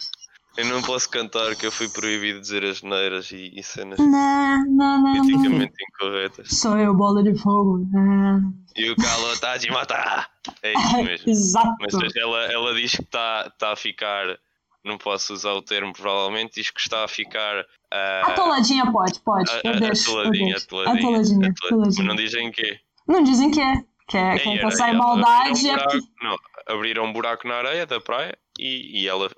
Eu 0.59 0.65
não 0.65 0.81
posso 0.81 1.09
cantar 1.09 1.55
que 1.55 1.65
eu 1.65 1.71
fui 1.71 1.87
proibido 1.89 2.35
de 2.39 2.41
dizer 2.41 2.63
as 2.65 2.81
neiras 2.81 3.31
e, 3.31 3.51
e 3.57 3.63
cenas 3.63 3.97
Não, 3.99 4.07
não, 4.09 5.01
não, 5.01 5.03
não. 5.03 5.21
politicamente 5.21 5.73
incorretas. 5.89 6.47
Sou 6.49 6.77
eu, 6.77 6.93
bola 6.93 7.23
de 7.23 7.33
fogo. 7.39 7.87
Ah, 7.95 8.39
E 8.75 8.89
o 8.91 8.95
calo 8.95 9.31
está 9.31 9.53
a 9.53 9.59
te 9.59 9.71
matar. 9.71 10.29
É 10.61 10.73
isso 10.73 10.97
mesmo. 11.03 11.29
Exato. 11.29 11.75
Mas 11.79 12.15
ela, 12.15 12.43
ela 12.51 12.73
diz 12.73 12.91
que 12.95 13.01
está 13.03 13.49
tá 13.57 13.71
a 13.71 13.75
ficar. 13.75 14.37
Não 14.83 14.97
posso 14.97 15.33
usar 15.33 15.53
o 15.53 15.61
termo, 15.61 15.93
provavelmente. 15.93 16.55
Diz 16.55 16.69
que 16.71 16.79
está 16.81 17.03
a 17.03 17.07
ficar. 17.07 17.65
ah, 17.93 18.21
Atoladinha 18.27 18.91
pode, 18.91 19.19
pode. 19.21 19.49
a- 19.51 19.61
Eu 19.63 19.73
a- 19.73 19.79
deixo. 19.79 20.09
eu 20.11 20.19
atoladinha, 20.19 20.55
atoladinha, 20.57 20.99
Atoladinha, 20.99 21.49
atoladinha. 21.49 21.95
Mas 21.97 22.05
não 22.07 22.15
dizem 22.15 22.51
quê. 22.51 22.79
Não 23.07 23.23
dizem 23.23 23.51
que 23.51 23.61
é. 23.61 23.83
Que 24.09 24.17
é 24.17 24.33
Ei, 24.33 24.39
quem 24.39 24.59
passar 24.61 24.91
maldade 24.93 25.69
abriram 25.69 25.77
é. 25.79 25.85
um 25.85 25.85
buraco, 25.85 26.07
não, 26.23 26.37
abriram 26.75 27.05
um 27.05 27.13
buraco 27.13 27.47
na 27.47 27.55
areia 27.55 27.85
da 27.85 28.01
praia 28.01 28.35
e, 28.59 29.01
e 29.01 29.07
ela 29.07 29.29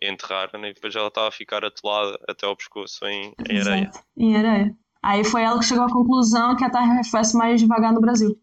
enterraram 0.00 0.64
e 0.64 0.72
depois 0.72 0.94
ela 0.94 1.08
estava 1.08 1.28
a 1.28 1.32
ficar 1.32 1.64
atolada 1.64 2.18
até 2.28 2.46
ao 2.46 2.56
pescoço 2.56 3.04
em, 3.06 3.34
em 3.48 3.60
areia. 3.60 3.90
Em 4.16 4.36
areia. 4.36 4.76
Aí 5.02 5.24
foi 5.24 5.42
ela 5.42 5.58
que 5.58 5.64
chegou 5.64 5.84
à 5.84 5.90
conclusão 5.90 6.56
que 6.56 6.64
a 6.64 6.70
Terra 6.70 6.92
arrefece 6.92 7.36
mais 7.36 7.60
devagar 7.60 7.92
no 7.92 8.00
Brasil. 8.00 8.38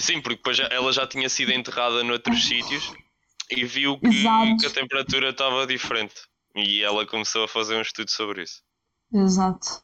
Sim, 0.00 0.22
porque 0.22 0.36
depois 0.36 0.58
ela 0.58 0.92
já 0.92 1.06
tinha 1.06 1.28
sido 1.28 1.52
enterrada 1.52 2.02
noutros 2.02 2.42
sítios 2.48 2.92
e 3.50 3.64
viu 3.64 3.98
que, 3.98 4.22
que 4.58 4.66
a 4.66 4.70
temperatura 4.70 5.28
estava 5.28 5.66
diferente. 5.66 6.14
E 6.56 6.82
ela 6.82 7.06
começou 7.06 7.44
a 7.44 7.48
fazer 7.48 7.76
um 7.76 7.82
estudo 7.82 8.10
sobre 8.10 8.42
isso. 8.42 8.62
Exato. 9.12 9.82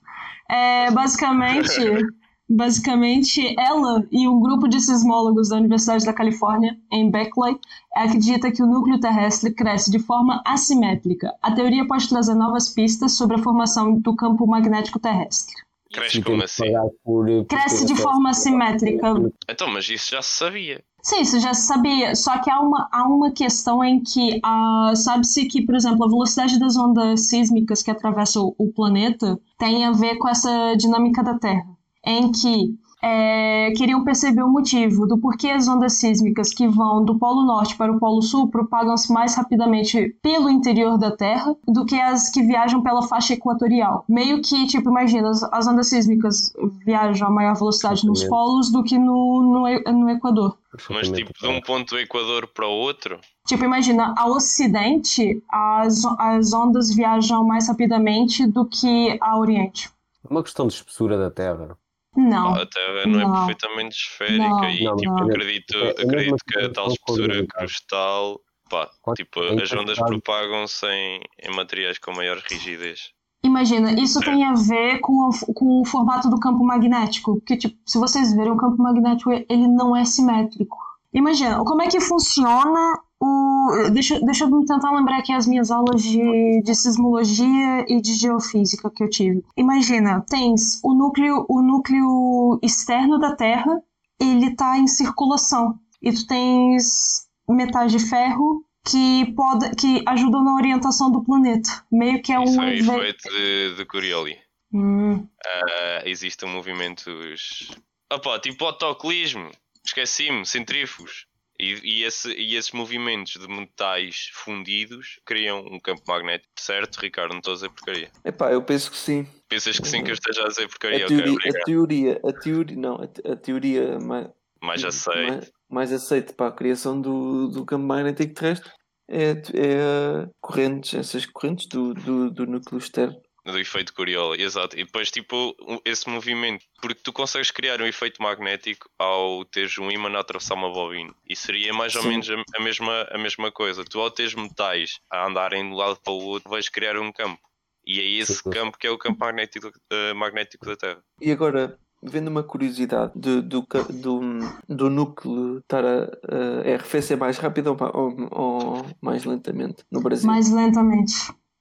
É, 0.51 0.91
basicamente, 0.91 1.69
basicamente, 2.49 3.55
ela 3.59 4.05
e 4.11 4.29
um 4.29 4.41
grupo 4.41 4.69
de 4.69 4.81
sismólogos 4.81 5.49
da 5.49 5.57
Universidade 5.57 6.05
da 6.05 6.13
Califórnia, 6.13 6.77
em 6.93 7.11
Berkeley, 7.11 7.57
acredita 7.95 8.51
que 8.51 8.63
o 8.63 8.67
núcleo 8.67 9.01
terrestre 9.01 9.53
cresce 9.55 9.91
de 9.91 9.99
forma 9.99 10.43
assimétrica. 10.47 11.33
A 11.43 11.53
teoria 11.53 11.87
pode 11.87 12.09
trazer 12.09 12.35
novas 12.35 12.69
pistas 12.69 13.13
sobre 13.13 13.37
a 13.37 13.43
formação 13.43 13.99
do 14.01 14.15
campo 14.17 14.47
magnético 14.47 14.99
terrestre. 14.99 15.55
Cresce 15.91 16.23
como 16.23 16.43
assim? 16.43 16.71
por- 17.03 17.25
por 17.25 17.47
Cresce 17.47 17.87
de 17.87 17.97
forma 17.97 18.31
assimétrica. 18.31 19.15
Então, 19.49 19.71
mas 19.73 19.89
isso 19.89 20.11
já 20.11 20.21
se 20.21 20.37
sabia. 20.37 20.83
Sim, 21.03 21.21
isso 21.23 21.41
já 21.41 21.55
se 21.55 21.67
sabia. 21.67 22.15
Só 22.15 22.37
que 22.39 22.51
há 22.51 22.61
uma, 22.61 22.89
há 22.93 23.05
uma 23.09 23.31
questão 23.31 23.83
em 23.83 24.03
que 24.03 24.39
ah, 24.45 24.93
sabe-se 24.95 25.47
que, 25.47 25.65
por 25.65 25.75
exemplo, 25.75 26.05
a 26.05 26.09
velocidade 26.09 26.59
das 26.59 26.77
ondas 26.77 27.29
sísmicas 27.29 27.83
que 27.83 27.91
atravessam 27.91 28.53
o, 28.59 28.67
o 28.67 28.73
planeta 28.73 29.41
tem 29.59 29.87
a 29.87 29.93
ver 29.93 30.17
com 30.17 30.29
essa 30.29 30.75
dinâmica 30.77 31.23
da 31.23 31.39
Terra, 31.39 31.65
em 32.05 32.31
que 32.31 32.79
é, 33.03 33.71
queriam 33.77 34.03
perceber 34.03 34.43
o 34.43 34.51
motivo 34.51 35.07
do 35.07 35.19
porquê 35.19 35.51
as 35.51 35.69
ondas 35.69 35.95
sísmicas 35.95 36.53
que 36.53 36.67
vão 36.67 37.05
do 37.05 37.17
Polo 37.17 37.45
Norte 37.45 37.77
para 37.77 37.93
o 37.93 37.99
Polo 37.99 38.21
Sul 38.23 38.49
propagam-se 38.49 39.13
mais 39.13 39.37
rapidamente 39.37 40.17
pelo 40.21 40.51
interior 40.51 40.99
da 40.99 41.11
Terra 41.11 41.55
do 41.67 41.85
que 41.85 41.95
as 41.95 42.29
que 42.29 42.43
viajam 42.43 42.83
pela 42.83 43.03
faixa 43.03 43.35
equatorial. 43.35 44.05
Meio 44.09 44.43
que, 44.43 44.67
tipo, 44.67 44.91
imagina, 44.91 45.31
as, 45.31 45.43
as 45.45 45.69
ondas 45.69 45.89
sísmicas 45.89 46.53
viajam 46.85 47.29
a 47.29 47.31
maior 47.31 47.55
velocidade 47.55 48.05
nos 48.05 48.25
polos 48.25 48.73
do 48.73 48.83
que 48.83 48.99
no, 48.99 49.43
no, 49.43 49.93
no 49.93 50.11
Equador. 50.11 50.59
Mas 50.91 51.09
tipo, 51.09 51.33
de 51.33 51.47
um 51.47 51.61
ponto 51.61 51.95
do 51.95 52.01
Equador 52.01 52.49
para 52.49 52.67
o 52.67 52.71
outro, 52.71 53.19
Tipo, 53.47 53.65
imagina, 53.65 54.15
ao 54.19 54.33
ocidente, 54.33 55.43
as, 55.49 56.05
as 56.19 56.53
ondas 56.53 56.95
viajam 56.95 57.43
mais 57.43 57.67
rapidamente 57.67 58.47
do 58.47 58.67
que 58.67 59.17
ao 59.23 59.41
oriente. 59.41 59.91
É 60.23 60.31
uma 60.31 60.43
questão 60.43 60.67
de 60.67 60.75
espessura 60.75 61.17
da 61.17 61.31
Terra. 61.31 61.79
Não. 62.17 62.55
a 62.55 62.67
Terra 62.67 63.07
não, 63.07 63.21
Não. 63.21 63.35
é 63.35 63.47
perfeitamente 63.47 63.97
esférica 63.97 64.45
Não, 64.49 64.71
e 64.71 64.85
não, 64.85 64.97
tipo, 64.97 65.13
não. 65.15 65.27
acredito, 65.29 65.77
É- 65.77 65.89
é 65.89 66.03
acredito 66.03 66.37
que 66.47 66.59
a 66.59 66.73
tal 66.73 66.89
espessura 66.89 67.29
concordo. 67.41 67.47
cristal, 67.49 68.41
pá, 68.71 68.91
tipo, 69.17 69.43
em 69.45 69.61
as 69.63 69.73
ondas 69.73 69.99
propagam-se 69.99 70.87
em, 70.87 71.21
em 71.45 71.55
materiais 71.55 71.99
com 71.99 72.13
maior 72.13 72.39
rigidez. 72.51 73.11
Imagina, 73.45 73.93
isso 73.93 74.19
tem 74.21 74.43
a 74.45 74.53
ver 74.55 74.99
com, 75.01 75.13
o- 75.29 75.55
com 75.55 75.81
o 75.81 75.85
formato 75.85 76.29
do 76.29 76.41
campo 76.41 76.65
magnético. 76.65 77.41
Que, 77.47 77.57
tipo, 77.57 77.77
se 77.87 77.97
vocês 77.99 78.35
verem, 78.35 78.51
o 78.53 78.57
campo 78.57 78.83
magnético 78.83 79.31
ele 79.31 79.69
não 79.69 79.95
é 79.95 80.05
simétrico. 80.05 80.77
Imagina, 81.15 81.59
como 81.65 81.81
é 81.83 81.87
que 81.89 82.01
funciona 82.01 83.01
o. 83.21 83.91
Deixa, 83.93 84.19
deixa 84.21 84.45
eu 84.45 84.65
tentar 84.65 84.91
lembrar 84.93 85.19
aqui 85.19 85.33
as 85.33 85.47
minhas 85.47 85.71
aulas 85.71 86.03
de, 86.03 86.63
de 86.63 86.75
sismologia 86.75 87.85
e 87.89 88.01
de 88.01 88.15
geofísica 88.15 88.91
que 88.91 89.03
eu 89.03 89.11
tive. 89.11 89.45
Imagina, 89.57 90.25
tens 90.29 90.81
o 90.83 90.95
núcleo, 90.95 91.45
o 91.49 91.61
núcleo 91.63 92.59
externo 92.63 93.19
da 93.19 93.35
Terra, 93.37 93.83
ele 94.21 94.55
tá 94.55 94.79
em 94.79 94.87
circulação. 94.87 95.79
E 96.03 96.13
tu 96.13 96.27
tens 96.27 97.27
metais 97.49 97.93
de 97.93 97.99
ferro 97.99 98.65
que, 98.87 99.33
pode, 99.35 99.71
que 99.77 100.03
ajudam 100.07 100.43
na 100.45 100.55
orientação 100.55 101.11
do 101.11 101.23
planeta. 101.25 101.85
Meio 101.93 102.23
que 102.23 102.33
é 102.33 102.43
Isso 102.43 102.59
um. 102.59 102.63
é 102.63 102.71
ve- 102.71 102.79
efeito 102.81 103.29
de, 103.29 103.75
de 103.77 103.85
Coriolis. 103.85 104.37
Hum, 104.73 105.27
Ah, 105.47 106.03
existem 106.05 106.49
movimentos. 106.49 107.71
Opá, 108.13 108.39
tipo 108.39 108.65
autoclismo, 108.65 109.51
esqueci-me, 109.85 110.45
centrífugos. 110.47 111.27
E, 111.61 111.81
e, 111.83 112.05
esse- 112.05 112.33
e 112.35 112.55
esses 112.57 112.71
movimentos 112.73 113.33
de 113.33 113.49
metais 113.49 114.31
fundidos 114.33 115.19
criam 115.25 115.61
um 115.67 115.81
campo 115.81 116.03
magnético, 116.07 116.49
certo, 116.57 116.97
Ricardo? 117.01 117.33
Não 117.33 117.39
estou 117.39 117.53
a 117.53 117.57
dizer 117.57 117.71
porcaria. 117.71 118.11
Epá, 118.25 118.53
eu 118.53 118.63
penso 118.63 118.91
que 118.91 118.97
sim. 118.97 119.27
Pensas 119.49 119.79
que 119.81 119.89
sim 119.89 120.05
que 120.05 120.11
eu 120.11 120.15
esteja 120.15 120.45
a 120.45 120.49
dizer 120.49 120.69
porcaria? 120.69 121.05
A 121.05 121.09
teoria, 121.09 121.33
obrigado. 121.33 121.57
a 121.61 121.65
teoria, 121.65 122.21
a 122.25 122.33
teoria, 122.33 122.77
não, 122.77 122.95
a, 123.03 123.07
te- 123.09 123.29
a 123.29 123.35
teoria 123.37 123.99
mais, 123.99 124.29
Mais 124.63 124.85
aceito. 124.85 125.27
mais, 125.33 125.53
mais 125.69 125.93
aceite 125.93 126.33
para 126.33 126.47
a 126.49 126.53
criação 126.53 127.01
do, 127.01 127.49
do 127.49 127.65
campo 127.65 127.85
magnético 127.87 128.35
terrestre 128.35 128.71
é, 129.11 129.31
é 129.55 130.29
correntes, 130.41 130.95
essas 130.95 131.27
correntes 131.27 131.67
do, 131.67 131.93
do, 131.95 132.31
do 132.31 132.47
núcleo 132.47 132.79
externo. 132.79 133.21
Do 133.51 133.59
efeito 133.59 133.95
Coriolis, 133.95 134.41
exato. 134.41 134.79
E 134.79 134.85
depois, 134.85 135.11
tipo, 135.11 135.57
esse 135.85 136.09
movimento, 136.09 136.65
porque 136.83 137.01
tu 137.03 137.13
consegues 137.13 137.51
criar 137.51 137.81
um 137.81 137.87
efeito 137.87 138.23
magnético 138.23 138.91
ao 138.99 139.43
teres 139.47 139.79
um 139.79 139.91
ímã 139.91 140.11
a 140.11 140.21
atravessar 140.21 140.55
uma 140.55 140.71
bobina. 140.71 141.15
E 141.27 141.35
seria 141.35 141.73
mais 141.73 141.95
ou 141.95 142.03
Sim. 142.03 142.09
menos 142.09 142.29
a, 142.29 142.35
a 142.57 142.63
mesma, 142.63 143.09
a 143.11 143.17
mesma 143.17 143.51
coisa. 143.51 143.85
Tu, 143.85 143.99
ao 143.99 144.11
teres 144.11 144.35
metais 144.35 144.99
a 145.11 145.27
andarem 145.27 145.63
de 145.63 145.73
um 145.73 145.77
lado 145.77 145.99
para 146.05 146.13
o 146.13 146.25
outro, 146.25 146.51
vais 146.51 146.69
criar 146.69 146.99
um 146.99 147.11
campo. 147.11 147.41
E 147.87 147.99
é 148.01 148.05
esse 148.21 148.35
Sim. 148.35 148.51
campo 148.51 148.77
que 148.77 148.87
é 148.87 148.91
o 148.91 148.99
campo 148.99 149.19
magnético, 149.21 149.73
eh, 149.91 150.13
magnético 150.13 150.67
da 150.67 150.77
Terra. 150.77 151.03
E 151.23 151.33
agora, 151.33 151.79
vendo 152.03 152.29
uma 152.29 152.43
curiosidade 152.43 153.13
do, 153.15 153.41
do, 153.41 153.67
do, 153.91 154.21
do 154.69 154.91
núcleo 154.91 155.59
estar 155.59 155.85
a, 155.87 156.05
a 156.05 156.75
arrefecer 156.75 157.17
mais 157.17 157.39
rápido 157.39 157.69
ou, 157.69 157.77
ou, 157.95 158.29
ou 158.31 158.87
mais 159.01 159.25
lentamente 159.25 159.85
no 159.91 160.03
Brasil? 160.03 160.27
Mais 160.27 160.51
lentamente. 160.53 161.15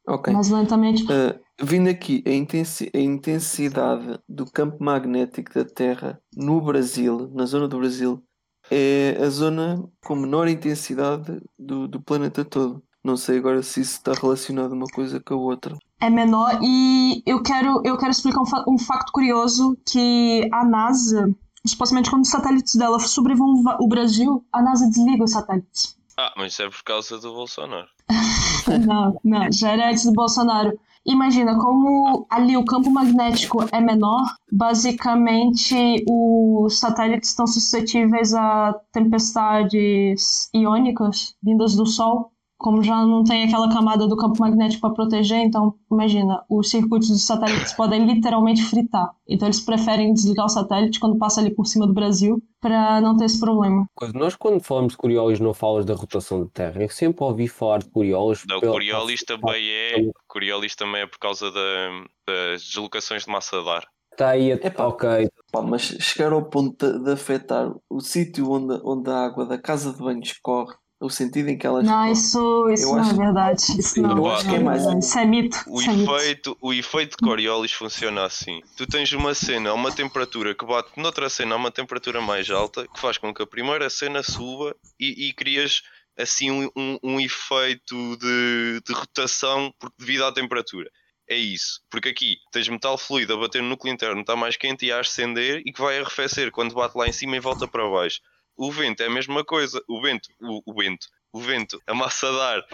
Ok. 0.05 0.33
Mais 0.33 0.49
lentamente. 0.49 1.03
Uh, 1.03 1.46
vindo 1.61 1.89
aqui, 1.89 2.23
a, 2.25 2.31
intensi- 2.31 2.91
a 2.93 2.99
intensidade 2.99 4.19
do 4.27 4.45
campo 4.45 4.83
magnético 4.83 5.53
da 5.53 5.65
Terra 5.65 6.19
no 6.35 6.61
Brasil, 6.61 7.29
na 7.33 7.45
zona 7.45 7.67
do 7.67 7.77
Brasil, 7.79 8.21
é 8.69 9.17
a 9.21 9.29
zona 9.29 9.83
com 10.05 10.15
menor 10.15 10.47
intensidade 10.47 11.41
do, 11.57 11.87
do 11.87 12.01
planeta 12.01 12.43
todo. 12.43 12.83
Não 13.03 13.15
sei 13.15 13.37
agora 13.37 13.63
se 13.63 13.79
isso 13.79 13.93
está 13.93 14.11
relacionado 14.13 14.73
uma 14.73 14.87
coisa 14.93 15.19
com 15.21 15.33
a 15.35 15.37
outra. 15.37 15.77
É 16.01 16.09
menor 16.09 16.59
e 16.61 17.23
eu 17.25 17.41
quero, 17.41 17.81
eu 17.85 17.97
quero 17.97 18.11
explicar 18.11 18.41
um, 18.41 18.45
fa- 18.45 18.65
um 18.67 18.77
facto 18.77 19.11
curioso 19.11 19.77
que 19.89 20.47
a 20.51 20.65
NASA, 20.65 21.33
supostamente 21.65 22.09
quando 22.09 22.23
os 22.23 22.29
satélites 22.29 22.75
dela 22.75 22.99
sobrevoam 22.99 23.63
va- 23.63 23.77
o 23.79 23.87
Brasil, 23.87 24.45
a 24.51 24.61
NASA 24.61 24.87
desliga 24.89 25.23
os 25.23 25.31
satélites. 25.31 25.95
Ah, 26.17 26.33
mas 26.35 26.53
isso 26.53 26.63
é 26.63 26.69
por 26.69 26.83
causa 26.83 27.17
do 27.19 27.33
Bolsonaro. 27.33 27.87
Não, 28.85 29.17
não, 29.23 29.49
já 29.51 29.71
era 29.71 29.89
antes 29.91 30.03
do 30.03 30.11
Bolsonaro. 30.11 30.77
Imagina, 31.07 31.57
como 31.57 32.27
ali 32.29 32.57
o 32.57 32.65
campo 32.65 32.91
magnético 32.91 33.63
é 33.71 33.79
menor, 33.79 34.25
basicamente 34.51 36.03
os 36.05 36.79
satélites 36.79 37.29
estão 37.29 37.47
suscetíveis 37.47 38.33
a 38.33 38.73
tempestades 38.91 40.49
iônicas 40.53 41.33
vindas 41.41 41.77
do 41.77 41.85
Sol. 41.85 42.33
Como 42.57 42.81
já 42.83 42.95
não 43.05 43.23
tem 43.23 43.43
aquela 43.43 43.69
camada 43.71 44.07
do 44.07 44.17
campo 44.17 44.39
magnético 44.39 44.81
para 44.81 44.93
proteger, 44.93 45.37
então 45.39 45.75
imagina, 45.91 46.43
os 46.49 46.69
circuitos 46.71 47.07
dos 47.09 47.23
satélites 47.23 47.73
podem 47.73 48.05
literalmente 48.11 48.63
fritar. 48.63 49.11
Então 49.27 49.47
eles 49.47 49.59
preferem 49.59 50.11
desligar 50.11 50.47
o 50.47 50.49
satélite 50.49 50.99
quando 50.99 51.19
passa 51.19 51.39
ali 51.39 51.53
por 51.53 51.65
cima 51.67 51.85
do 51.85 51.93
Brasil 51.93 52.41
para 52.59 52.99
não 52.99 53.15
ter 53.15 53.25
esse 53.25 53.39
problema. 53.39 53.85
Nós, 54.15 54.35
quando 54.35 54.59
falamos 54.63 54.93
de 54.93 54.97
Coriolis, 54.97 55.39
não 55.39 55.53
falas 55.53 55.85
da 55.85 55.93
rotação 55.93 56.41
da 56.43 56.49
Terra. 56.51 56.81
Eu 56.81 56.89
sempre 56.89 57.23
ouvi 57.23 57.47
falar 57.47 57.77
de 57.79 57.89
Coriolis. 57.91 58.43
Não, 58.49 58.59
pela- 58.59 58.71
Coriolis 58.73 59.23
também 59.23 59.69
é. 59.69 60.09
Coriolis 60.27 60.75
também 60.75 61.01
é 61.03 61.07
por 61.07 61.19
causa 61.19 61.51
da- 61.51 62.03
das 62.25 62.63
deslocações 62.63 63.23
de 63.25 63.31
massa 63.31 63.61
de 63.61 63.69
ar. 63.69 63.85
Está 64.11 64.29
aí, 64.29 64.51
a... 64.51 64.55
Epá. 64.55 64.87
ok. 64.87 65.29
Pá, 65.51 65.61
mas 65.61 65.83
chegar 65.83 66.33
ao 66.33 66.43
ponto 66.49 66.75
de, 66.91 67.03
de 67.03 67.11
afetar 67.11 67.71
o 67.87 67.99
sítio 68.01 68.49
onde, 68.51 68.81
onde 68.83 69.11
a 69.11 69.25
água 69.25 69.45
da 69.45 69.59
casa 69.59 69.93
de 69.93 69.99
banho 69.99 70.21
escorre, 70.21 70.73
o 70.99 71.09
sentido 71.09 71.49
em 71.49 71.57
que 71.57 71.65
ela 71.67 71.83
Não, 71.83 72.11
isso, 72.11 72.69
isso 72.71 72.87
não 72.95 72.99
acho- 73.01 73.11
é 73.11 73.13
verdade. 73.13 73.61
Isso 73.79 74.01
não, 74.01 74.17
eu 74.17 74.27
acho 74.27 74.49
que 74.49 74.55
é 74.55 74.59
mais- 74.59 74.83
Isso 74.85 75.17
é 75.19 75.25
mito. 75.25 75.57
O 75.67 75.79
isso 75.79 75.89
é 75.89 75.93
mito. 75.93 76.11
efeito, 76.15 76.57
o 76.61 76.73
efeito 76.73 77.11
de 77.11 77.17
Coriolis 77.27 77.71
funciona 77.71 78.23
assim. 78.25 78.61
Tu 78.75 78.87
tens 78.87 79.11
uma 79.13 79.33
cena 79.35 79.69
a 79.69 79.73
uma 79.73 79.91
temperatura 79.91 80.55
que 80.55 80.65
bate 80.65 80.89
noutra 80.97 81.29
cena 81.29 81.53
a 81.55 81.57
uma 81.57 81.71
temperatura 81.71 82.19
mais 82.21 82.49
alta, 82.49 82.87
que 82.87 82.99
faz 82.99 83.17
com 83.17 83.33
que 83.33 83.43
a 83.43 83.47
primeira 83.47 83.89
cena 83.89 84.23
suba 84.23 84.75
e, 84.99 85.27
e 85.29 85.33
crias 85.33 85.81
assim 86.17 86.49
um, 86.49 86.69
um- 86.75 86.99
um 87.03 87.19
efeito 87.19 88.17
de, 88.17 88.81
de 88.85 88.91
rotação 88.93 89.71
por- 89.79 89.91
devido 89.99 90.25
à 90.25 90.31
temperatura. 90.31 90.89
É 91.29 91.35
isso. 91.35 91.81
Porque 91.91 92.09
aqui 92.09 92.37
tens 92.51 92.67
metal 92.69 92.97
fluido 92.97 93.33
a 93.33 93.37
bater 93.37 93.61
no 93.61 93.69
núcleo 93.69 93.93
interno, 93.93 94.21
está 94.21 94.35
mais 94.35 94.55
quente 94.57 94.85
e 94.85 94.91
a 94.91 94.99
ascender 95.01 95.61
e 95.65 95.71
que 95.73 95.79
vai 95.81 95.99
arrefecer 95.99 96.49
quando 96.51 96.73
bate 96.73 96.97
lá 96.97 97.07
em 97.07 97.11
cima 97.11 97.35
e 97.35 97.39
volta 97.39 97.67
para 97.67 97.87
baixo. 97.87 98.19
O 98.57 98.71
vento 98.71 99.01
é 99.01 99.05
a 99.05 99.09
mesma 99.09 99.45
coisa. 99.45 99.81
O 99.87 100.01
vento, 100.01 100.29
o, 100.41 100.61
o 100.65 100.73
vento, 100.73 101.07
o 101.31 101.39
vento, 101.39 101.81
a 101.85 101.93
massa 101.93 102.29
de 102.31 102.39
ar 102.39 102.65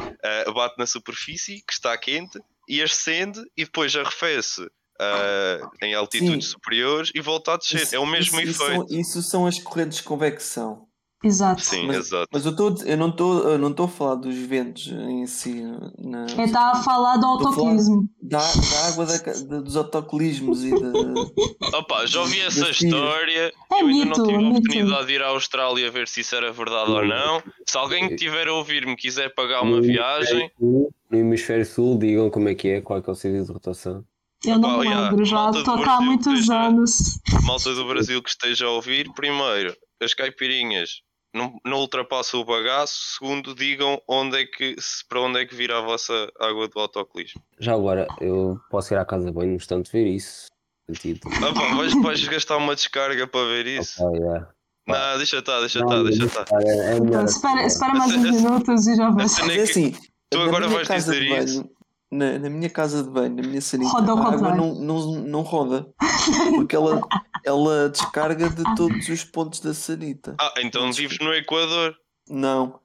ah, 0.47 0.51
bate 0.51 0.75
na 0.77 0.86
superfície 0.88 1.61
que 1.67 1.73
está 1.73 1.95
quente 1.97 2.39
e 2.67 2.81
ascende 2.81 3.41
e 3.57 3.65
depois 3.65 3.95
arrefece 3.95 4.65
ah, 4.99 5.69
em 5.81 5.93
altitudes 5.93 6.45
Sim. 6.45 6.51
superiores 6.51 7.11
e 7.13 7.19
volta 7.19 7.53
a 7.53 7.57
descer. 7.57 7.81
Isso- 7.81 7.95
é 7.95 7.99
o 7.99 8.05
mesmo 8.05 8.39
isso, 8.39 8.51
isso 8.51 8.63
efeito. 8.63 8.88
são, 8.89 8.99
isso 8.99 9.21
são 9.23 9.45
as 9.45 9.59
correntes 9.59 9.97
de 9.97 10.03
convecção. 10.03 10.88
Exato. 11.24 11.61
Sim, 11.61 11.88
Mas- 11.88 11.97
exato. 12.07 12.28
Mas 12.34 12.45
eu, 12.45 12.51
estou 12.51 12.67
a 12.67 12.71
dizer- 12.71 12.89
eu 12.91 12.97
não 12.97 13.09
estou 13.09 13.49
eu 13.49 13.57
não 13.57 13.69
estou 13.71 13.86
a 13.86 13.89
falar 13.89 14.15
dos 14.15 14.36
ventos 14.36 14.88
em 14.88 15.26
si. 15.26 15.63
Na, 15.97 16.26
Ele 16.32 16.51
tá 16.51 16.71
a 16.71 16.76
falar 16.84 17.15
do 17.17 17.26
a 17.26 17.30
autoclismo. 17.30 18.09
da, 18.21 18.39
da 18.39 18.88
água 18.88 19.05
da 19.05 19.61
dos 19.61 19.78
autocolismos 19.78 20.63
e 20.65 20.71
de. 20.71 20.76
Opa, 21.76 22.05
já 22.05 22.19
ouvi 22.21 22.41
essa 22.41 22.69
história. 22.69 23.53
É 23.71 23.82
eu 23.82 23.88
ainda 23.88 24.05
mito, 24.05 24.17
não 24.19 24.26
tive 24.26 24.36
a 24.38 24.41
mito. 24.41 24.57
oportunidade 24.59 25.07
de 25.07 25.13
ir 25.13 25.21
à 25.21 25.28
Austrália 25.28 25.89
ver 25.91 26.07
se 26.07 26.19
isso 26.21 26.36
era 26.36 26.51
verdade 26.51 26.91
ou 26.91 27.05
não. 27.05 27.41
Se 27.67 27.78
alguém 27.78 28.07
que 28.09 28.15
estiver 28.15 28.47
a 28.49 28.53
ouvir-me 28.53 28.95
quiser 28.95 29.34
pagar 29.34 29.61
uma 29.61 29.78
No 29.78 29.82
viagem, 29.82 30.51
No 30.59 30.89
hemisfério 31.11 31.65
sul, 31.65 31.97
digam 31.97 32.30
como 32.30 32.49
é 32.49 32.55
que 32.55 32.67
é, 32.67 32.82
qual 32.82 32.99
é, 32.99 33.01
que 33.01 33.09
é 33.09 33.13
o 33.13 33.15
sentido 33.15 33.45
de 33.45 33.51
rotação. 33.53 34.03
Eu 34.45 34.59
não 34.59 34.76
Opa, 34.76 34.84
me 34.84 34.89
lembro, 34.93 35.24
já 35.26 35.36
malta 35.38 35.51
do 35.53 35.59
estou 35.59 35.76
cá 35.76 35.82
há 35.82 35.86
Brasil 35.86 36.05
muitos 36.05 36.34
esteja- 36.34 36.61
anos. 36.67 36.97
malta 37.45 37.74
do 37.76 37.86
Brasil 37.88 38.21
que 38.21 38.30
esteja 38.30 38.65
a 38.65 38.71
ouvir, 38.71 39.09
primeiro, 39.13 39.74
as 40.01 40.13
caipirinhas 40.13 41.01
não, 41.34 41.59
não 41.65 41.79
o 41.79 42.45
bagaço. 42.45 42.93
Segundo, 43.19 43.55
digam 43.55 44.01
onde 44.07 44.38
é 44.41 44.45
que, 44.45 44.75
se- 44.79 45.05
para 45.07 45.21
onde 45.21 45.39
é 45.39 45.45
que 45.45 45.55
vira 45.55 45.77
a 45.77 45.81
vossa 45.81 46.31
água 46.39 46.67
do 46.67 46.79
autocolismo. 46.79 47.41
Já 47.59 47.73
agora, 47.73 48.07
eu 48.21 48.59
posso 48.69 48.93
ir 48.93 48.97
à 48.97 49.05
casa 49.05 49.25
de 49.25 49.31
banho 49.31 49.49
no 49.49 49.55
instante 49.55 49.91
ver 49.91 50.07
isso. 50.07 50.47
Sentido. 50.86 51.21
Opa, 51.27 51.75
vais, 51.75 51.93
vais 52.01 52.27
gastar 52.27 52.57
uma 52.57 52.75
descarga 52.75 53.25
para 53.25 53.45
ver 53.47 53.65
isso? 53.67 54.05
Ah, 54.05 54.11
yeah. 54.11 54.47
Não, 54.86 55.17
deixa 55.17 55.38
estar, 55.39 55.59
deixa 55.61 55.79
estar, 55.79 56.03
deixa 56.03 56.25
estar. 56.25 56.45
é- 56.61 56.93
é 56.93 56.97
Então, 56.97 57.21
assim, 57.21 57.36
espera, 57.38 57.61
é. 57.61 57.65
espera 57.67 57.93
mais 57.93 58.11
uns 58.17 58.31
minutos 58.31 58.88
e 58.88 58.95
já 58.97 59.09
Mas 59.11 59.39
é 59.39 59.43
é 59.45 59.55
que 59.55 59.61
assim, 59.61 59.91
tu 60.29 60.39
agora 60.41 60.67
vais 60.67 60.88
casa 60.88 61.13
dizer 61.13 61.21
de 61.25 61.34
isso. 61.34 61.61
banho, 61.61 61.71
na, 62.11 62.38
na 62.39 62.49
minha 62.49 62.69
casa 62.69 63.01
de 63.01 63.09
banho, 63.09 63.34
na 63.34 63.41
minha 63.43 63.61
sanita, 63.61 63.91
Roda 63.91 64.11
a 64.11 64.34
água 64.34 64.55
não, 64.55 64.75
não, 64.75 65.11
não 65.23 65.41
roda. 65.41 65.88
Porque 66.53 66.75
ela, 66.75 66.99
ela 67.44 67.89
descarga 67.89 68.50
de 68.50 68.64
todos 68.76 69.08
os 69.10 69.24
pontos 69.24 69.60
da 69.60 69.74
sanita. 69.74 70.36
Ah, 70.39 70.54
então 70.60 70.91
vives 70.91 71.18
no 71.20 71.34
Equador. 71.34 71.96
Não. 72.30 72.80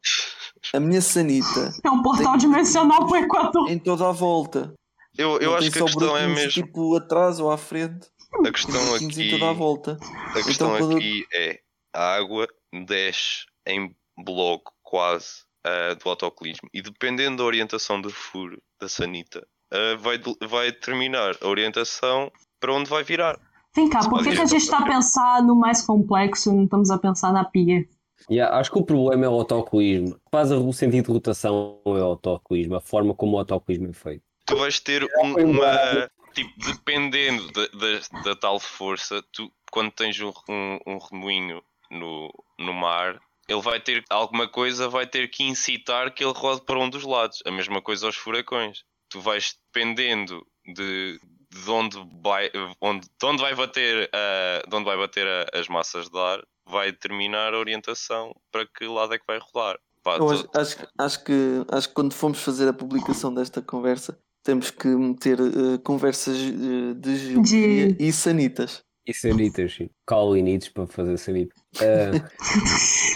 A 0.74 0.80
minha 0.80 1.00
sanita 1.00 1.72
É 1.84 1.88
um 1.90 2.02
portal 2.02 2.36
dimensional 2.36 3.06
para 3.06 3.20
o 3.20 3.24
Equador. 3.24 3.70
em 3.70 3.78
toda 3.78 4.08
a 4.08 4.12
volta. 4.12 4.74
Eu, 5.16 5.38
eu 5.40 5.50
Não 5.50 5.56
acho 5.56 5.62
tem 5.64 5.72
que 5.72 5.78
a 5.78 5.84
questão 5.84 6.16
é 6.16 6.26
mesmo. 6.26 6.50
Tipo 6.50 6.96
atrás 6.96 7.38
ou 7.40 7.50
à 7.50 7.56
frente. 7.58 8.08
A 8.34 8.42
Tem 8.42 8.52
questão 8.52 8.94
aqui. 8.94 9.30
toda 9.30 9.48
a 9.50 9.52
volta. 9.52 9.98
A 10.30 10.42
questão 10.42 10.74
Então, 10.74 10.78
quando- 10.88 10.96
aqui 10.96 11.24
é 11.32 11.60
a 11.94 12.14
água 12.16 12.46
desce 12.86 13.46
em 13.66 13.94
bloco 14.16 14.72
quase 14.82 15.44
ah, 15.64 15.94
do 15.94 16.08
autocolismo 16.08 16.68
e 16.74 16.82
dependendo 16.82 17.38
da 17.38 17.44
orientação 17.44 18.00
do 18.00 18.10
furo 18.10 18.60
da 18.80 18.88
sanita 18.88 19.46
ah, 19.72 19.96
vai, 19.98 20.20
vai 20.48 20.70
determinar 20.72 21.36
a 21.40 21.48
orientação 21.48 22.30
para 22.60 22.72
onde 22.72 22.88
vai 22.90 23.02
virar. 23.04 23.38
Vem 23.78 23.88
cá, 23.88 24.00
por 24.08 24.24
que, 24.24 24.32
que 24.34 24.40
a 24.40 24.44
gente 24.44 24.62
está 24.62 24.78
a 24.78 24.84
pensar 24.84 25.40
no 25.40 25.54
mais 25.54 25.86
complexo 25.86 26.50
e 26.50 26.52
não 26.52 26.64
estamos 26.64 26.90
a 26.90 26.98
pensar 26.98 27.32
na 27.32 27.44
pia? 27.44 27.88
Yeah, 28.28 28.58
acho 28.58 28.72
que 28.72 28.78
o 28.80 28.84
problema 28.84 29.24
é 29.24 29.28
o 29.28 29.34
autocolismo. 29.34 30.18
Faz 30.32 30.50
o 30.50 30.72
sentido 30.72 31.06
de 31.06 31.12
rotação 31.12 31.80
é 31.86 31.90
o 31.90 32.02
autocolismo, 32.02 32.74
a 32.74 32.80
forma 32.80 33.14
como 33.14 33.36
o 33.36 33.38
autocolismo 33.38 33.90
é 33.90 33.92
feito. 33.92 34.24
Tu 34.46 34.56
vais 34.56 34.80
ter 34.80 35.04
um- 35.22 35.32
foi 35.32 35.44
uma. 35.44 36.10
Tipo, 36.34 36.50
dependendo 36.58 37.52
da, 37.52 37.66
da, 37.68 38.22
da 38.24 38.36
tal 38.36 38.58
força, 38.58 39.22
tu, 39.32 39.48
quando 39.70 39.92
tens 39.92 40.20
um, 40.20 40.32
um, 40.48 40.78
um 40.84 40.98
remoinho 40.98 41.62
no, 41.88 42.32
no 42.58 42.74
mar, 42.74 43.20
ele 43.48 43.62
vai 43.62 43.78
ter 43.78 44.02
alguma 44.10 44.48
coisa, 44.48 44.88
vai 44.88 45.06
ter 45.06 45.28
que 45.28 45.44
incitar 45.44 46.12
que 46.12 46.24
ele 46.24 46.34
rode 46.34 46.62
para 46.62 46.80
um 46.80 46.90
dos 46.90 47.04
lados. 47.04 47.40
A 47.46 47.52
mesma 47.52 47.80
coisa 47.80 48.06
aos 48.06 48.16
furacões. 48.16 48.82
Tu 49.08 49.20
vais 49.20 49.56
dependendo 49.72 50.44
de, 50.74 51.20
de 51.50 51.70
onde 51.70 51.96
vai, 52.22 52.50
onde, 52.80 53.06
de 53.06 53.26
onde 53.26 53.42
vai 53.42 53.54
bater, 53.54 54.08
a, 54.12 54.68
de 54.68 54.74
onde 54.76 54.84
vai 54.84 54.96
bater 54.96 55.26
a- 55.26 55.58
as 55.58 55.68
massas 55.68 56.08
de 56.08 56.18
ar, 56.18 56.42
vai 56.66 56.92
determinar 56.92 57.54
a 57.54 57.58
orientação 57.58 58.34
para 58.52 58.66
que 58.66 58.86
lado 58.86 59.14
é 59.14 59.18
que 59.18 59.24
vai 59.26 59.38
rodar. 59.38 59.78
Pá, 60.02 60.16
acho, 60.16 60.48
acho, 60.54 60.76
que- 60.78 60.86
acho, 60.98 61.24
que, 61.24 61.64
acho 61.70 61.88
que 61.88 61.94
quando 61.94 62.12
formos 62.14 62.40
fazer 62.40 62.68
a 62.68 62.72
publicação 62.72 63.32
desta 63.32 63.60
conversa, 63.62 64.18
temos 64.44 64.70
que 64.70 64.86
meter 64.88 65.38
eh, 65.40 65.78
conversas 65.84 66.36
eh, 66.38 66.94
de 66.94 67.16
geologia 67.16 67.96
e 67.98 68.12
sanitas. 68.12 68.82
E 69.06 69.14
sanitas, 69.14 69.72
sim. 69.74 69.88
Calinites 70.06 70.68
para 70.68 70.86
fazer 70.86 71.16
sanita. 71.16 71.54
Ah, 71.80 72.28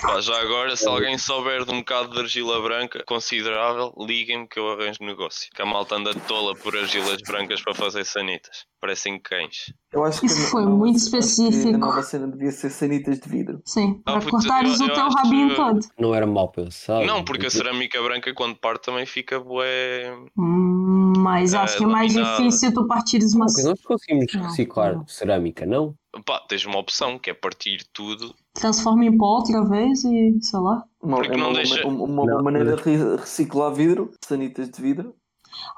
Pá, 0.02 0.20
já 0.20 0.38
agora, 0.40 0.76
se 0.76 0.86
alguém 0.86 1.16
souber 1.16 1.64
de 1.64 1.72
um 1.72 1.78
bocado 1.78 2.10
de 2.12 2.20
argila 2.20 2.60
branca 2.60 3.02
considerável, 3.06 3.92
liguem-me 3.98 4.46
que 4.46 4.58
eu 4.58 4.70
arranjo 4.70 4.98
negócio. 5.00 5.48
Que 5.54 5.62
a 5.62 5.66
malta 5.66 5.96
anda 5.96 6.14
tola 6.14 6.54
por 6.54 6.76
argilas 6.76 7.16
brancas 7.26 7.62
para 7.62 7.74
fazer 7.74 8.04
sanitas. 8.04 8.64
Parecem 8.80 9.18
cães. 9.18 9.72
Eu 9.92 10.04
acho 10.04 10.20
que 10.20 10.26
Isso 10.26 10.50
foi 10.50 10.62
nova- 10.64 10.76
muito 10.76 10.96
que 10.98 11.02
específico. 11.04 11.74
A 11.74 11.78
nova 11.78 12.02
cena 12.02 12.26
devia 12.26 12.50
ser 12.50 12.70
sanitas 12.70 13.20
de 13.20 13.28
vidro. 13.28 13.62
Sim, 13.64 14.00
Ah, 14.04 14.12
para 14.12 14.20
puto, 14.20 14.30
cortares 14.32 14.80
eu- 14.80 14.86
o 14.86 14.90
eu 14.90 14.94
teu 14.94 15.08
rabinho 15.08 15.54
todo. 15.56 15.80
não 15.98 16.14
era 16.14 16.26
mal 16.26 16.48
pensado. 16.50 17.04
Não, 17.06 17.24
porque 17.24 17.46
a 17.46 17.50
cerâmica 17.50 18.02
branca, 18.02 18.34
quando 18.34 18.56
parte, 18.56 18.84
também 18.84 19.06
fica 19.06 19.40
bué. 19.40 20.12
Hum, 20.36 21.12
mas 21.18 21.54
É, 21.54 21.58
acho 21.58 21.78
que 21.78 21.84
é 21.84 21.86
mais 21.86 22.12
difícil 22.12 22.72
tu 22.74 22.86
partires 22.86 23.34
uma. 23.34 23.46
Porque 23.46 23.62
nós 23.62 23.80
conseguimos 23.82 24.26
Não, 24.34 24.42
reciclar 24.42 24.94
não. 24.96 25.06
cerâmica, 25.06 25.64
não? 25.64 25.94
Pá, 26.26 26.40
tens 26.48 26.64
uma 26.66 26.78
opção 26.78 27.18
que 27.18 27.30
é 27.30 27.34
partir 27.34 27.84
tudo. 27.92 28.34
Transforma 28.54 29.04
em 29.04 29.16
pó 29.16 29.38
outra 29.38 29.64
vez 29.64 30.04
e 30.04 30.38
sei 30.42 30.60
lá. 30.60 30.84
Uma, 31.02 31.16
Porque 31.16 31.32
é 31.32 31.36
não 31.36 31.48
uma, 31.48 31.54
deixa- 31.54 31.86
uma, 31.86 32.04
uma- 32.04 32.22
uma 32.22 32.34
Não, 32.36 32.42
maneira 32.44 32.72
mas- 32.76 32.84
de 32.84 32.90
re- 32.96 33.16
reciclar 33.16 33.72
vidro, 33.72 34.10
sanitas 34.24 34.68
de 34.70 34.82
vidro. 34.82 35.14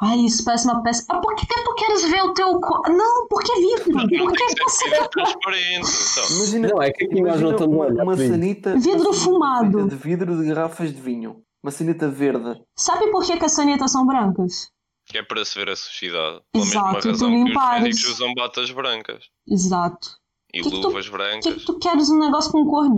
Ai, 0.01 0.19
isso 0.21 0.45
parece 0.45 0.67
uma 0.67 0.83
peça. 0.83 1.05
Ah, 1.09 1.21
por 1.21 1.35
que, 1.35 1.47
que 1.47 1.63
tu 1.65 1.75
queres 1.75 2.03
ver 2.11 2.23
o 2.23 2.33
teu. 2.35 2.61
co- 2.61 2.83
Não, 2.93 3.27
porque 3.29 3.51
é 3.53 3.55
vidro. 3.57 3.93
Não 3.95 4.03
Por 4.09 4.09
tem 4.09 4.47
que 4.49 4.55
que 4.55 4.71
ser 4.71 4.89
você. 4.89 4.91
vidro 4.91 5.09
transparente. 5.11 5.89
Então, 6.13 6.37
Imagina, 6.37 6.69
Não, 6.69 6.83
é 6.83 6.91
que 6.93 7.05
aqui 7.05 7.15
nós 7.15 7.21
imagina 7.21 7.45
não 7.45 7.51
estamos 7.53 7.77
uma, 7.77 7.85
olhar 7.87 8.03
uma 8.05 8.17
sanita. 8.17 8.75
Vidro 8.75 8.91
uma 8.93 9.05
sanita 9.13 9.25
fumado. 9.25 9.89
De 9.89 9.97
vidro 9.97 10.37
de 10.41 10.49
garrafas 10.49 10.93
de 10.95 11.01
vinho. 11.01 11.43
Uma 11.63 11.71
sanita 11.73 12.09
verde. 12.09 12.61
Sabe 12.77 13.11
por 13.11 13.25
que, 13.25 13.37
que 13.37 13.45
as 13.45 13.53
sanitas 13.53 13.91
são 13.93 14.05
brancas? 14.07 14.69
é 15.15 15.23
para 15.23 15.45
se 15.45 15.55
ver 15.57 15.69
a 15.71 15.77
sociedade. 15.77 16.41
Pela 16.53 16.65
Exato, 16.65 16.87
mesma 16.95 17.01
tu 17.03 17.09
razão 17.09 17.29
que 17.31 17.37
os 17.53 17.55
médicos 17.83 18.09
usam 18.09 18.35
batas 18.35 18.71
brancas 18.71 19.25
Exato. 19.47 20.09
E 20.55 20.63
Que 20.63 20.71
que 20.71 20.71
tu- 20.71 20.87
luvas 20.87 21.09
Por 21.09 21.19
brancas. 21.19 21.45
que, 21.45 21.61
que 21.61 21.67
tu 21.67 21.79
queres 21.79 22.09
um 22.11 22.19
negócio 22.19 22.51
com 22.53 22.65
cor 22.67 22.89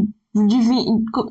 de 0.47 0.61
vinho? 0.61 1.05
co- 1.13 1.29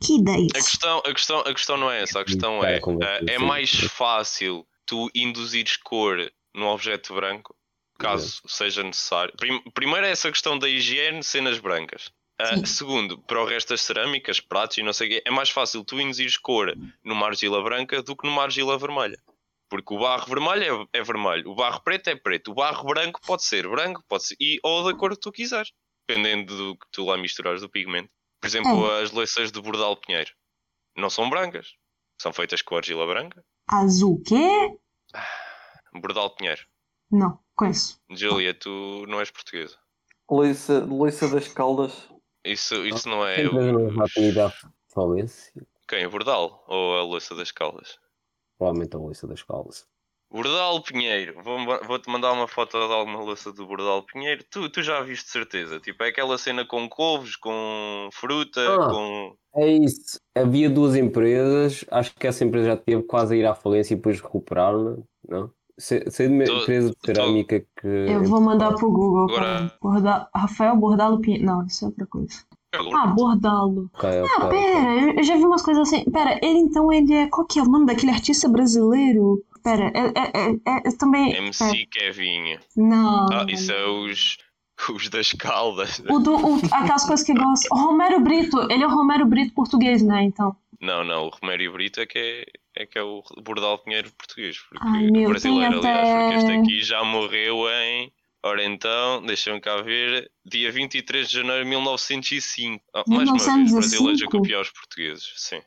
Que 0.00 0.16
ideia. 0.18 0.46
A 0.50 0.58
questão, 0.62 0.98
a, 0.98 1.12
questão, 1.14 1.38
a 1.40 1.52
questão 1.54 1.76
não 1.76 1.90
é 1.90 2.02
essa, 2.02 2.20
a 2.20 2.24
questão 2.24 2.60
Cara, 2.60 2.80
é, 3.28 3.34
é 3.34 3.38
mais 3.38 3.70
fácil 3.72 4.66
tu 4.86 5.08
induzires 5.14 5.76
cor 5.76 6.18
num 6.54 6.66
objeto 6.66 7.14
branco, 7.14 7.54
caso 7.98 8.40
seja 8.46 8.82
necessário. 8.82 9.32
Prim- 9.36 9.62
primeiro 9.72 10.06
é 10.06 10.10
essa 10.10 10.30
questão 10.30 10.58
da 10.58 10.68
higiene, 10.68 11.22
cenas 11.22 11.58
brancas. 11.58 12.10
Sim. 12.56 12.64
segundo, 12.64 13.18
para 13.18 13.40
o 13.40 13.44
resto 13.46 13.68
das 13.68 13.82
cerâmicas, 13.82 14.40
pratos 14.40 14.76
e 14.78 14.82
não 14.82 14.92
sei 14.92 15.06
o 15.06 15.10
quê, 15.12 15.22
é 15.24 15.30
mais 15.30 15.48
fácil 15.50 15.84
tu 15.84 16.00
induzires 16.00 16.36
cor 16.36 16.76
numa 17.04 17.26
argila 17.26 17.62
branca 17.62 18.02
do 18.02 18.16
que 18.16 18.26
numa 18.26 18.42
argila 18.42 18.76
vermelha. 18.76 19.16
Porque 19.72 19.94
o 19.94 19.98
barro 19.98 20.26
vermelho 20.26 20.86
é, 20.92 20.98
é 20.98 21.02
vermelho, 21.02 21.50
o 21.50 21.54
barro 21.54 21.80
preto 21.80 22.08
é 22.08 22.14
preto, 22.14 22.50
o 22.50 22.54
barro 22.54 22.84
branco 22.84 23.18
pode 23.26 23.42
ser 23.42 23.66
branco, 23.66 24.04
pode 24.06 24.26
ser, 24.26 24.36
e, 24.38 24.60
ou 24.62 24.84
da 24.84 24.94
cor 24.94 25.12
que 25.12 25.20
tu 25.20 25.32
quiseres, 25.32 25.72
dependendo 26.06 26.54
do 26.54 26.76
que 26.76 26.86
tu 26.92 27.06
lá 27.06 27.16
misturares 27.16 27.62
do 27.62 27.70
pigmento. 27.70 28.10
Por 28.38 28.48
exemplo, 28.48 28.90
as 29.00 29.10
louças 29.12 29.50
de 29.50 29.62
Bordal 29.62 29.96
Pinheiro 29.96 30.30
não 30.94 31.08
são 31.08 31.30
brancas, 31.30 31.68
são 32.20 32.34
feitas 32.34 32.60
com 32.60 32.76
argila 32.76 33.06
branca. 33.06 33.42
Azul, 33.66 34.22
quê? 34.26 34.76
Bordal 35.94 36.36
Pinheiro. 36.36 36.66
Não, 37.10 37.38
conheço. 37.56 37.98
Júlia, 38.10 38.52
tu 38.52 39.06
não 39.08 39.20
és 39.20 39.30
portuguesa. 39.30 39.78
Loiça, 40.30 40.84
loiça 40.84 41.28
das 41.28 41.48
caldas. 41.48 42.10
Isso, 42.44 42.74
isso 42.86 43.08
não 43.08 43.26
é 43.26 43.36
à 44.38 44.52
falência. 44.92 45.66
Quem? 45.88 46.04
O 46.04 46.10
Bordal 46.10 46.62
ou 46.68 46.98
a 46.98 47.02
Louça 47.02 47.34
das 47.34 47.50
Caldas? 47.50 47.98
Provavelmente 48.62 48.94
a 48.94 48.98
Luísa 49.00 49.26
das 49.26 49.42
Caldas. 49.42 49.84
Bordal 50.30 50.80
Pinheiro. 50.84 51.34
Vou- 51.42 51.58
Vou-te 51.84 52.08
mandar 52.08 52.32
uma 52.32 52.46
foto 52.46 52.78
de 52.78 52.92
alguma 52.92 53.20
louça 53.20 53.52
do 53.52 53.66
Bordal 53.66 54.04
Pinheiro. 54.04 54.44
Tu, 54.50 54.68
tu 54.70 54.80
já 54.82 55.00
viste 55.02 55.28
certeza. 55.28 55.80
Tipo, 55.80 56.04
é 56.04 56.08
aquela 56.08 56.38
cena 56.38 56.64
com 56.64 56.88
couves, 56.88 57.34
com 57.36 58.08
fruta, 58.12 58.60
Ah. 58.60 58.88
com. 58.88 59.34
É 59.56 59.66
isso. 59.66 60.18
Havia 60.36 60.70
duas 60.70 60.94
empresas. 60.94 61.84
Acho 61.90 62.14
que 62.14 62.26
essa 62.26 62.44
empresa 62.44 62.68
já 62.68 62.76
teve 62.76 63.02
quase 63.02 63.34
a 63.34 63.36
ir 63.36 63.44
à 63.44 63.54
falência 63.54 63.92
e 63.94 63.96
depois 63.96 64.20
recuperaram-na. 64.20 64.96
Não? 65.28 65.50
Sei 65.78 66.08
sei 66.10 66.28
de 66.28 66.34
uma 66.34 66.44
Tô- 66.44 66.58
empresa 66.62 66.88
de 66.90 66.96
tô- 66.96 67.06
cerâmica 67.06 67.60
que. 67.60 67.86
Eu 67.86 68.22
vou 68.24 68.40
mandar 68.40 68.74
pro 68.74 68.90
Google. 68.92 69.24
Agora-. 69.24 69.72
Borda... 69.82 70.28
Rafael 70.34 70.76
Bordalo 70.76 71.20
Pinheiro. 71.20 71.44
Não, 71.44 71.66
isso 71.66 71.84
é 71.84 71.88
outra 71.88 72.06
coisa. 72.06 72.44
Ah, 72.74 73.06
Bordalo. 73.08 73.90
Ok, 73.94 74.08
Ah, 74.08 74.46
ok. 74.46 74.48
pera, 74.48 74.94
eu- 75.02 75.12
eu 75.16 75.22
já 75.22 75.36
vi 75.36 75.44
umas 75.44 75.62
coisas 75.62 75.86
assim. 75.88 76.04
Pera, 76.10 76.38
ele 76.42 76.58
então, 76.58 76.90
ele 76.92 77.12
é. 77.12 77.26
Qual 77.28 77.46
que 77.46 77.58
é 77.58 77.62
o 77.62 77.66
nome 77.66 77.86
daquele 77.86 78.12
artista 78.12 78.48
brasileiro? 78.48 79.42
Pera, 79.62 79.92
é, 79.94 80.06
é, 80.06 80.22
é, 80.34 80.50
é- 80.52 80.88
é 80.88 80.96
também. 80.98 81.36
MC 81.36 81.86
Kevinho. 81.86 82.56
é, 82.56 82.60
não. 82.76 83.26
Ah, 83.30 83.46
isso 83.48 83.70
é 83.72 83.86
os. 83.86 84.38
Os 84.90 85.08
das 85.10 85.32
caldas. 85.32 86.02
O 86.10 86.18
do, 86.18 86.34
o- 86.34 86.60
aquelas 86.72 87.04
coisas 87.04 87.24
que 87.24 87.34
gosta. 87.34 87.68
O 87.72 87.78
Romero 87.78 88.18
Brito, 88.20 88.58
ele 88.72 88.82
é 88.82 88.86
o 88.86 88.90
Romero 88.90 89.24
Brito 89.26 89.54
português, 89.54 90.02
né? 90.02 90.24
Então. 90.24 90.56
Não, 90.80 91.04
não, 91.04 91.26
o 91.26 91.30
Romério 91.30 91.72
Brito 91.72 92.00
é 92.00 92.06
que 92.06 92.18
é, 92.18 92.44
é 92.82 92.86
que 92.86 92.98
é 92.98 93.02
o 93.02 93.22
Bordal 93.44 93.78
Pinheiro 93.78 94.10
português. 94.18 94.58
Porque 94.58 94.84
Ai, 94.84 95.06
meu, 95.08 95.28
brasileiro, 95.30 95.80
tem 95.80 95.90
aliás, 95.90 96.08
porque 96.18 96.34
este 96.34 96.50
até- 96.50 96.58
aqui 96.60 96.80
já 96.82 97.04
morreu 97.04 97.68
em. 97.70 98.10
Ora 98.44 98.64
então, 98.64 99.22
deixa-me 99.24 99.60
cá 99.60 99.80
ver. 99.82 100.30
Dia 100.44 100.72
23 100.72 101.28
de 101.28 101.36
janeiro 101.36 101.62
de 101.62 101.70
1905. 101.70 102.84
Ah, 102.92 103.04
mais 103.06 103.28
uma 103.28 103.38
vez, 103.38 103.46
1905? 103.46 103.80
brasileiros 103.80 104.22
a 104.22 104.26
copiar 104.26 104.60
os 104.62 104.70
portugueses. 104.70 105.32
Sim. 105.36 105.62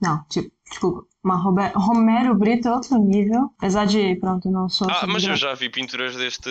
Não, 0.00 0.24
tipo, 0.28 0.50
desculpa. 0.68 1.06
Mas 1.22 1.40
Romero 1.74 2.34
Brito 2.34 2.68
é 2.68 2.74
outro 2.74 2.98
nível. 2.98 3.50
Apesar 3.58 3.86
de, 3.86 4.16
pronto, 4.16 4.50
não 4.50 4.68
sou. 4.68 4.88
Ah, 4.90 5.06
mas 5.06 5.24
eu 5.24 5.36
seguidora. 5.36 5.36
já 5.36 5.54
vi 5.54 5.70
pinturas 5.70 6.16
deste, 6.16 6.50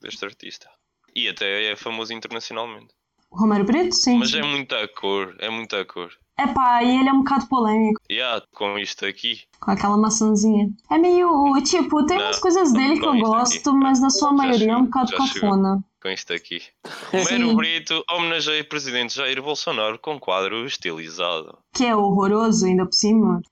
deste 0.00 0.24
artista. 0.24 0.68
E 1.14 1.28
até 1.28 1.70
é 1.70 1.76
famoso 1.76 2.12
internacionalmente. 2.12 2.94
Romero 3.32 3.64
Brito, 3.64 3.94
sim. 3.94 4.18
Mas 4.18 4.34
é 4.34 4.42
muita 4.42 4.86
cor, 4.88 5.36
é 5.38 5.48
muita 5.48 5.84
cor. 5.84 6.12
É 6.42 6.46
pá, 6.46 6.82
e 6.82 6.98
ele 7.00 7.08
é 7.08 7.12
um 7.12 7.18
bocado 7.18 7.46
polêmico. 7.48 8.00
E 8.08 8.20
ah, 8.20 8.42
com 8.54 8.78
isto 8.78 9.04
aqui, 9.04 9.40
Com 9.60 9.70
aquela 9.70 9.96
maçãzinha. 9.96 10.70
É 10.90 10.96
meio. 10.98 11.28
Tipo, 11.62 12.04
tem 12.06 12.16
Não, 12.18 12.24
umas 12.26 12.38
coisas 12.38 12.72
dele 12.72 12.98
que 12.98 13.06
eu 13.06 13.18
gosto, 13.18 13.70
aqui. 13.70 13.78
mas 13.78 14.00
na 14.00 14.10
sua 14.10 14.30
Já 14.30 14.34
maioria 14.36 14.72
é 14.72 14.76
um 14.76 14.78
chegou, 14.78 14.84
bocado 14.86 15.10
já 15.10 15.26
chegou. 15.26 15.50
cafona. 15.50 15.84
com 16.02 16.08
isto 16.08 16.32
aqui. 16.32 16.62
Romero 17.12 17.54
Brito 17.56 18.02
homenageia 18.10 18.62
o 18.62 18.68
presidente 18.68 19.14
Jair 19.16 19.42
Bolsonaro 19.42 19.98
com 19.98 20.18
quadro 20.18 20.64
estilizado. 20.66 21.58
Que 21.74 21.84
é 21.84 21.94
horroroso 21.94 22.64
ainda 22.66 22.84
por 22.86 22.94
cima. 22.94 23.42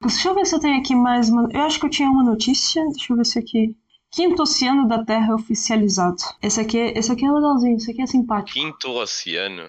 Deixa 0.00 0.28
eu 0.28 0.34
ver 0.34 0.46
se 0.46 0.54
eu 0.54 0.60
tenho 0.60 0.78
aqui 0.78 0.94
mais 0.94 1.28
uma. 1.28 1.48
Eu 1.52 1.62
acho 1.62 1.78
que 1.78 1.84
eu 1.86 1.90
tinha 1.90 2.08
uma 2.08 2.22
notícia. 2.24 2.82
Deixa 2.92 3.12
eu 3.12 3.16
ver 3.16 3.26
se 3.26 3.38
aqui. 3.38 3.76
Quinto 4.10 4.42
Oceano 4.42 4.88
da 4.88 5.04
Terra 5.04 5.34
oficializado. 5.34 6.16
Esse 6.42 6.60
aqui, 6.60 6.78
é- 6.78 6.98
esse 6.98 7.12
aqui 7.12 7.26
é 7.26 7.30
legalzinho, 7.30 7.76
esse 7.76 7.90
aqui 7.90 8.00
é 8.00 8.06
simpático. 8.06 8.58
Quinto 8.58 8.90
Oceano. 8.92 9.68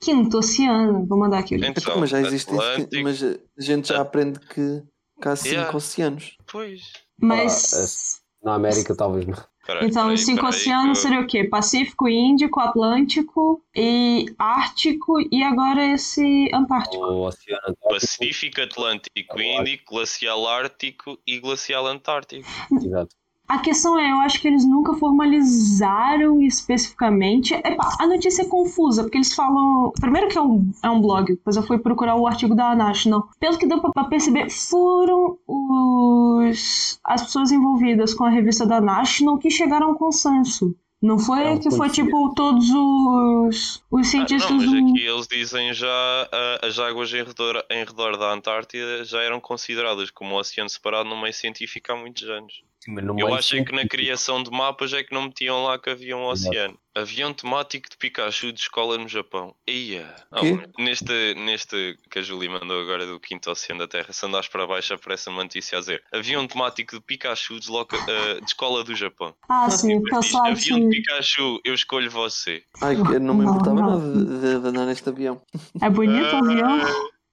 Quinto 0.00 0.38
Oceano, 0.38 1.04
vou 1.06 1.18
mandar 1.18 1.38
aqui. 1.40 1.56
Então, 1.56 1.68
Então, 1.76 2.00
mas 2.00 2.10
já 2.10 2.20
existe 2.20 2.50
Atlântico. 2.50 3.02
mas 3.02 3.22
a 3.22 3.36
gente 3.58 3.88
já 3.88 4.00
aprende 4.00 4.40
que, 4.40 4.82
que 5.20 5.28
há 5.28 5.36
cinco 5.36 5.54
Yeah. 5.54 5.76
oceanos. 5.76 6.36
Pois. 6.50 6.92
Mas. 7.20 8.20
Na 8.42 8.54
América 8.54 8.96
talvez 8.96 9.26
não. 9.26 9.36
Peraí, 9.66 9.86
Então, 9.88 10.04
peraí, 10.04 10.14
os 10.14 10.24
cinco 10.24 10.40
peraí, 10.40 10.50
oceanos 10.58 10.98
que 10.98 11.02
seria 11.02 11.20
o 11.20 11.26
quê? 11.26 11.44
Pacífico, 11.44 12.08
Índico, 12.08 12.58
Atlântico 12.60 13.62
e 13.76 14.24
Ártico 14.38 15.20
e 15.30 15.42
agora 15.42 15.92
esse 15.92 16.48
Antártico. 16.52 17.04
O 17.04 17.26
Oceano 17.26 17.60
Atlântico. 17.60 17.88
Pacífico, 17.90 18.60
Atlântico, 18.62 19.40
Índico, 19.40 19.94
Glacial 19.94 20.48
Ártico 20.48 21.18
e 21.26 21.38
Glacial 21.38 21.86
Antártico. 21.86 22.48
Exato. 22.72 23.14
A 23.50 23.58
questão 23.58 23.98
é, 23.98 24.12
eu 24.12 24.20
acho 24.20 24.40
que 24.40 24.46
eles 24.46 24.64
nunca 24.64 24.94
formalizaram 24.94 26.40
especificamente. 26.40 27.52
Epá, 27.52 27.96
a 27.98 28.06
notícia 28.06 28.42
é 28.42 28.46
confusa, 28.46 29.02
porque 29.02 29.18
eles 29.18 29.34
falam. 29.34 29.90
Primeiro 30.00 30.28
que 30.28 30.38
é 30.38 30.40
um, 30.40 30.70
é 30.84 30.88
um 30.88 31.00
blog, 31.00 31.34
depois 31.34 31.56
eu 31.56 31.64
fui 31.64 31.76
procurar 31.76 32.14
o 32.14 32.28
artigo 32.28 32.54
da 32.54 32.76
National. 32.76 33.28
Pelo 33.40 33.58
que 33.58 33.66
deu 33.66 33.80
pra, 33.80 34.04
perceber, 34.04 34.48
foram 34.50 35.36
os, 35.48 37.00
as 37.04 37.22
pessoas 37.24 37.50
envolvidas 37.50 38.14
com 38.14 38.22
a 38.22 38.30
revista 38.30 38.64
da 38.64 38.80
National 38.80 39.36
que 39.36 39.50
chegaram 39.50 39.88
ao 39.88 39.94
consenso. 39.96 40.72
Não 41.02 41.18
foi 41.18 41.42
É 41.42 41.50
um 41.50 41.58
que 41.58 41.72
foi 41.72 41.88
tipo 41.90 42.32
todos 42.34 42.70
os, 42.70 43.82
os 43.90 44.00
Ah, 44.00 44.10
cientistas 44.10 44.48
não, 44.50 44.58
mas 44.58 44.70
do. 44.70 44.76
aqui 44.76 45.00
eles 45.04 45.26
dizem 45.26 45.74
já 45.74 45.88
ah, 46.30 46.60
as 46.62 46.78
águas 46.78 47.12
em 47.12 47.24
redor, 47.24 47.64
em 47.68 47.84
redor 47.84 48.16
da 48.16 48.32
Antártida 48.32 49.04
já 49.04 49.20
eram 49.22 49.40
consideradas 49.40 50.08
como 50.10 50.36
um 50.36 50.38
oceano 50.38 50.70
separado 50.70 51.08
no 51.08 51.20
meio 51.20 51.34
científico 51.34 51.90
há 51.90 51.96
muitos 51.96 52.28
anos. 52.28 52.62
Sim, 52.80 52.96
Eu 53.18 53.36
é 53.36 53.64
que 53.64 53.72
na 53.72 53.86
criação 53.86 54.42
de 54.42 54.50
mapas 54.50 54.92
é 54.94 55.04
que 55.04 55.12
não 55.12 55.24
metiam 55.24 55.64
lá 55.64 55.78
que 55.78 55.90
havia 55.90 56.16
um 56.16 56.30
Exato. 56.32 56.48
oceano. 56.48 56.78
Avião 56.94 57.32
temático 57.32 57.88
de 57.90 57.96
Pikachu 57.96 58.52
de 58.52 58.60
escola 58.60 58.96
no 58.98 59.06
Japão. 59.06 59.54
Ia. 59.68 60.12
Não, 60.32 60.40
Quê? 60.40 60.58
neste, 60.78 61.34
neste 61.34 61.96
que 62.10 62.18
a 62.18 62.22
Julie 62.22 62.48
mandou 62.48 62.80
agora 62.80 63.06
do 63.06 63.20
quinto 63.20 63.50
oceano 63.50 63.80
da 63.80 63.86
Terra, 63.88 64.12
se 64.12 64.24
andares 64.26 64.48
para 64.48 64.66
baixo 64.66 64.94
aparece 64.94 65.28
uma 65.28 65.42
notícia 65.44 65.76
a 65.76 65.80
dizer 65.80 66.02
Avião 66.12 66.46
temático 66.46 66.96
de 66.96 67.02
Pikachu 67.02 67.60
de, 67.60 67.70
loca- 67.70 67.96
ah, 67.98 68.40
de 68.40 68.46
escola 68.46 68.82
do 68.82 68.94
Japão. 68.94 69.34
Ah, 69.48 69.70
sim, 69.70 70.02
pessoal 70.02 70.46
Avião 70.46 70.80
de 70.80 70.88
que 70.88 70.96
Pikachu, 71.02 71.60
eu 71.64 71.74
escolho 71.74 72.10
você. 72.10 72.64
Ai, 72.82 72.96
eu 72.96 73.20
não 73.20 73.34
me 73.34 73.44
Não, 73.44 73.50
importava 73.54 73.80
não. 73.80 74.00
nada 74.00 74.24
de, 74.24 74.40
de- 74.40 74.60
de 74.60 74.68
andar 74.68 74.86
neste 74.86 75.08
avião. 75.08 75.40
é 75.82 75.90
bonito 75.90 76.32
o 76.34 76.36
avião. 76.38 76.78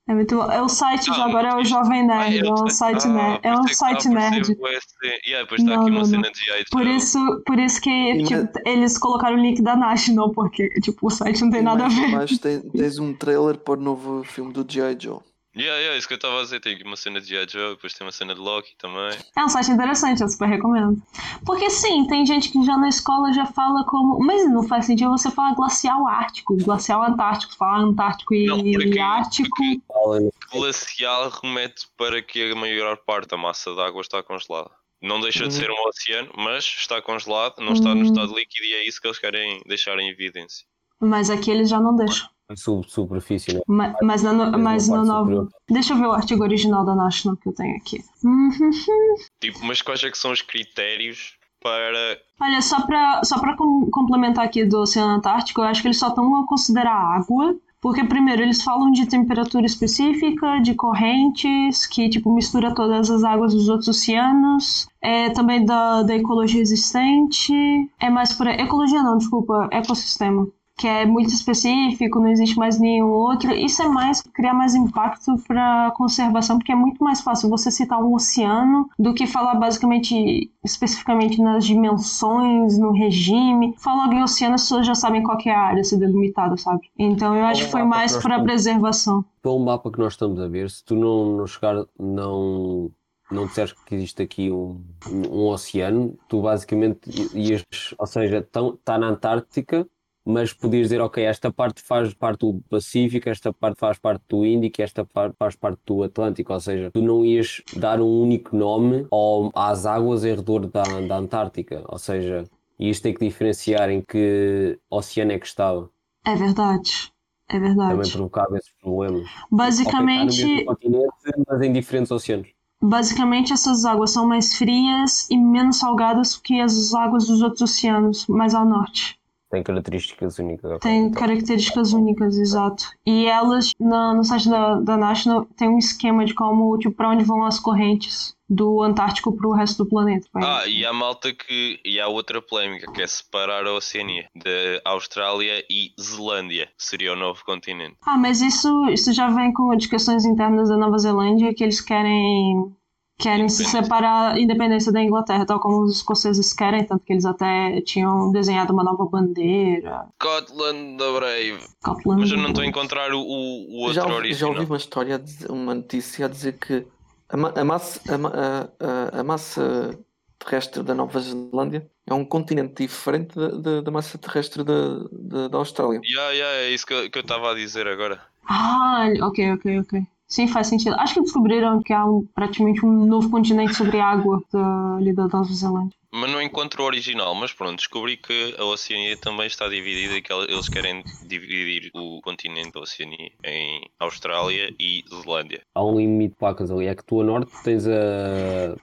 Ah, 0.07 0.11
É 0.11 0.15
muito 0.15 0.35
bom. 0.37 0.51
É 0.51 0.61
o 0.61 0.69
site 0.69 1.09
Não, 1.09 1.21
agora 1.23 1.49
é 1.49 1.55
o 1.55 1.63
Jovem 1.65 2.01
ah, 2.09 2.29
Nerd, 2.29 2.47
é 2.47 2.51
um 2.51 2.67
site 2.69 3.07
Ah, 3.07 3.09
nerd. 3.09 3.39
É 3.43 3.51
por 3.51 3.59
um 3.61 3.65
isso 3.65 3.85
é 3.85 3.95
que 3.95 4.01
site 4.01 4.07
a 4.07 4.11
nerd. 4.11 4.27
aparecer 4.51 4.57
o 4.61 4.67
SD. 4.67 5.07
Yeah, 5.27 5.43
depois 5.43 5.61
está 5.61 5.73
Não, 5.75 5.81
aqui 5.81 5.89
uma 5.91 5.99
não, 5.99 6.05
cena 6.05 6.21
não. 6.23 6.31
de 6.31 6.39
G.I. 6.39 6.63
Por 6.71 6.83
Joe. 6.83 6.95
isso, 6.95 7.43
por 7.45 7.59
isso 7.59 7.81
que 7.81 8.23
tipo, 8.23 8.41
na- 8.41 8.71
eles 8.71 8.97
colocaram 8.97 9.37
o 9.37 9.41
link 9.41 9.61
da 9.61 9.75
National, 9.75 10.31
porque 10.31 10.69
tipo, 10.81 11.07
o 11.07 11.09
site 11.09 11.41
não 11.41 11.49
tem 11.49 11.59
E 11.59 11.63
nada 11.63 11.85
a 11.85 11.89
mais 11.89 11.99
ver. 11.99 12.15
abaixo 12.15 12.39
tem- 12.39 12.61
tens 12.71 12.97
um 12.99 13.13
trailer 13.13 13.57
para 13.57 13.73
o 13.79 13.83
novo 13.83 14.23
filme 14.23 14.53
do 14.53 14.65
G.I. 14.67 14.95
Joe. 14.99 15.19
Yeah, 15.57 15.77
yeah, 15.79 15.97
isso 15.97 16.07
que 16.07 16.13
eu 16.13 16.17
estava 16.17 16.39
a 16.39 16.43
dizer. 16.43 16.59
Tem 16.59 16.81
uma 16.83 16.95
cena 16.95 17.19
de 17.19 17.27
G.I. 17.27 17.47
Joe, 17.49 17.75
depois 17.75 17.93
tem 17.93 18.05
uma 18.05 18.11
cena 18.11 18.35
de 18.35 18.39
Loki 18.39 18.75
também. 18.77 19.17
É 19.35 19.43
um 19.43 19.49
site 19.49 19.71
interessante, 19.71 20.21
eu 20.21 20.27
super 20.29 20.47
recomendo. 20.47 21.01
Porque 21.45 21.69
sim, 21.69 22.05
tem 22.07 22.25
gente 22.25 22.49
que 22.51 22.63
já 22.63 22.77
na 22.77 22.89
escola 22.89 23.33
já 23.33 23.45
fala 23.45 23.83
como. 23.85 24.19
Mas 24.25 24.49
não 24.49 24.63
faz 24.67 24.85
sentido 24.85 25.09
você 25.09 25.31
falar 25.31 25.55
glacial 25.55 26.07
ártico, 26.07 26.55
glacial 26.57 27.01
antártico, 27.03 27.55
falar 27.55 27.79
antártico 27.79 28.33
e, 28.35 28.45
Não, 28.45 28.57
porque- 28.63 28.99
ártico. 28.99 29.49
porque- 29.57 30.31
Glacial 30.51 31.29
remete 31.41 31.87
para 31.97 32.21
que 32.21 32.51
a 32.51 32.55
maior 32.55 32.97
parte 32.97 33.29
da 33.29 33.37
massa 33.37 33.73
da 33.75 33.85
água 33.87 34.01
está 34.01 34.21
congelada. 34.23 34.69
Não 35.01 35.19
deixa 35.19 35.43
Uhum. 35.43 35.47
de 35.49 35.53
ser 35.53 35.69
um 35.69 35.87
oceano, 35.87 36.31
mas 36.37 36.63
está 36.65 37.01
congelado, 37.01 37.59
não 37.59 37.73
está 37.73 37.89
no 37.93 38.01
Uhum. 38.01 38.03
estado 38.03 38.33
líquido 38.35 38.65
e 38.65 38.73
é 38.73 38.87
isso 38.87 38.99
que 38.99 39.07
eles 39.07 39.19
querem 39.19 39.61
deixar 39.67 39.97
em 39.99 40.09
evidência. 40.09 40.65
Mas 40.99 41.29
aqui 41.29 41.51
eles 41.51 41.69
já 41.69 41.79
não 41.79 41.95
deixam. 41.95 42.27
Sub 42.55 42.85
superfície, 42.89 43.53
né? 43.53 43.61
Ma- 43.67 43.93
Mas, 44.01 44.23
na, 44.23 44.31
no- 44.31 44.57
mas 44.57 44.87
no 44.87 44.95
parte 44.95 45.07
novo. 45.07 45.19
superior. 45.21 45.49
Deixa 45.69 45.93
eu 45.93 45.97
ver 45.97 46.07
o 46.07 46.11
artigo 46.13 46.43
original 46.43 46.85
da 46.85 46.95
National 46.95 47.35
que 47.37 47.49
eu 47.49 47.53
tenho 47.53 47.75
aqui. 47.75 48.01
Tipo, 49.41 49.65
mas 49.65 49.81
quais 49.81 50.03
é 50.03 50.09
que 50.11 50.17
são 50.17 50.31
os 50.31 50.41
critérios 50.41 51.33
para. 51.61 52.17
Olha, 52.39 52.61
só 52.61 52.81
pra, 52.85 53.21
só 53.23 53.39
pra 53.39 53.55
com- 53.55 53.89
complementar 53.91 54.45
aqui 54.45 54.63
do 54.65 54.79
Oceano 54.81 55.13
Antártico, 55.15 55.61
eu 55.61 55.65
acho 55.65 55.81
que 55.81 55.87
eles 55.87 55.99
só 55.99 56.09
estão 56.09 56.35
a 56.41 56.47
considerar 56.47 56.93
água, 56.95 57.55
porque 57.81 58.03
primeiro 58.03 58.41
eles 58.41 58.63
falam 58.63 58.91
de 58.91 59.05
temperatura 59.07 59.65
específica, 59.65 60.59
de 60.61 60.73
correntes, 60.75 61.85
que 61.85 62.09
tipo 62.09 62.33
mistura 62.33 62.73
todas 62.73 63.09
as 63.09 63.23
águas 63.23 63.53
dos 63.53 63.67
outros 63.69 63.87
oceanos, 63.89 64.87
é 65.01 65.29
também 65.31 65.65
da, 65.65 66.03
da 66.03 66.15
ecologia 66.15 66.61
existente, 66.61 67.53
é 67.99 68.09
mais 68.09 68.33
para 68.33 68.51
ecologia 68.53 69.01
não, 69.03 69.17
desculpa, 69.17 69.67
ecossistema. 69.71 70.47
Que 70.77 70.87
é 70.87 71.05
muito 71.05 71.29
específico, 71.29 72.19
não 72.19 72.27
existe 72.27 72.55
mais 72.57 72.79
nenhum 72.79 73.09
outro. 73.09 73.51
Isso 73.53 73.81
é 73.81 73.87
mais 73.87 74.21
criar 74.21 74.53
mais 74.53 74.75
impacto 74.75 75.35
para 75.47 75.91
conservação, 75.97 76.57
porque 76.57 76.71
é 76.71 76.75
muito 76.75 77.03
mais 77.03 77.21
fácil 77.21 77.49
você 77.49 77.71
citar 77.71 77.99
um 78.01 78.13
oceano 78.13 78.87
do 78.97 79.13
que 79.13 79.25
falar 79.25 79.55
basicamente 79.55 80.51
especificamente 80.63 81.41
nas 81.41 81.65
dimensões, 81.65 82.77
no 82.77 82.91
regime. 82.91 83.73
Fala 83.77 84.13
em 84.13 84.21
oceano, 84.21 84.55
as 84.55 84.61
pessoas 84.61 84.85
já 84.85 84.95
sabem 84.95 85.23
qual 85.23 85.37
é 85.45 85.49
a 85.49 85.59
área 85.59 85.81
a 85.81 85.83
ser 85.83 85.97
delimitada, 85.97 86.55
sabe? 86.57 86.81
Então 86.97 87.35
eu 87.35 87.45
acho 87.45 87.65
que 87.65 87.71
foi 87.71 87.83
mais 87.83 88.15
para 88.17 88.41
preservação. 88.43 89.25
Pelo 89.41 89.59
mapa 89.59 89.91
que 89.91 89.99
nós 89.99 90.13
estamos 90.13 90.39
a 90.39 90.47
ver, 90.47 90.69
se 90.69 90.83
tu 90.83 90.95
não, 90.95 91.37
não 91.37 91.47
chegar, 91.47 91.75
não, 91.99 92.91
não 93.31 93.45
disseres 93.45 93.73
que 93.73 93.95
existe 93.95 94.21
aqui 94.21 94.51
um, 94.51 94.81
um, 95.09 95.21
um 95.31 95.47
oceano, 95.47 96.17
tu 96.27 96.41
basicamente 96.41 97.09
ias, 97.33 97.63
ou 97.97 98.05
seja, 98.05 98.39
está 98.39 98.97
na 98.97 99.07
Antártica, 99.07 99.87
mas 100.27 100.53
podias 100.53 100.83
dizer, 100.89 101.01
ok, 101.01 101.23
esta 101.23 101.51
parte 101.51 101.81
faz 101.81 102.13
parte 102.13 102.39
do 102.41 102.61
Pacífico, 102.69 103.29
esta 103.29 103.53
parte 103.53 103.79
faz 103.79 103.97
parte 103.97 104.23
do 104.27 104.45
Índico, 104.45 104.81
esta 104.81 105.05
parte 105.05 105.35
faz 105.37 105.55
parte 105.55 105.79
do 105.85 106.03
Atlântico, 106.03 106.53
ou 106.53 106.59
seja, 106.59 106.91
tu 106.91 107.01
não 107.01 107.23
ias 107.25 107.61
dar 107.75 108.01
um 108.01 108.21
único 108.23 108.55
nome 108.55 109.07
ao, 109.11 109.51
às 109.55 109.85
águas 109.85 110.25
em 110.25 110.35
redor 110.35 110.67
da, 110.67 111.01
da 111.01 111.17
Antártica, 111.17 111.83
ou 111.87 111.97
seja, 111.97 112.43
ias 112.79 112.99
ter 112.99 113.13
que 113.13 113.25
diferenciar 113.25 113.89
em 113.89 114.01
que 114.01 114.79
oceano 114.89 115.31
é 115.31 115.39
que 115.39 115.47
estava. 115.47 115.89
É 116.25 116.35
verdade. 116.35 117.11
É 117.49 117.59
Também 117.85 117.97
verdade. 117.97 118.11
provocava 118.11 118.57
esses 118.57 118.73
problemas. 118.81 119.29
Basicamente, 119.51 120.43
mesmo 120.45 120.65
continente, 120.65 121.13
mas 121.47 121.61
em 121.61 121.71
diferentes 121.73 122.11
oceanos. 122.11 122.49
basicamente 122.81 123.53
essas 123.53 123.85
águas 123.85 124.11
são 124.11 124.27
mais 124.27 124.55
frias 124.57 125.29
e 125.29 125.37
menos 125.37 125.77
salgadas 125.79 126.35
que 126.37 126.59
as 126.59 126.93
águas 126.93 127.27
dos 127.27 127.41
outros 127.41 127.61
oceanos, 127.61 128.27
mais 128.27 128.53
ao 128.55 128.65
norte. 128.65 129.17
Tem 129.49 129.63
características 129.63 130.39
únicas. 130.39 130.79
Tem 130.81 131.05
então. 131.05 131.21
características 131.21 131.93
únicas, 131.93 132.37
exato. 132.37 132.83
E 133.05 133.25
elas, 133.27 133.71
na- 133.79 134.13
no 134.13 134.23
site 134.23 134.49
da, 134.49 134.79
da 134.81 134.97
National, 134.97 135.45
tem 135.55 135.69
um 135.69 135.77
esquema 135.77 136.25
de 136.25 136.33
como, 136.33 136.77
tipo, 136.77 136.93
pra 136.95 137.09
onde 137.09 137.23
vão 137.23 137.43
as 137.45 137.59
correntes 137.59 138.35
do 138.49 138.81
Antártico 138.81 139.35
pro 139.35 139.51
resto 139.51 139.83
do 139.83 139.89
planeta. 139.89 140.27
Ah, 140.35 140.65
e 140.67 140.85
há 140.85 140.93
malta 140.93 141.33
que. 141.33 141.79
E 141.83 141.99
há 141.99 142.07
outra 142.07 142.41
polémica 142.41 142.91
que 142.91 143.01
é 143.01 143.07
separar 143.07 143.65
a 143.65 143.73
Oceania 143.73 144.25
de 144.35 144.81
Austrália 144.85 145.63
e 145.69 145.91
Zelândia, 145.99 146.67
que 146.77 146.83
seria 146.83 147.13
o 147.13 147.15
novo 147.15 147.43
continente. 147.45 147.95
Ah, 148.05 148.17
mas 148.17 148.41
isso, 148.41 148.87
isso 148.89 149.11
já 149.13 149.29
vem 149.29 149.53
com 149.53 149.75
de 149.75 149.89
questões 149.89 150.25
internas 150.25 150.69
da 150.69 150.77
Nova 150.77 150.97
Zelândia, 150.97 151.53
que 151.53 151.63
eles 151.63 151.81
querem 151.81 152.73
querem 153.19 153.49
se 153.49 153.65
separar 153.65 154.33
a 154.33 154.39
independência 154.39 154.91
da 154.91 155.01
Inglaterra, 155.01 155.45
tal 155.45 155.59
como 155.59 155.83
os 155.83 155.97
escoceses 155.97 156.53
querem, 156.53 156.85
tanto 156.85 157.03
que 157.03 157.13
eles 157.13 157.25
até 157.25 157.81
tinham 157.81 158.31
desenhado 158.31 158.71
uma 158.73 158.83
nova 158.83 159.05
bandeira. 159.05 160.05
Scotland 160.21 160.97
the 160.97 161.11
Brave. 161.13 161.59
Scotland. 161.81 162.21
Mas 162.21 162.31
eu 162.31 162.37
não 162.37 162.49
estou 162.49 162.63
a 162.63 162.67
encontrar 162.67 163.11
o, 163.13 163.19
o, 163.19 163.23
o 163.23 163.79
outro 163.81 163.93
já, 163.93 164.03
ouvi- 164.03 164.13
já 164.13 164.17
original. 164.17 164.51
ouvi 164.53 164.65
uma 164.65 164.77
história, 164.77 165.23
uma 165.49 165.73
notícia 165.75 166.25
a 166.25 166.29
dizer 166.29 166.53
que 166.59 166.85
a, 167.29 167.59
a 167.61 167.63
massa, 167.65 167.99
a, 168.07 168.15
a- 168.15 169.17
a- 169.17 169.19
a 169.21 169.23
massa 169.23 169.97
terrestre 170.39 170.83
da 170.83 170.93
Nova 170.93 171.19
Zelândia 171.19 171.89
é 172.05 172.13
um 172.13 172.23
continente 172.23 172.83
diferente 172.85 173.35
da, 173.35 173.47
da- 173.49 173.81
da 173.81 173.91
massa 173.91 174.17
terrestre 174.19 174.63
da, 174.63 174.99
da, 175.11 175.47
da 175.47 175.57
Austrália. 175.57 175.99
Yeah, 176.05 176.31
yeah, 176.33 176.57
é 176.59 176.69
isso 176.69 176.85
que 176.85 176.93
eu 176.93 177.07
estava 177.21 177.51
a 177.51 177.55
dizer 177.55 177.87
agora. 177.87 178.21
Ah, 178.47 179.07
ok, 179.23 179.53
ok, 179.53 179.79
ok. 179.79 180.01
Sim, 180.27 180.47
faz 180.47 180.67
sentido. 180.67 180.95
Acho 180.99 181.13
que 181.15 181.21
descobriram 181.21 181.81
que 181.81 181.93
há 181.93 182.05
um- 182.05 182.25
praticamente 182.35 182.85
um 182.85 183.05
novo 183.05 183.29
continente 183.29 183.73
sobre 183.73 183.99
água 183.99 184.41
da, 184.51 184.95
ali 184.97 185.13
da 185.13 185.27
Nova 185.27 185.51
Zelândia. 185.53 185.95
Mas 186.11 186.31
não 186.31 186.41
encontro 186.41 186.83
o 186.83 186.85
original, 186.85 187.35
mas 187.35 187.51
pronto, 187.53 187.77
descobri 187.77 188.17
que 188.17 188.55
a 188.57 188.63
Oceania 188.63 189.15
também 189.17 189.45
está 189.45 189.67
dividida 189.67 190.15
e 190.15 190.21
que 190.21 190.31
el- 190.31 190.45
eles 190.49 190.67
querem 190.69 191.03
dividir 191.27 191.91
o 191.93 192.21
continente 192.21 192.71
da 192.71 192.79
Oceania 192.79 193.29
em 193.43 193.81
Austrália 193.99 194.73
e 194.79 195.03
Zelândia. 195.09 195.61
Há 195.75 195.83
um 195.85 195.97
limite 195.97 196.31
de 196.31 196.37
placas 196.37 196.71
ali. 196.71 196.87
É 196.87 196.95
que 196.95 197.05
tu 197.05 197.21
a 197.21 197.23
norte 197.23 197.51
tens 197.63 197.85
a, 197.87 197.91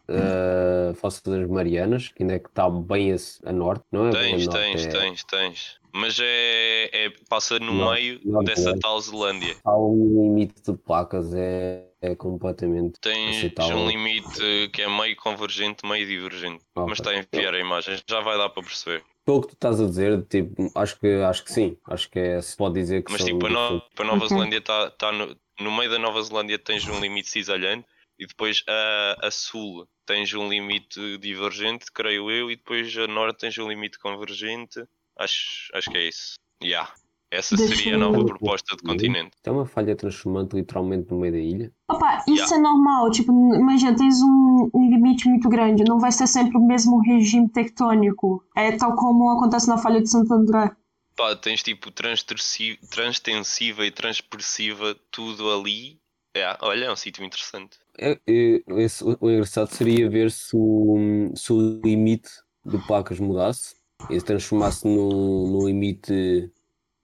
a 0.09 0.95
Fossa 0.95 1.21
das 1.27 1.49
Marianas, 1.49 2.09
que 2.09 2.23
ainda 2.23 2.35
é 2.35 2.39
que 2.39 2.49
está 2.49 2.69
bem 2.69 3.13
a, 3.13 3.17
a 3.49 3.53
norte, 3.53 3.85
não 3.91 4.07
é? 4.09 4.11
bem 4.13 4.35
a 4.35 4.37
Tens, 4.37 4.47
norte, 4.47 4.61
tens, 4.73 4.85
é- 4.87 4.89
tens, 5.01 5.25
tens. 5.25 5.84
Mas 5.95 6.19
é, 6.21 6.91
é- 6.93 7.11
passa 7.29 7.59
no 7.61 7.73
Não, 7.73 7.93
meio 7.93 8.21
não, 8.25 8.43
dessa 8.43 8.73
não. 8.73 8.79
tal 8.81 9.01
Zelândia. 9.01 9.57
Há 9.65 9.79
um 9.79 10.25
limite 10.25 10.61
de 10.61 10.77
placas, 10.77 11.33
é, 11.33 11.87
é 12.03 12.17
completamente 12.17 12.99
Tens 13.01 13.37
aceitável. 13.37 13.77
um 13.79 13.89
limite 13.89 14.71
que 14.73 14.83
é 14.83 14.89
meio 14.89 15.15
convergente, 15.15 15.87
meio 15.87 16.05
divergente. 16.05 16.65
Ok. 16.75 16.89
Mas 16.89 16.99
está 16.99 17.11
a 17.11 17.17
enviar 17.17 17.55
a 17.55 17.61
imagem, 17.61 17.97
já 18.09 18.21
vai 18.21 18.37
dar 18.37 18.49
para 18.49 18.63
perceber. 18.65 19.05
Pelo 19.25 19.41
que 19.41 19.49
tu 19.49 19.55
estás 19.55 19.81
a 19.81 19.87
dizer, 19.87 20.23
tipo, 20.27 20.71
acho 20.75 20.99
que, 20.99 21.07
acho 21.23 21.45
que 21.45 21.53
sim. 21.53 21.79
Acho 21.87 22.11
que 22.11 22.19
é, 22.19 22.41
se 22.43 22.57
pode 22.57 22.75
dizer 22.75 23.05
que 23.05 23.13
Mas 23.13 23.23
são 23.23 23.31
tipo, 23.31 23.47
a, 23.47 23.51
no, 23.51 23.83
a 23.97 24.05
Nova 24.05 24.17
Ok. 24.25 24.29
Zelândia 24.29 24.59
está 24.59 24.91
tá 24.91 25.13
no, 25.13 25.35
no 25.61 25.71
meio 25.77 25.91
da 25.91 25.99
Nova 25.99 26.21
Zelândia 26.23 26.59
tens 26.59 26.87
um 26.89 27.01
limite 27.01 27.31
cisalhante 27.31 27.87
e 28.19 28.27
depois 28.27 28.65
a, 28.69 29.29
a 29.29 29.31
sul 29.31 29.89
tens 30.05 30.35
um 30.35 30.49
limite 30.49 31.19
divergente, 31.19 31.87
creio 31.93 32.31
eu, 32.31 32.51
e 32.51 32.57
depois 32.57 32.95
a 32.99 33.07
norte 33.07 33.39
tens 33.39 33.57
um 33.59 33.69
limite 33.69 33.99
convergente. 33.99 34.85
Acho, 35.19 35.71
acho 35.75 35.91
que 35.91 35.97
é 35.97 36.09
isso. 36.09 36.35
Yeah. 36.63 36.93
Essa 37.31 37.57
seria 37.57 37.97
a 37.97 37.99
nova 37.99 38.25
proposta 38.25 38.77
de 38.77 38.83
continente. 38.85 39.33
É 39.43 39.51
uma 39.51 39.67
falha 39.67 39.97
transformante 39.97 40.55
literalmente 40.55 41.11
no 41.11 41.19
meio 41.19 41.33
da 41.33 41.39
ilha. 41.39 41.73
Opa, 41.91 42.19
isso 42.29 42.55
Yeah. 42.55 42.57
é 42.57 42.59
normal. 42.61 43.11
Tipo, 43.11 43.33
imagina, 43.57 43.97
tens 43.97 44.23
um, 44.23 44.71
um 44.73 44.89
limite 44.89 45.29
muito 45.29 45.49
grande. 45.49 45.83
Não 45.83 45.99
vai 45.99 46.13
ser 46.13 46.29
sempre 46.29 46.57
o 46.57 46.65
mesmo 46.65 47.01
regime 47.01 47.49
tectônico. 47.49 48.45
É 48.57 48.73
tal 48.77 48.95
como 48.95 49.31
acontece 49.31 49.67
na 49.69 49.79
falha 49.79 50.01
de 50.01 50.09
Santo 50.09 50.33
André. 50.33 50.71
Pá, 51.17 51.35
tens 51.37 51.63
tipo 51.63 51.91
transtensiva 51.93 53.85
e 53.87 53.91
transpressiva 53.91 54.97
tudo 55.11 55.51
ali. 55.53 55.99
É, 56.37 56.57
olha, 56.63 56.87
é 56.87 56.93
um 56.93 56.97
sítio 56.97 57.25
interessante. 57.25 57.79
É, 57.99 58.19
é, 58.27 58.63
esse- 58.83 59.05
o, 59.05 59.17
o 59.21 59.31
engraçado 59.31 59.69
seria 59.69 60.09
ver 60.11 60.31
se 60.31 60.57
o, 60.57 61.31
se 61.37 61.53
o 61.53 61.81
limite 61.85 62.29
de 62.65 62.79
placas 62.87 63.21
mudasse 63.21 63.77
e 64.11 64.19
se 64.19 64.25
transformasse 64.25 64.87
num, 64.87 65.49
num 65.49 65.67
limite 65.67 66.51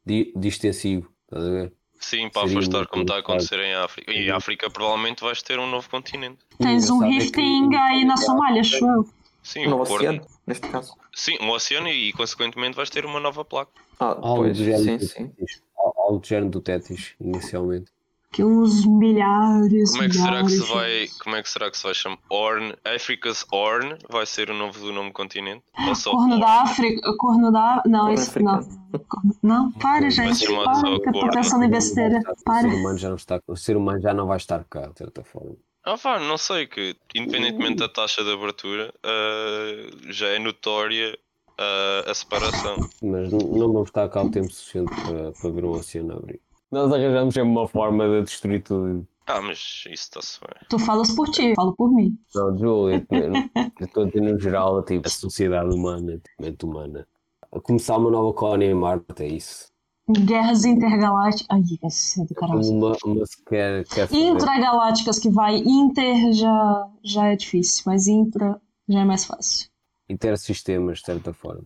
di, 0.04 0.32
distensivo. 0.36 1.10
Estás 1.24 1.44
a 1.44 1.50
ver? 1.50 1.72
Sim, 2.00 2.30
para 2.30 2.48
Seria 2.48 2.58
afastar 2.58 2.86
como 2.86 3.02
está 3.02 3.16
a 3.16 3.18
acontecer 3.18 3.60
em 3.60 3.74
África. 3.74 4.12
E 4.12 4.26
em 4.26 4.30
África 4.30 4.70
provavelmente 4.70 5.22
vais 5.22 5.42
ter 5.42 5.58
um 5.58 5.66
novo 5.70 5.88
continente. 5.90 6.38
Tens 6.58 6.88
um 6.88 6.98
rifting 7.00 7.74
aí 7.76 8.04
na 8.04 8.16
Somália, 8.16 8.62
acho 8.62 8.84
eu. 8.84 9.06
Sim, 9.42 9.66
No 9.66 9.80
oceano, 9.80 10.26
neste 10.46 10.68
caso. 10.68 10.94
Sim, 11.14 11.38
um 11.40 11.50
oceano 11.50 11.88
e, 11.88 12.12
consequentemente 12.12 12.76
vais 12.76 12.90
ter 12.90 13.04
uma 13.04 13.20
nova 13.20 13.44
placa. 13.44 13.72
Ah, 13.98 14.16
Algo 14.20 14.44
pois, 14.44 14.56
do 14.56 14.64
género 14.64 14.84
sim, 14.84 14.96
do 14.96 15.06
sim. 15.06 15.32
Algo 15.76 16.18
do 16.18 16.26
género 16.26 16.50
do 16.50 16.60
Tétis, 16.60 17.14
inicialmente. 17.20 17.90
Que 18.32 18.44
uns 18.44 18.86
milhares, 18.86 19.90
Como 19.90 20.04
é 20.04 20.08
que 20.08 20.14
será 20.14 20.42
que 20.44 20.50
se 20.50 20.72
vai, 20.72 21.08
como 21.22 21.34
é 21.36 21.42
que 21.42 21.50
será 21.50 21.70
que 21.70 21.76
se 21.76 21.82
vai 21.82 21.94
chamar? 21.94 22.18
Horn, 22.30 22.74
Africa's 22.84 23.44
Horn 23.50 23.96
vai 24.08 24.24
ser 24.24 24.50
o 24.50 24.54
novo 24.54 24.78
do 24.78 24.92
nome 24.92 25.10
continente? 25.12 25.64
Ou 25.88 25.94
só 25.96 26.12
Corno 26.12 26.34
Horn? 26.34 26.40
da 26.40 26.62
África, 26.62 27.16
corno 27.18 27.50
da. 27.50 27.82
Não, 27.86 28.00
Corno 28.02 28.14
isso 28.14 28.40
não. 28.40 28.54
africano. 28.54 28.80
Não, 29.42 29.72
para, 29.72 30.00
Vai 30.02 30.10
gente. 30.12 30.46
Para, 30.46 30.74
só 30.76 30.98
que 31.00 31.30
pensando 31.32 31.64
em 31.64 31.70
besteira. 31.70 32.20
O 32.20 32.44
Para. 32.44 32.70
ser 32.70 32.76
humano 32.76 32.98
já 32.98 33.08
não 33.08 33.16
está, 33.16 33.40
o 33.48 33.56
ser 33.56 33.76
humano 33.76 34.00
já 34.00 34.14
não 34.14 34.26
vai 34.28 34.36
estar 34.36 34.64
cá, 34.64 34.86
de 34.86 34.98
certa 34.98 35.24
forma. 35.24 35.56
Ah, 35.84 35.98
pá, 35.98 36.20
não 36.20 36.38
sei 36.38 36.66
que, 36.68 36.94
independentemente 37.14 37.76
da 37.76 37.88
taxa 37.88 38.22
de 38.22 38.32
abertura, 38.32 38.94
ah, 39.02 39.90
já 40.08 40.28
é 40.28 40.38
notória 40.38 41.18
ah, 41.58 42.04
a 42.06 42.14
separação. 42.14 42.76
Mas 43.02 43.32
não 43.32 43.72
vamos 43.72 43.88
estar 43.88 44.08
cá 44.08 44.22
o 44.22 44.30
tempo 44.30 44.52
suficiente 44.52 44.92
para, 45.02 45.32
para 45.32 45.50
ver 45.50 45.64
um 45.64 45.70
oceano 45.70 46.12
abrir. 46.16 46.40
Nós 46.70 46.92
arranjamos 46.92 47.34
sempre 47.34 47.50
uma 47.50 47.66
forma 47.66 48.08
de 48.08 48.22
destruir 48.22 48.62
tudo. 48.62 49.06
Ah, 49.26 49.40
mas 49.40 49.58
isso 49.58 49.90
está-se 49.90 50.40
bem. 50.40 50.66
Tu 50.68 50.78
falas 50.78 51.12
por 51.12 51.28
ti, 51.28 51.50
eu 51.50 51.54
falo 51.54 51.74
por 51.74 51.92
mim. 51.92 52.18
Não, 52.34 52.58
Júlio, 52.58 53.06
eu 53.10 53.86
estou 53.86 54.02
a 54.04 54.06
dizer 54.06 54.20
no 54.20 54.38
geral, 54.38 54.82
tipo, 54.84 55.06
a 55.06 55.10
sociedade 55.10 55.72
humana, 55.72 56.20
a 56.38 56.42
mente 56.42 56.64
humana. 56.64 57.06
A 57.52 57.60
começar 57.60 57.96
uma 57.96 58.10
nova 58.10 58.32
colónia 58.32 58.66
em 58.66 58.74
Marte, 58.74 59.22
é 59.22 59.28
isso. 59.28 59.68
Guerras 60.08 60.64
intergalácticas. 60.64 61.46
Ai, 61.50 61.62
vai 61.80 61.90
ser 61.90 62.24
do 62.26 62.34
caralho. 62.34 62.60
Uma, 62.60 62.96
uma 63.04 63.24
quer, 63.48 63.84
quer. 63.84 64.12
Intragalácticas 64.12 65.18
que 65.18 65.30
vai. 65.30 65.56
Inter 65.58 66.32
já, 66.32 66.88
já 67.04 67.26
é 67.28 67.36
difícil, 67.36 67.84
mas 67.86 68.08
intra 68.08 68.60
já 68.88 69.00
é 69.00 69.04
mais 69.04 69.24
fácil. 69.24 69.68
Intersistemas, 70.08 70.98
de 70.98 71.04
certa 71.06 71.32
forma. 71.32 71.64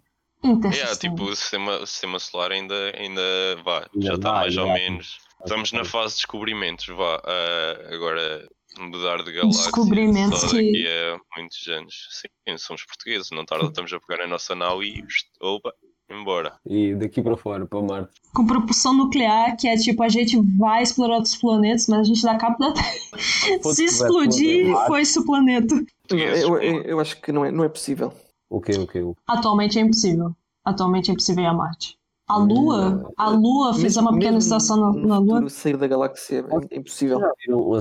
É, 0.72 0.96
tipo, 0.96 1.24
o 1.24 1.34
sistema, 1.36 1.78
o 1.78 1.86
sistema 1.86 2.18
solar 2.18 2.52
ainda, 2.52 2.74
ainda 2.98 3.22
vá, 3.64 3.88
Ainda 3.94 4.06
já 4.06 4.14
está 4.14 4.32
mais 4.32 4.56
ou 4.56 4.66
menos. 4.72 5.18
Estamos 5.42 5.72
na 5.72 5.84
fase 5.84 6.14
de 6.14 6.16
descobrimentos, 6.20 6.86
vá. 6.88 7.20
ah, 7.24 7.94
agora, 7.94 8.46
mudar 8.78 9.22
de 9.22 9.32
galáxia 9.32 9.62
Descobrimentos 9.64 10.40
só 10.40 10.48
que- 10.48 10.56
daqui 10.56 10.86
a 10.88 11.18
muitos 11.38 11.66
anos. 11.68 11.94
Sim, 12.10 12.56
somos 12.58 12.82
portugueses, 12.84 13.28
não 13.32 13.44
tarda, 13.44 13.66
estamos 13.66 13.92
a 13.92 14.00
pegar 14.00 14.24
a 14.24 14.26
nossa 14.26 14.54
nau 14.54 14.82
e 14.82 15.02
opa, 15.40 15.72
embora. 16.10 16.54
E 16.66 16.94
daqui 16.94 17.22
para 17.22 17.36
fora, 17.36 17.66
para 17.66 17.80
Marte. 17.82 18.12
Com 18.34 18.46
propulsão 18.46 18.94
nuclear, 18.94 19.56
que 19.56 19.68
é 19.68 19.76
tipo, 19.76 20.02
a 20.02 20.08
gente 20.08 20.38
vai 20.58 20.82
explorar 20.82 21.16
outros 21.16 21.36
planetas, 21.36 21.86
mas 21.88 22.00
a 22.00 22.04
gente 22.04 22.22
dá 22.22 22.36
cabo 22.36 22.56
da 22.58 22.72
Terra. 22.72 23.62
Se 23.74 23.84
explodir, 23.84 24.74
foi-se 24.86 25.18
o 25.18 25.24
planeta. 25.24 25.74
Eu, 26.10 26.58
eu, 26.60 26.82
eu 26.82 27.00
acho 27.00 27.20
que 27.20 27.30
não 27.32 27.44
é, 27.44 27.50
não 27.50 27.64
é 27.64 27.68
possível. 27.68 28.12
O 28.54 28.60
quê, 28.60 28.72
o 28.78 28.86
quê? 28.86 29.00
Atualmente 29.26 29.80
é 29.80 29.82
impossível. 29.82 30.30
Atualmente 30.64 31.10
é 31.10 31.12
impossível 31.12 31.42
ir 31.42 31.46
a 31.48 31.52
Marte. 31.52 31.98
A 32.28 32.38
Lua, 32.38 33.12
a 33.16 33.28
Lua 33.28 33.74
fez 33.74 33.96
uma 33.96 34.12
pequena 34.14 34.38
estação 34.38 34.76
na, 34.76 35.06
na 35.06 35.18
Lua. 35.18 35.50
sair 35.50 35.76
da 35.76 35.88
galáxia 35.88 36.46
é 36.70 36.76
impossível. 36.78 37.20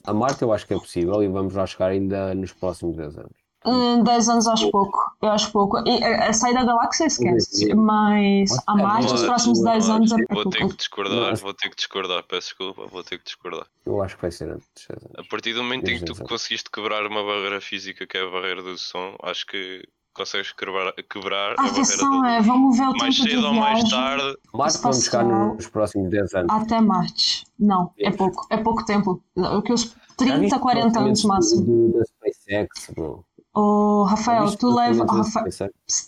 A 0.04 0.14
Marte 0.14 0.42
eu 0.42 0.52
acho 0.52 0.66
que 0.66 0.74
é 0.74 0.80
possível 0.80 1.22
e 1.22 1.28
vamos 1.28 1.54
lá 1.54 1.68
chegar 1.68 1.92
ainda 1.92 2.34
nos 2.34 2.52
próximos 2.54 2.98
10 2.98 3.18
anos. 3.20 3.44
Hum, 3.66 4.04
10 4.04 4.30
anos 4.30 4.48
acho 4.48 4.72
pouco. 4.72 5.00
Eu 5.22 5.30
acho 5.30 5.52
pouco. 5.52 5.78
E, 5.88 6.04
é, 6.04 6.34
sair 6.34 6.56
da 6.56 6.66
galáxia 6.66 7.06
esquece. 7.06 7.74
Mas 7.76 8.50
a 8.66 8.76
Marte, 8.76 9.14
os 9.14 9.24
próximos 9.24 9.64
10 9.64 9.90
anos 9.90 10.12
é 10.12 10.16
Vou 10.30 10.44
ter 10.44 10.58
que 10.58 10.60
pouco. 10.60 10.76
discordar, 10.78 11.36
vou 11.38 11.54
ter 11.54 11.70
que 11.70 11.76
discordar, 11.76 12.24
peço 12.24 12.48
desculpa, 12.48 12.88
vou 12.88 13.04
ter 13.04 13.20
que 13.20 13.26
discordar. 13.26 13.68
Eu 13.86 14.02
acho 14.02 14.16
que 14.16 14.22
vai 14.24 14.32
ser 14.32 14.50
antes 14.50 14.68
de 14.76 14.88
10 14.88 15.26
A 15.26 15.30
partir 15.30 15.54
do 15.54 15.62
momento 15.62 15.88
em 15.88 16.00
que 16.00 16.06
tu 16.06 16.16
conseguiste 16.24 16.70
quebrar 16.72 17.06
uma 17.06 17.24
barreira 17.24 17.62
física 17.62 18.08
que 18.08 18.18
é 18.18 18.22
a 18.24 18.30
barreira 18.30 18.64
do 18.64 18.78
som, 18.78 19.16
acho 19.22 19.46
que 19.46 19.88
consegues 20.14 20.52
quebrar, 20.54 20.94
quebrar 21.10 21.52
a 21.58 21.62
A 21.62 21.68
barreira 21.72 22.38
é, 22.38 22.42
vamos 22.42 22.78
ver 22.78 22.84
o 22.84 22.92
mais 22.98 23.16
tempo 23.18 23.28
de 23.28 23.36
cedo 23.36 23.48
ou 23.48 23.54
mais 23.54 23.90
tarde. 23.90 24.38
Marte 24.54 24.78
vamos 24.82 25.04
chegar 25.04 25.24
nos 25.26 25.68
próximos 25.68 26.10
10 26.10 26.34
anos. 26.36 26.52
até 26.54 26.80
Marte. 26.82 27.46
Não, 27.60 27.92
é 28.00 28.12
pouco. 28.12 28.46
É 28.50 28.58
pouco 28.58 28.86
tempo. 28.86 29.22
O 29.36 29.62
que 29.62 29.74
os 29.74 29.84
Já 29.84 29.90
30, 30.18 30.40
viste 30.40 30.60
40 30.60 31.00
anos 31.00 31.24
máximo. 31.26 31.66
do- 31.66 31.98
Da 32.00 32.06
SpaceX, 32.06 32.92
bro? 32.96 33.26
Ô, 33.56 34.06
Já 34.06 34.12
Rafael, 34.12 34.56
tu 34.58 34.74
leva. 34.74 35.06
Rafa-? 35.06 35.44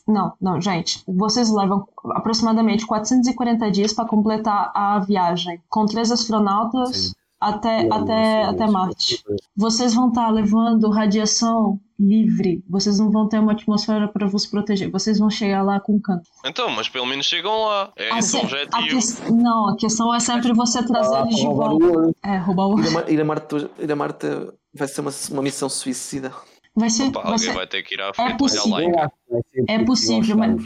Não, 0.07 0.33
não, 0.41 0.59
gente. 0.59 1.03
Vocês 1.07 1.51
levam 1.51 1.87
aproximadamente 2.11 2.85
440 2.87 3.69
dias 3.69 3.93
para 3.93 4.07
completar 4.07 4.71
a 4.73 4.99
viagem, 4.99 5.61
com 5.69 5.85
três 5.85 6.11
astronautas 6.11 6.97
Sim. 6.97 7.11
até, 7.39 7.87
até, 7.91 8.43
até. 8.45 8.67
Marte. 8.67 9.23
Vocês 9.55 9.93
vão 9.93 10.09
estar 10.09 10.29
levando 10.31 10.89
radiação 10.89 11.79
livre. 11.99 12.63
Vocês 12.69 12.99
não 12.99 13.09
vão 13.11 13.27
ter 13.29 13.39
uma 13.39 13.53
atmosfera 13.53 14.07
para 14.07 14.27
vos 14.27 14.45
proteger. 14.45 14.89
Vocês 14.91 15.19
vão 15.19 15.29
chegar 15.29 15.61
lá 15.63 15.79
com 15.79 15.99
câncer. 15.99 16.29
Então, 16.45 16.69
mas 16.69 16.89
pelo 16.89 17.05
menos 17.05 17.25
chegam 17.25 17.63
lá. 17.65 17.91
É 17.95 18.11
A 18.11 18.19
esse 18.19 18.29
se- 18.29 18.37
o 18.37 18.39
a 18.39 18.43
objetivo. 18.43 18.99
que- 19.25 19.31
Não, 19.31 19.69
a 19.69 19.77
questão 19.77 20.13
é 20.13 20.19
sempre 20.19 20.53
você 20.53 20.85
trazer 20.85 21.15
Ah, 21.15 21.21
eles 21.21 21.35
de 21.37 21.43
volta. 21.45 21.85
ouro. 21.85 22.15
É, 22.23 22.37
roubar 22.37 22.67
o 22.67 22.79
Ir 22.79 22.87
a, 22.87 22.91
Mar- 22.91 23.09
ir 23.09 23.21
a 23.21 23.25
Marte, 23.25 23.69
ir 23.79 23.91
a 23.91 23.95
Marte 23.95 24.27
vai 24.73 24.87
ser 24.87 25.01
uma, 25.01 25.11
uma 25.31 25.41
missão 25.41 25.69
suicida. 25.69 26.31
Vai 26.75 26.89
ser. 26.89 27.11
Pá, 27.11 27.21
vai 27.21 27.31
alguém 27.31 27.47
ser 27.47 27.53
vai 27.53 27.67
ter 27.67 27.83
que 27.83 27.95
ir 27.95 28.01
à 28.01 28.13
frente 28.13 28.27
olhar 28.27 28.37
possível. 28.37 28.91
lá. 28.95 29.11
É 29.67 29.83
possível, 29.85 30.37
mas-. 30.37 30.65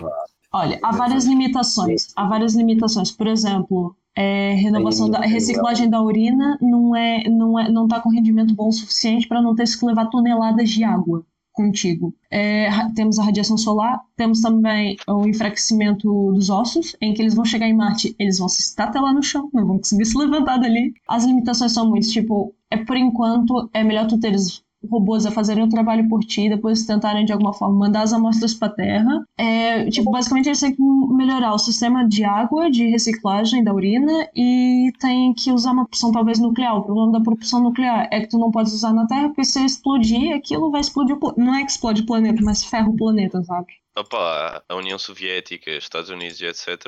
Olha, 0.52 0.80
há 0.82 0.92
várias 0.92 1.26
limitações. 1.26 2.08
Há 2.16 2.28
várias 2.28 2.56
limitações. 2.56 3.12
Por 3.12 3.28
exemplo, 3.28 3.96
é, 4.20 4.54
renovação 4.56 5.10
da 5.10 5.22
reciclagem 5.22 5.90
da 5.90 6.02
urina 6.02 6.58
não 6.60 6.94
é, 6.94 7.24
não 7.30 7.58
é, 7.58 7.72
não 7.72 7.86
está 7.86 8.02
com 8.02 8.10
rendimento 8.10 8.54
bom 8.54 8.68
o 8.68 8.72
suficiente 8.72 9.26
para 9.30 9.42
não 9.42 9.56
ter 9.56 9.64
que 9.64 9.86
levar 9.86 10.08
toneladas 10.08 10.70
de 10.70 10.84
água 10.84 11.26
contigo. 11.54 12.14
É, 12.30 12.70
temos 12.96 13.18
a 13.18 13.24
radiação 13.24 13.58
solar, 13.58 14.02
temos 14.18 14.42
também 14.42 14.98
o 15.08 15.26
enfraquecimento 15.26 16.34
dos 16.34 16.50
ossos, 16.50 16.98
em 17.02 17.14
que 17.14 17.22
eles 17.22 17.34
vão 17.34 17.46
chegar 17.46 17.68
em 17.68 17.74
Marte, 17.74 18.14
eles 18.20 18.40
vão 18.40 18.50
se 18.50 18.62
estatelar 18.62 19.14
no 19.14 19.24
chão, 19.24 19.50
não 19.54 19.66
vão 19.66 19.78
conseguir 19.78 20.06
se 20.06 20.18
levantar 20.18 20.58
dali. 20.58 20.94
As 21.08 21.24
limitações 21.24 21.72
são 21.72 21.90
muitas, 21.90 22.12
tipo, 22.12 22.54
é 22.70 22.76
por 22.76 22.98
enquanto 22.98 23.70
é 23.74 23.86
melhor 23.86 24.06
tu 24.06 24.20
teres 24.20 24.62
robôs 24.88 25.26
a 25.26 25.32
fazerem 25.32 25.64
o 25.64 25.70
trabalho 25.70 26.08
por 26.08 26.22
ti, 26.22 26.50
depois 26.50 26.86
tentarem 26.86 27.26
de 27.26 27.34
alguma 27.34 27.54
forma 27.54 27.78
mandar 27.78 28.04
as 28.04 28.14
amostras 28.14 28.54
para 28.54 28.70
Terra. 28.70 29.26
É, 29.38 29.90
tipo, 29.90 30.12
basicamente 30.12 30.48
eles 30.48 30.60
têm 30.60 30.76
que 30.76 30.82
melhorar 30.82 31.54
o 31.54 31.60
sistema 31.60 32.08
de 32.08 32.24
água, 32.24 32.70
de 32.70 32.88
reciclagem 32.88 33.64
da 33.64 33.74
urina 33.74 34.30
e 34.36 34.92
tem 35.00 35.34
que 35.34 35.52
usar 35.52 35.72
uma 35.72 35.84
propulsão 35.84 36.12
talvez 36.12 36.40
nuclear. 36.40 36.78
O 36.78 36.84
problema 36.84 37.12
da 37.12 37.22
propulsão 37.22 37.62
nuclear 37.62 38.08
é 38.12 38.22
que 38.22 38.30
tu 38.30 38.38
não 38.38 38.52
podes 38.52 38.74
usar 38.74 38.94
na 38.94 39.08
Terra 39.08 39.30
porque 39.30 39.44
se 39.44 39.64
explodir, 39.64 40.36
aquilo 40.36 40.72
vai 40.72 40.82
explodir 40.82 41.18
o. 41.20 41.34
Não 41.38 41.56
é 41.56 41.64
que 41.64 41.72
explode 41.72 42.02
o 42.02 42.06
planeta, 42.06 42.42
mas 42.44 42.64
ferra 42.64 42.90
o 42.90 42.96
planeta, 42.96 43.44
sabe? 43.44 43.68
Opa, 43.98 44.64
a 44.68 44.76
União 44.76 44.98
Soviética, 44.98 45.72
Estados 45.72 46.10
Unidos 46.10 46.40
e 46.40 46.46
etc. 46.46 46.86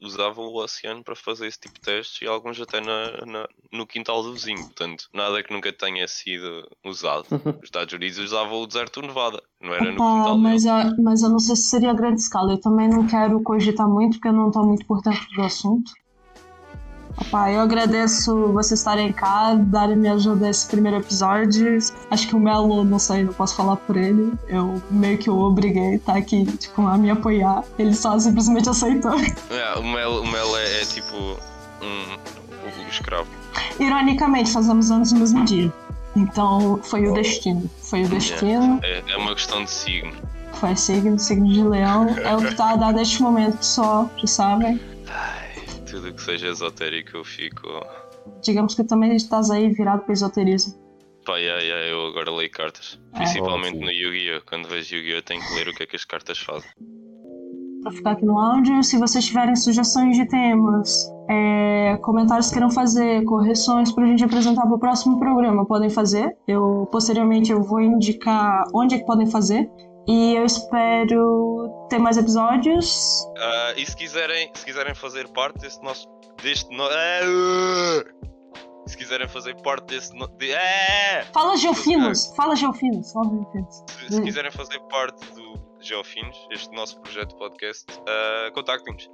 usavam 0.00 0.46
o 0.46 0.56
oceano 0.62 1.04
para 1.04 1.14
fazer 1.16 1.46
esse 1.46 1.60
tipo 1.60 1.74
de 1.76 1.82
testes 1.82 2.22
e 2.22 2.26
alguns 2.26 2.60
até 2.60 2.80
na, 2.80 3.24
na- 3.26 3.48
no 3.72 3.86
quintal 3.86 4.22
do 4.22 4.32
vizinho. 4.32 4.64
Portanto, 4.66 5.08
nada 5.12 5.42
que 5.42 5.52
nunca 5.52 5.72
tenha 5.72 6.06
sido 6.08 6.68
usado. 6.84 7.26
Os 7.62 7.66
Estados 7.68 7.92
Unidos 7.94 8.18
usavam 8.18 8.60
o 8.60 8.66
deserto 8.66 9.00
do 9.00 9.06
Nevada, 9.08 9.42
não 9.60 9.74
era 9.74 9.92
no 9.92 10.02
Opa, 10.02 10.04
quintal 10.04 10.38
mas, 10.38 10.64
eu, 10.64 10.72
mas 11.02 11.22
eu 11.22 11.28
não 11.30 11.38
sei 11.40 11.56
se 11.56 11.62
seria 11.64 11.90
a 11.90 11.94
grande 11.94 12.20
escala. 12.20 12.52
Eu 12.52 12.60
também 12.60 12.88
não 12.88 13.04
quero 13.06 13.42
cogitar 13.42 13.88
muito, 13.88 14.14
porque 14.14 14.28
eu 14.28 14.32
não 14.32 14.46
estou 14.48 14.64
muito 14.66 14.86
por 14.86 15.02
dentro 15.02 15.26
do 15.34 15.42
assunto. 15.42 15.90
Opa, 17.16 17.50
eu 17.50 17.60
agradeço 17.60 18.52
vocês 18.52 18.80
estarem 18.80 19.12
cá, 19.12 19.54
darem 19.54 19.96
me 19.96 20.08
ajuda 20.08 20.46
nesse 20.46 20.66
primeiro 20.66 20.98
episódio. 20.98 21.78
Acho 22.10 22.28
que 22.28 22.36
o 22.36 22.40
Melo, 22.40 22.84
não 22.84 22.98
sei, 22.98 23.24
não 23.24 23.32
posso 23.32 23.56
falar 23.56 23.76
por 23.76 23.96
ele. 23.96 24.32
Eu 24.48 24.80
meio 24.90 25.18
que 25.18 25.28
o 25.28 25.38
obriguei 25.38 25.92
a 25.92 25.94
estar 25.96 26.16
aqui, 26.16 26.44
tipo, 26.56 26.86
a 26.86 26.96
me 26.96 27.10
apoiar. 27.10 27.64
Ele 27.78 27.94
só 27.94 28.18
simplesmente 28.18 28.68
aceitou. 28.70 29.14
É, 29.50 29.78
o 29.78 29.82
Mel, 29.82 30.22
o 30.22 30.26
Mel 30.26 30.56
é, 30.56 30.82
é 30.82 30.84
tipo 30.84 31.16
um, 31.16 32.82
um 32.84 32.88
escravo. 32.88 33.28
Ironicamente, 33.78 34.52
fazemos 34.52 34.90
anos 34.90 35.12
no 35.12 35.20
mesmo 35.20 35.44
dia. 35.44 35.72
Então, 36.16 36.80
foi 36.82 37.06
o 37.06 37.14
destino. 37.14 37.70
Foi 37.82 38.04
o 38.04 38.08
destino. 38.08 38.80
É, 38.82 39.02
é 39.08 39.16
uma 39.16 39.34
questão 39.34 39.64
de 39.64 39.70
signo. 39.70 40.12
Foi 40.54 40.74
signo, 40.76 41.18
signo 41.18 41.48
de 41.48 41.62
leão. 41.62 42.08
É 42.08 42.34
o 42.34 42.38
que 42.38 42.54
tá 42.54 42.70
a 42.70 42.76
dar 42.76 42.92
neste 42.92 43.22
momento 43.22 43.62
só, 43.62 44.08
já 44.16 44.26
sabem. 44.26 44.80
Tudo 45.90 46.12
que 46.14 46.22
seja 46.22 46.48
esotérico 46.48 47.16
eu 47.16 47.24
fico. 47.24 47.66
Digamos 48.42 48.74
que 48.74 48.84
também 48.84 49.16
estás 49.16 49.50
aí 49.50 49.68
virado 49.70 50.02
para 50.02 50.12
esoterismo. 50.12 50.74
Pá, 51.24 51.36
yeah, 51.36 51.60
yeah, 51.62 51.86
eu 51.88 52.06
agora 52.06 52.30
leio 52.30 52.50
cartas. 52.50 53.00
É. 53.12 53.18
Principalmente 53.18 53.76
Ótimo. 53.76 53.84
no 53.86 53.92
Yu-Gi-Oh! 53.92 54.42
Quando 54.48 54.68
vejo 54.68 54.96
Yu-Gi-Oh! 54.96 55.22
tenho 55.22 55.42
que 55.42 55.54
ler 55.54 55.68
o 55.68 55.74
que 55.74 55.82
é 55.82 55.86
que 55.86 55.96
as 55.96 56.04
cartas 56.04 56.38
fazem. 56.38 56.70
Para 57.82 57.92
ficar 57.92 58.10
aqui 58.12 58.26
no 58.26 58.38
áudio, 58.38 58.82
se 58.82 58.98
vocês 58.98 59.24
tiverem 59.24 59.56
sugestões 59.56 60.16
de 60.16 60.26
temas, 60.26 61.10
é, 61.30 61.96
comentários 62.02 62.48
que 62.48 62.54
queiram 62.54 62.70
fazer, 62.70 63.24
correções 63.24 63.90
para 63.90 64.04
a 64.04 64.06
gente 64.06 64.22
apresentar 64.22 64.62
para 64.62 64.74
o 64.74 64.78
próximo 64.78 65.18
programa, 65.18 65.64
podem 65.64 65.88
fazer. 65.88 66.36
Eu 66.46 66.86
posteriormente 66.92 67.50
eu 67.50 67.62
vou 67.62 67.80
indicar 67.80 68.64
onde 68.74 68.96
é 68.96 68.98
que 68.98 69.06
podem 69.06 69.26
fazer. 69.26 69.70
E 70.08 70.34
eu 70.34 70.44
espero 70.44 71.86
ter 71.88 71.98
mais 71.98 72.16
episódios. 72.16 73.24
Ah, 73.38 73.74
e 73.76 73.86
se 73.86 73.96
quiserem, 73.96 74.50
se 74.54 74.64
quiserem 74.64 74.94
fazer 74.94 75.28
parte 75.28 75.58
deste 75.60 75.82
nosso. 75.84 76.08
deste 76.42 76.74
no... 76.74 76.84
Uh! 76.84 78.30
Se 78.88 78.96
quiserem 78.96 79.28
fazer 79.28 79.54
parte 79.62 79.84
desse. 79.86 80.12
No... 80.16 80.26
de- 80.26 80.52
ah! 80.54 81.24
Fala 81.32 81.56
Geofinos! 81.56 82.32
Fala 82.34 82.56
Geofinos! 82.56 83.12
Fala 83.12 83.28
Geofinos! 83.30 83.84
Se, 83.88 84.08
se 84.14 84.20
Hum. 84.20 84.24
quiserem 84.24 84.50
fazer 84.50 84.80
parte 84.88 85.24
do 85.34 85.54
Geofinos, 85.80 86.36
este 86.50 86.74
nosso 86.74 86.98
projeto 87.00 87.30
de 87.30 87.36
podcast, 87.36 87.84
ah, 88.08 88.50
contactem-nos. 88.52 89.08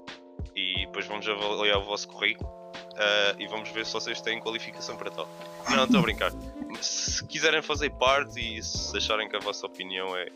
E 0.55 0.87
depois 0.87 1.07
vamos 1.07 1.29
avaliar 1.29 1.79
o 1.79 1.85
vosso 1.85 2.09
currículo 2.09 2.49
ah, 2.97 3.35
e 3.39 3.47
vamos 3.49 3.69
ver 3.71 3.85
se 3.85 3.93
vocês 3.93 4.21
têm 4.23 4.41
qualificação 4.41 4.97
para 4.97 5.11
tal. 5.11 5.29
Não, 5.69 5.85
estou 5.85 5.99
a 5.99 6.03
brincar. 6.03 6.33
Se 6.81 7.25
quiserem 7.27 7.61
fazer 7.63 7.91
parte 7.91 8.39
e 8.39 8.63
se 8.63 8.95
acharem 8.97 9.29
que 9.29 9.37
a 9.37 9.39
vossa 9.41 9.65
opinião 9.67 10.15
é, 10.17 10.27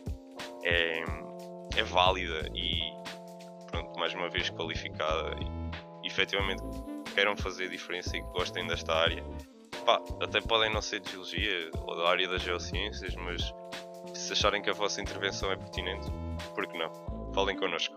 é, 0.63 1.03
é 1.77 1.83
válida 1.83 2.49
e 2.53 2.79
pronto, 3.69 3.99
mais 3.99 4.13
uma 4.13 4.29
vez 4.29 4.49
qualificada 4.49 5.35
e 6.03 6.07
efetivamente 6.07 6.63
queiram 7.13 7.35
fazer 7.35 7.69
diferença 7.69 8.17
e 8.17 8.21
que 8.21 8.27
gostem 8.29 8.65
desta 8.67 8.93
área, 8.93 9.23
pá, 9.85 10.01
até 10.21 10.41
podem 10.41 10.73
não 10.73 10.81
ser 10.81 10.99
de 11.01 11.11
geologia 11.11 11.71
ou 11.85 11.97
da 11.97 12.09
área 12.09 12.27
das 12.27 12.41
geociências, 12.41 13.15
mas 13.15 13.53
se 14.13 14.33
acharem 14.33 14.61
que 14.61 14.69
a 14.69 14.73
vossa 14.73 15.01
intervenção 15.01 15.51
é 15.51 15.55
pertinente, 15.55 16.07
por 16.53 16.67
que 16.67 16.77
não? 16.77 16.91
Falem 17.33 17.57
connosco. 17.57 17.95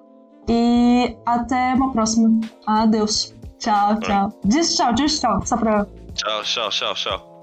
E 0.48 1.16
até 1.26 1.74
uma 1.74 1.92
próxima. 1.92 2.40
Adeus. 2.66 3.34
Tchau, 3.58 3.98
tchau. 4.00 4.40
Diz 4.44 4.76
tchau, 4.76 4.92
diz 4.92 5.20
tchau. 5.20 5.44
Só 5.46 5.56
pra. 5.56 5.86
Tchau, 6.14 6.42
tchau, 6.42 6.68
tchau, 6.68 6.94
tchau. 6.94 7.33